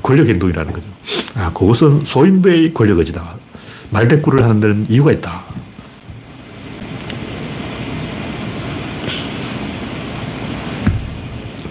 권력 0.03 0.27
행동이라는 0.27 0.73
거죠. 0.73 0.85
아, 1.35 1.51
그것은 1.53 2.03
소인배의 2.05 2.73
권력 2.73 2.99
의지다. 2.99 3.35
말대꾸를 3.89 4.43
하는 4.43 4.59
데는 4.59 4.85
이유가 4.89 5.11
있다. 5.11 5.43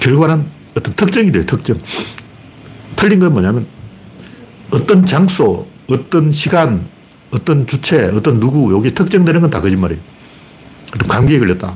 결과는 0.06 0.46
어떤 0.76 0.94
특정이 0.94 1.32
돼요, 1.32 1.42
특정. 1.44 1.78
틀린 2.94 3.18
건 3.18 3.32
뭐냐면 3.32 3.66
어떤 4.70 5.04
장소, 5.04 5.66
어떤 5.88 6.30
시간, 6.30 6.86
어떤 7.32 7.66
주체, 7.66 8.04
어떤 8.04 8.38
누구, 8.38 8.72
여기 8.72 8.94
특정되는 8.94 9.40
건 9.40 9.50
다 9.50 9.60
거짓말이에요. 9.60 10.00
감기에 11.08 11.38
걸렸다. 11.40 11.74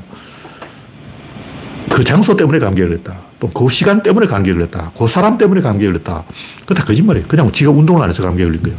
그 1.89 2.03
장소 2.03 2.35
때문에 2.35 2.59
감기에 2.59 2.85
걸렸다. 2.85 3.19
또 3.39 3.49
그 3.49 3.67
시간 3.69 4.01
때문에 4.01 4.27
감기에 4.27 4.53
걸렸다. 4.53 4.91
그 4.97 5.07
사람 5.07 5.37
때문에 5.37 5.59
감기에 5.61 5.87
걸렸다. 5.89 6.23
그거 6.61 6.73
다 6.73 6.83
거짓말이에요. 6.85 7.27
그냥 7.27 7.51
지가 7.51 7.71
운동을 7.71 8.01
안 8.01 8.09
해서 8.09 8.23
감기에 8.23 8.45
걸린 8.45 8.63
거예요. 8.63 8.77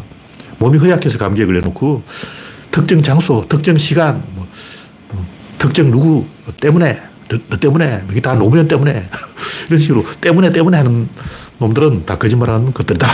몸이 0.58 0.78
허약해서 0.78 1.18
감기에 1.18 1.44
걸려놓고 1.44 2.02
특정 2.70 3.02
장소, 3.02 3.44
특정 3.48 3.76
시간, 3.76 4.22
뭐, 4.34 4.46
뭐 5.10 5.26
특정 5.58 5.90
누구 5.90 6.24
때문에, 6.58 7.00
너, 7.32 7.38
너 7.48 7.56
때문에, 7.56 8.04
이게 8.10 8.20
다 8.20 8.34
노무현 8.34 8.68
때문에 8.68 9.08
이런 9.68 9.80
식으로 9.80 10.04
때문에 10.20 10.50
때문에 10.50 10.76
하는 10.76 11.08
놈들은 11.58 12.04
다 12.04 12.18
거짓말하는 12.18 12.74
것들이다. 12.74 13.06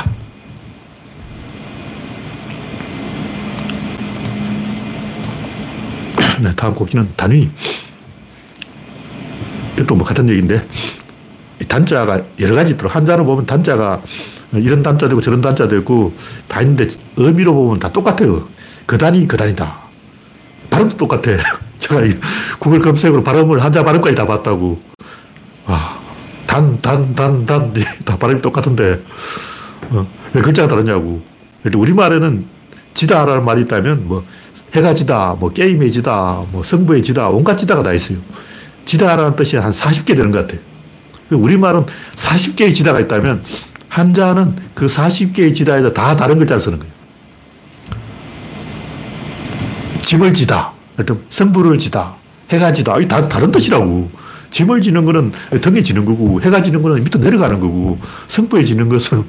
네, 6.42 6.52
다음 6.56 6.74
곡기는 6.74 7.10
단위. 7.16 7.48
이것도 9.76 9.94
뭐 9.94 10.04
같은 10.04 10.28
얘기인데, 10.28 10.66
단자가 11.68 12.20
여러 12.40 12.56
가지 12.56 12.72
있더라. 12.72 12.90
한자로 12.92 13.24
보면 13.24 13.46
단자가 13.46 14.02
이런 14.52 14.82
단자 14.82 15.08
되고 15.08 15.20
저런 15.20 15.40
단자 15.40 15.68
되고 15.68 16.12
다 16.48 16.62
있는데 16.62 16.86
의미로 17.16 17.54
보면 17.54 17.78
다 17.78 17.92
똑같아요. 17.92 18.48
그 18.86 18.98
단위, 18.98 19.28
그 19.28 19.36
단위다. 19.36 19.78
발음도 20.70 20.96
똑같아. 20.96 21.30
제가 21.78 22.00
구글 22.58 22.80
검색으로 22.80 23.22
발음을 23.22 23.62
한자 23.62 23.82
발음까지 23.82 24.14
다 24.14 24.26
봤다고. 24.26 24.80
와, 25.66 25.98
단, 26.46 26.80
단, 26.80 27.14
단, 27.14 27.44
단, 27.44 27.72
다 28.04 28.16
발음이 28.16 28.42
똑같은데, 28.42 29.02
어, 29.90 30.06
왜 30.32 30.42
글자가 30.42 30.68
다르냐고. 30.68 31.22
우리말에는 31.72 32.46
지다라는 32.94 33.44
말이 33.44 33.62
있다면, 33.62 34.08
뭐, 34.08 34.24
해가 34.74 34.94
지다, 34.94 35.36
뭐, 35.38 35.50
게임의 35.50 35.92
지다, 35.92 36.44
뭐, 36.50 36.62
성부의 36.62 37.02
지다, 37.02 37.28
온갖 37.28 37.56
지다가 37.56 37.82
다 37.82 37.92
있어요. 37.92 38.18
지다라는 38.84 39.36
뜻이 39.36 39.56
한 39.56 39.70
40개 39.70 40.16
되는 40.16 40.30
것 40.30 40.46
같아. 40.46 40.60
우리말은 41.30 41.84
40개의 42.14 42.74
지다가 42.74 43.00
있다면, 43.00 43.44
한자는 43.88 44.56
그 44.74 44.86
40개의 44.86 45.54
지다에다 45.54 45.92
다 45.92 46.16
다른 46.16 46.38
글자를 46.38 46.60
쓰는 46.60 46.78
거예요. 46.78 46.92
짐을 50.02 50.32
지다, 50.32 50.72
성부를 51.30 51.78
지다, 51.78 52.16
해가 52.50 52.72
지다, 52.72 52.98
다 53.06 53.28
다른 53.28 53.50
뜻이라고. 53.50 54.10
짐을 54.50 54.80
지는 54.80 55.04
거는 55.04 55.32
등에 55.60 55.82
지는 55.82 56.04
거고, 56.04 56.40
해가 56.40 56.62
지는 56.62 56.82
거는 56.82 57.04
밑으로 57.04 57.20
내려가는 57.22 57.60
거고, 57.60 57.98
성부에 58.28 58.64
지는 58.64 58.88
것은 58.88 59.22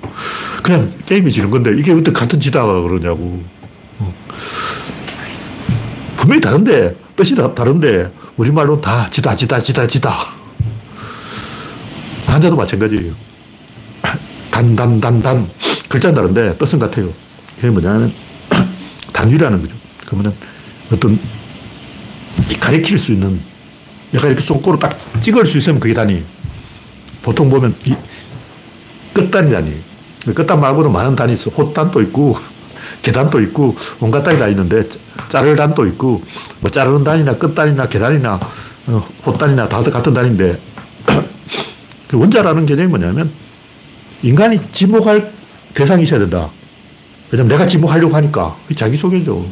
그냥 0.62 0.88
게임에 1.06 1.30
지는 1.30 1.50
건데, 1.50 1.72
이게 1.76 1.92
어떻게 1.92 2.12
같은 2.12 2.40
지다가 2.40 2.80
그러냐고. 2.80 3.42
어. 3.98 4.14
분명히 6.16 6.40
다른데, 6.40 6.96
뜻이 7.16 7.34
다, 7.34 7.54
다른데, 7.54 8.10
우리말로 8.36 8.80
다 8.80 9.08
지다, 9.10 9.36
지다, 9.36 9.60
지다, 9.60 9.86
지다. 9.86 10.14
한자도 12.26 12.56
마찬가지예요. 12.56 13.12
단, 14.50 14.76
단, 14.76 15.00
단, 15.00 15.20
단. 15.20 15.50
글자는 15.88 16.14
다른데 16.14 16.56
뜻은 16.56 16.78
같아요. 16.78 17.12
그게 17.56 17.68
뭐냐면 17.68 18.12
단위라는 19.12 19.60
거죠. 19.60 19.74
그러면 20.06 20.32
어떤 20.92 21.18
가리킬 22.60 22.98
수 22.98 23.12
있는 23.12 23.40
약간 24.14 24.30
이렇게 24.30 24.42
손가락으로 24.42 24.78
딱 24.78 24.98
찍을 25.20 25.46
수 25.46 25.58
있으면 25.58 25.80
그게 25.80 25.94
단위. 25.94 26.22
보통 27.22 27.48
보면 27.48 27.74
이 27.84 27.94
끝단이 29.12 29.50
단위. 29.50 29.74
끝단 30.34 30.60
말고도 30.60 30.90
많은 30.90 31.14
단위 31.16 31.34
있어. 31.34 31.50
호단도 31.50 32.00
있고, 32.02 32.36
계단도 33.02 33.40
있고, 33.42 33.76
온갖 34.00 34.22
단이 34.22 34.38
다 34.38 34.48
있는데, 34.48 34.82
자를 35.28 35.56
단도 35.56 35.86
있고, 35.88 36.22
뭐 36.60 36.70
자르는 36.70 37.04
단이나 37.04 37.36
끝단이나 37.36 37.88
계단이나 37.88 38.40
어, 38.86 39.08
호단이나 39.24 39.68
다 39.68 39.82
같은 39.82 40.12
단인데, 40.12 40.58
그 42.08 42.16
원자라는 42.18 42.66
개념이 42.66 42.88
뭐냐면, 42.88 43.30
인간이 44.22 44.60
지목할 44.72 45.32
대상이 45.72 46.02
있어야 46.02 46.20
된다. 46.20 46.50
왜냐면 47.30 47.48
내가 47.48 47.66
지목하려고 47.66 48.14
하니까. 48.16 48.56
자기소개죠. 48.74 49.46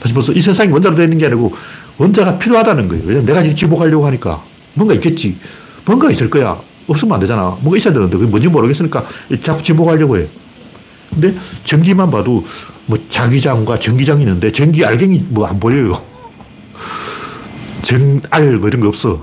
다시 0.00 0.14
벌써 0.14 0.32
이 0.32 0.40
세상이 0.40 0.70
원자로 0.72 0.94
되어 0.94 1.04
있는 1.04 1.18
게 1.18 1.26
아니고, 1.26 1.52
원자가 1.98 2.38
필요하다는 2.38 2.88
거예요. 2.88 3.04
왜냐면 3.06 3.26
내가 3.26 3.42
지목하려고 3.42 4.06
하니까. 4.06 4.42
뭔가 4.74 4.94
있겠지. 4.94 5.38
뭔가 5.84 6.10
있을 6.10 6.28
거야. 6.30 6.58
없으면 6.86 7.14
안 7.14 7.20
되잖아. 7.20 7.56
뭔가 7.60 7.76
있어야 7.76 7.92
되는데, 7.94 8.16
그게 8.16 8.28
뭔지 8.28 8.48
모르겠으니까 8.48 9.04
자꾸 9.40 9.62
지목하려고 9.62 10.18
해. 10.18 10.28
근데 11.10 11.34
전기만 11.64 12.10
봐도 12.10 12.44
뭐 12.86 12.98
자기장과 13.08 13.76
전기장이 13.78 14.22
있는데 14.22 14.50
전기 14.50 14.84
알갱이 14.84 15.26
뭐 15.30 15.46
안 15.46 15.58
보여요. 15.58 15.92
전알 17.82 18.56
뭐 18.58 18.68
이런 18.68 18.80
거 18.82 18.88
없어. 18.88 19.20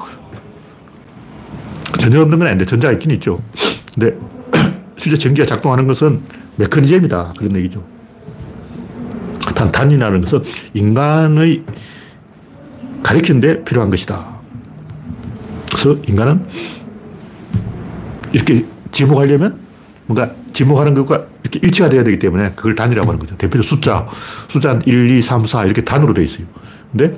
전혀 1.99 2.21
없는 2.21 2.39
건 2.39 2.47
아닌데 2.47 2.65
전자가 2.65 2.93
있긴 2.93 3.11
있죠. 3.11 3.41
근데 3.93 4.17
실제 4.97 5.17
전기가 5.17 5.45
작동하는 5.45 5.85
것은 5.87 6.21
메커니즘이다. 6.55 7.33
그런 7.37 7.55
얘기죠. 7.57 7.83
단, 9.63 9.71
단이라는 9.71 10.21
것은 10.21 10.43
인간의 10.73 11.63
가리키는데 13.01 13.63
필요한 13.63 13.89
것이다. 13.89 14.33
그래서 15.69 15.97
인간은 16.07 16.45
이렇게 18.31 18.65
지목하려면 18.91 19.59
뭔가 20.05 20.31
지목하는 20.53 20.93
것과 20.95 21.25
이렇게 21.41 21.59
일치가 21.63 21.89
되어야 21.89 22.03
되기 22.03 22.19
때문에 22.19 22.51
그걸 22.55 22.75
단위라고 22.75 23.07
하는 23.07 23.19
거죠. 23.19 23.35
대표적 23.37 23.65
숫자. 23.65 24.07
숫자는 24.47 24.83
1, 24.85 25.09
2, 25.09 25.21
3, 25.21 25.45
4 25.45 25.65
이렇게 25.65 25.83
단으로 25.83 26.13
되어 26.13 26.23
있어요. 26.23 26.45
근데 26.91 27.15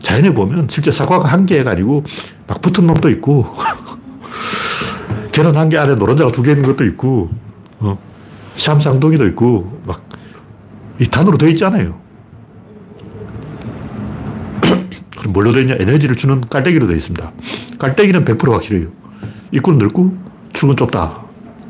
자연에 0.00 0.32
보면 0.32 0.68
실제 0.70 0.90
사과가 0.90 1.28
한 1.28 1.46
개가 1.46 1.70
아니고 1.72 2.04
막 2.46 2.60
붙은 2.60 2.86
놈도 2.86 3.10
있고 3.10 3.54
계란 5.32 5.56
한 5.56 5.68
개 5.68 5.76
안에 5.76 5.94
노른자가 5.94 6.30
두 6.32 6.42
개 6.42 6.52
있는 6.52 6.64
것도 6.66 6.84
있고 6.84 7.30
어, 7.80 7.98
샴 8.54 8.78
쌍둥이도 8.80 9.26
있고 9.28 9.80
막 9.84 10.02
이 10.98 11.06
단으로 11.06 11.36
되어 11.38 11.48
있잖아요. 11.50 12.00
그럼 15.18 15.32
뭘로 15.32 15.52
되어 15.52 15.62
있냐? 15.62 15.76
에너지를 15.78 16.16
주는 16.16 16.40
깔때기로 16.40 16.86
되어 16.86 16.96
있습니다. 16.96 17.32
깔때기는 17.78 18.24
100% 18.24 18.52
확실해요. 18.52 18.88
입구는 19.52 19.78
넓고 19.78 20.16
출근 20.52 20.76
좁다. 20.76 21.22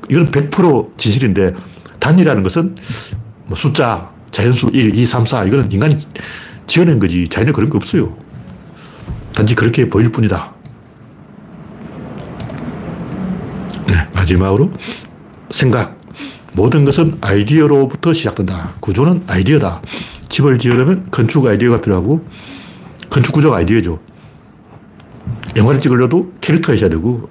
이건 0.09 0.31
100% 0.31 0.97
진실인데 0.97 1.55
단위라는 1.99 2.43
것은 2.43 2.77
뭐 3.47 3.57
숫자, 3.57 4.11
자연수 4.31 4.71
1, 4.73 4.95
2, 4.97 5.07
3, 5.07 5.27
4 5.27 5.45
이거는 5.45 5.71
인간이 5.73 5.97
지어낸 6.67 6.99
거지 6.99 7.29
자연에 7.29 7.53
그런 7.53 7.71
거 7.71 7.79
없어요. 7.79 8.17
단지 9.35 9.55
그렇게 9.55 9.89
보일 9.89 10.11
뿐이다. 10.11 10.55
네, 13.87 14.09
마지막으로 14.15 14.73
생각. 15.51 15.96
모든 16.57 16.87
것은 16.87 17.19
아이디어로부터 17.21 18.15
시작된다. 18.15 18.73
구조는 18.81 19.25
아이디어다. 19.27 19.83
집을 20.31 20.59
지으려면 20.59 21.07
건축 21.11 21.47
아이디어가 21.47 21.83
필요하고 21.83 22.25
건축 23.11 23.33
구조가 23.33 23.59
아이디어죠. 23.59 24.01
영화를 25.55 25.81
찍으려도 25.81 26.33
캐릭터가 26.41 26.75
있어야 26.75 26.89
되고, 26.91 27.29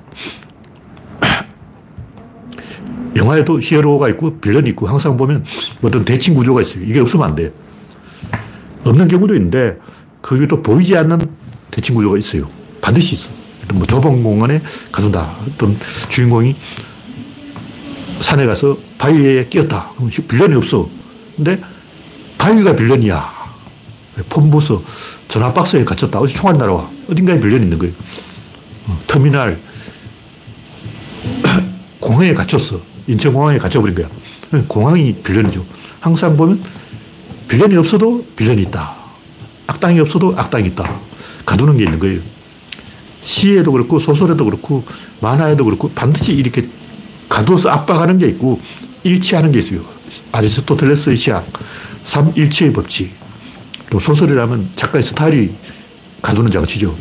영화에도 3.18 3.60
히어로가 3.60 4.10
있고 4.10 4.40
빌런이 4.40 4.70
있고 4.70 4.88
항상 4.88 5.18
보면 5.18 5.44
어떤 5.82 6.06
대칭 6.06 6.36
구조가 6.36 6.62
있어요. 6.62 6.84
이게 6.84 7.00
없으면 7.00 7.28
안 7.28 7.36
돼요. 7.36 7.50
없는 8.84 9.08
경우도 9.08 9.34
있는데 9.36 9.80
그게 10.22 10.48
또 10.48 10.62
보이지 10.62 10.96
않는 10.98 11.20
대칭 11.72 11.96
구조가 11.96 12.18
있어요. 12.20 12.48
반드시 12.80 13.16
있어. 13.16 13.30
뭐 13.74 13.86
좁은 13.88 14.22
공간에 14.22 14.62
가둔다. 14.92 15.36
어떤 15.48 15.78
주인공이 16.10 16.56
산에 18.26 18.48
가서 18.48 18.76
바위에 18.98 19.48
끼었다. 19.48 19.92
그럼 19.96 20.10
빌런이 20.10 20.56
없어. 20.56 20.90
근데 21.36 21.62
바위가 22.40 22.76
빌런이야. 22.76 23.36
폰부서 24.30 24.84
전화박스에 25.28 25.84
갇혔다. 25.86 26.18
어디 26.18 26.34
총알 26.34 26.58
날아와. 26.58 26.90
어딘가에 27.08 27.40
빌런이 27.40 27.66
있는 27.66 27.78
거예요. 27.78 27.94
어, 28.88 29.00
터미널, 29.06 29.60
공항에 32.02 32.34
갇혔어. 32.34 32.82
인천공항에 33.06 33.60
갇혀버린 33.60 33.94
거야. 33.94 34.10
공항이 34.68 35.14
빌런이죠. 35.22 35.64
항상 36.00 36.36
보면 36.36 36.64
빌런이 37.48 37.78
없어도 37.78 38.26
빌런이 38.36 38.64
있다. 38.64 38.96
악당이 39.68 40.00
없어도 40.00 40.34
악당이 40.36 40.70
있다. 40.70 41.00
가두는 41.46 41.78
게 41.78 41.84
있는 41.84 42.00
거예요. 42.00 42.22
시에도 43.22 43.72
그렇고 43.72 44.00
소설에도 44.00 44.46
그렇고 44.46 44.84
만화에도 45.22 45.64
그렇고 45.66 45.92
반드시 45.92 46.34
이렇게 46.34 46.68
가두어서 47.30 47.70
압박하는 47.70 48.18
게 48.18 48.28
있고 48.28 48.60
일치하는 49.04 49.52
게 49.52 49.60
있어요. 49.60 49.82
아리스토텔레스의 50.32 51.18
시학, 51.18 51.46
삼일치의 52.04 52.74
법칙. 52.74 53.14
또 53.90 54.00
소설이라면 54.00 54.72
작가의 54.76 55.04
스타일이 55.04 55.54
가두는 56.22 56.52
장치죠. 56.52 56.96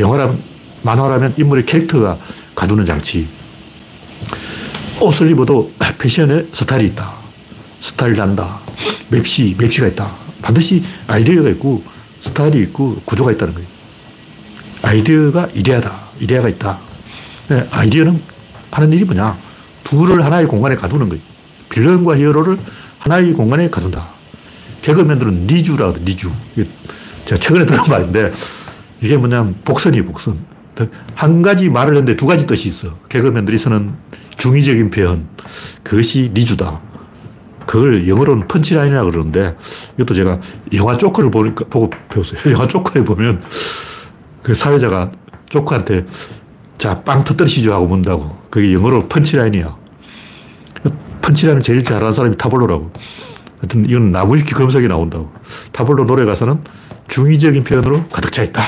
영화라면, 0.00 0.42
만화라면 0.82 1.34
인물의 1.36 1.64
캐릭터가 1.64 2.18
가두는 2.54 2.86
장치. 2.86 3.28
옷을 5.00 5.30
입어도 5.30 5.72
패션에 5.98 6.46
스타일이 6.52 6.86
있다. 6.86 7.14
스타일 7.80 8.14
난다. 8.14 8.60
맵시, 9.08 9.54
맵시가 9.58 9.88
있다. 9.88 10.12
반드시 10.42 10.82
아이디어가 11.06 11.50
있고 11.50 11.84
스타일이 12.20 12.62
있고 12.62 13.00
구조가 13.04 13.32
있다는 13.32 13.54
거예요. 13.54 13.68
아이디어가 14.82 15.48
이데아다. 15.54 16.08
이데아가 16.20 16.48
있다. 16.48 16.78
네, 17.48 17.66
아이디어는 17.70 18.22
하는 18.70 18.92
일이 18.92 19.04
뭐냐? 19.04 19.38
둘을 19.88 20.22
하나의 20.22 20.46
공간에 20.46 20.74
가두는 20.76 21.08
거예요. 21.08 21.22
빌런과 21.70 22.18
히어로를 22.18 22.58
하나의 22.98 23.32
공간에 23.32 23.70
가둔다. 23.70 24.08
개그맨들은 24.82 25.46
니주라 25.46 25.92
그래, 25.92 26.02
니주. 26.04 26.30
제가 27.24 27.38
최근에 27.40 27.64
들은 27.64 27.80
말인데 27.88 28.32
이게 29.00 29.16
뭐냐면 29.16 29.56
복선이에요, 29.64 30.04
복선. 30.04 30.36
한 31.14 31.42
가지 31.42 31.68
말을 31.68 31.94
했는데 31.96 32.16
두 32.16 32.26
가지 32.26 32.46
뜻이 32.46 32.68
있어. 32.68 32.96
개그맨들이 33.08 33.56
쓰는 33.56 33.94
중의적인 34.36 34.90
표현. 34.90 35.26
그것이 35.82 36.30
니주다. 36.34 36.80
그걸 37.66 38.06
영어로는 38.08 38.46
펀치라인이라고 38.46 39.10
그러는데 39.10 39.56
이것도 39.96 40.14
제가 40.14 40.40
영화 40.74 40.96
조커를 40.96 41.30
보니까, 41.30 41.64
보고 41.64 41.90
배웠어요. 42.10 42.40
영화 42.52 42.66
조커에 42.66 43.04
보면 43.04 43.42
그 44.42 44.54
사회자가 44.54 45.10
조커한테 45.48 46.06
자, 46.78 47.02
빵 47.02 47.24
터뜨리시죠 47.24 47.72
하고 47.72 47.86
문다고. 47.86 48.38
그게 48.50 48.72
영어로 48.72 49.08
펀치라인이야. 49.08 49.76
펀치라인을 51.20 51.60
제일 51.60 51.82
잘하는 51.82 52.12
사람이 52.12 52.36
타블로라고. 52.36 52.92
하여튼 53.58 53.86
이건 53.88 54.12
나무위키 54.12 54.54
검색에 54.54 54.86
나온다고. 54.86 55.32
타블로 55.72 56.06
노래 56.06 56.24
가사는 56.24 56.60
중의적인 57.08 57.64
표현으로 57.64 58.04
가득 58.04 58.32
차 58.32 58.44
있다. 58.44 58.62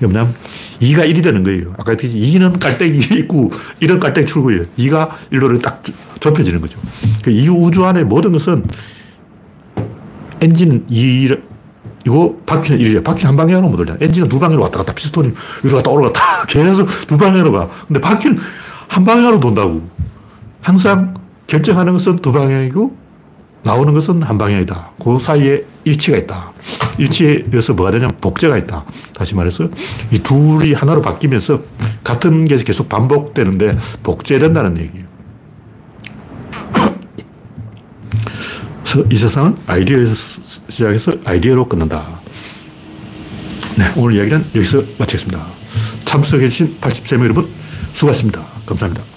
뭐냐면 0.00 0.34
2가 0.80 1.10
1이 1.10 1.22
되는 1.22 1.42
거예요. 1.42 1.68
아까 1.76 1.92
했듯이 1.92 2.16
2는 2.16 2.60
깔때기 2.60 3.18
있고 3.20 3.50
1은 3.80 3.98
깔때기 3.98 4.26
출구예요. 4.30 4.64
2가 4.78 5.10
1로 5.32 5.60
딱 5.60 5.82
좁혀지는 6.20 6.60
거죠. 6.60 6.78
그이 7.24 7.48
우주 7.48 7.84
안에 7.84 8.04
모든 8.04 8.32
것은 8.32 8.64
엔진 10.40 10.84
2, 10.88 11.34
이거 12.06 12.36
바퀴는 12.46 12.78
1이야. 12.78 13.04
바퀴는 13.04 13.30
한 13.30 13.36
방향으로 13.36 13.68
못 13.68 13.76
돌잖아. 13.76 13.98
엔진은 14.00 14.28
두 14.28 14.38
방향으로 14.38 14.62
왔다 14.62 14.78
갔다 14.78 14.92
피스톤이 14.94 15.32
위로 15.64 15.76
갔다 15.76 15.90
올라갔다 15.90 16.46
계속 16.46 16.86
두 17.06 17.18
방향으로 17.18 17.52
가. 17.52 17.68
근데 17.86 18.00
바퀴는 18.00 18.38
한 18.88 19.04
방향으로 19.04 19.40
돈다고. 19.40 19.82
항상 20.62 21.14
결정하는 21.48 21.92
것은 21.92 22.16
두 22.16 22.32
방향이고 22.32 22.96
나오는 23.64 23.92
것은 23.92 24.22
한 24.22 24.38
방향이다. 24.38 24.92
그 25.02 25.18
사이에 25.18 25.64
일치가 25.84 26.16
있다. 26.16 26.52
일치에 26.98 27.42
의해서 27.50 27.74
뭐가 27.74 27.90
되냐면 27.90 28.16
복제가 28.20 28.56
있다. 28.56 28.84
다시 29.12 29.34
말해서 29.34 29.68
이 30.12 30.20
둘이 30.20 30.72
하나로 30.72 31.02
바뀌면서 31.02 31.60
같은 32.04 32.44
게 32.46 32.56
계속 32.58 32.88
반복되는데 32.88 33.78
복제된다는 34.04 34.78
얘기예요. 34.78 35.06
그래서 38.84 39.04
이 39.10 39.16
세상은 39.16 39.56
아이디어에서 39.66 40.14
시작해서 40.68 41.12
아이디어로 41.24 41.68
끝난다. 41.68 42.20
네, 43.76 43.92
오늘 43.96 44.16
이야기는 44.16 44.46
여기서 44.54 44.82
마치겠습니다. 44.98 45.46
참석해주신 46.04 46.78
83명 46.80 47.24
여러분 47.24 47.48
수고하셨습니다. 47.92 48.46
감사합니다. 48.64 49.15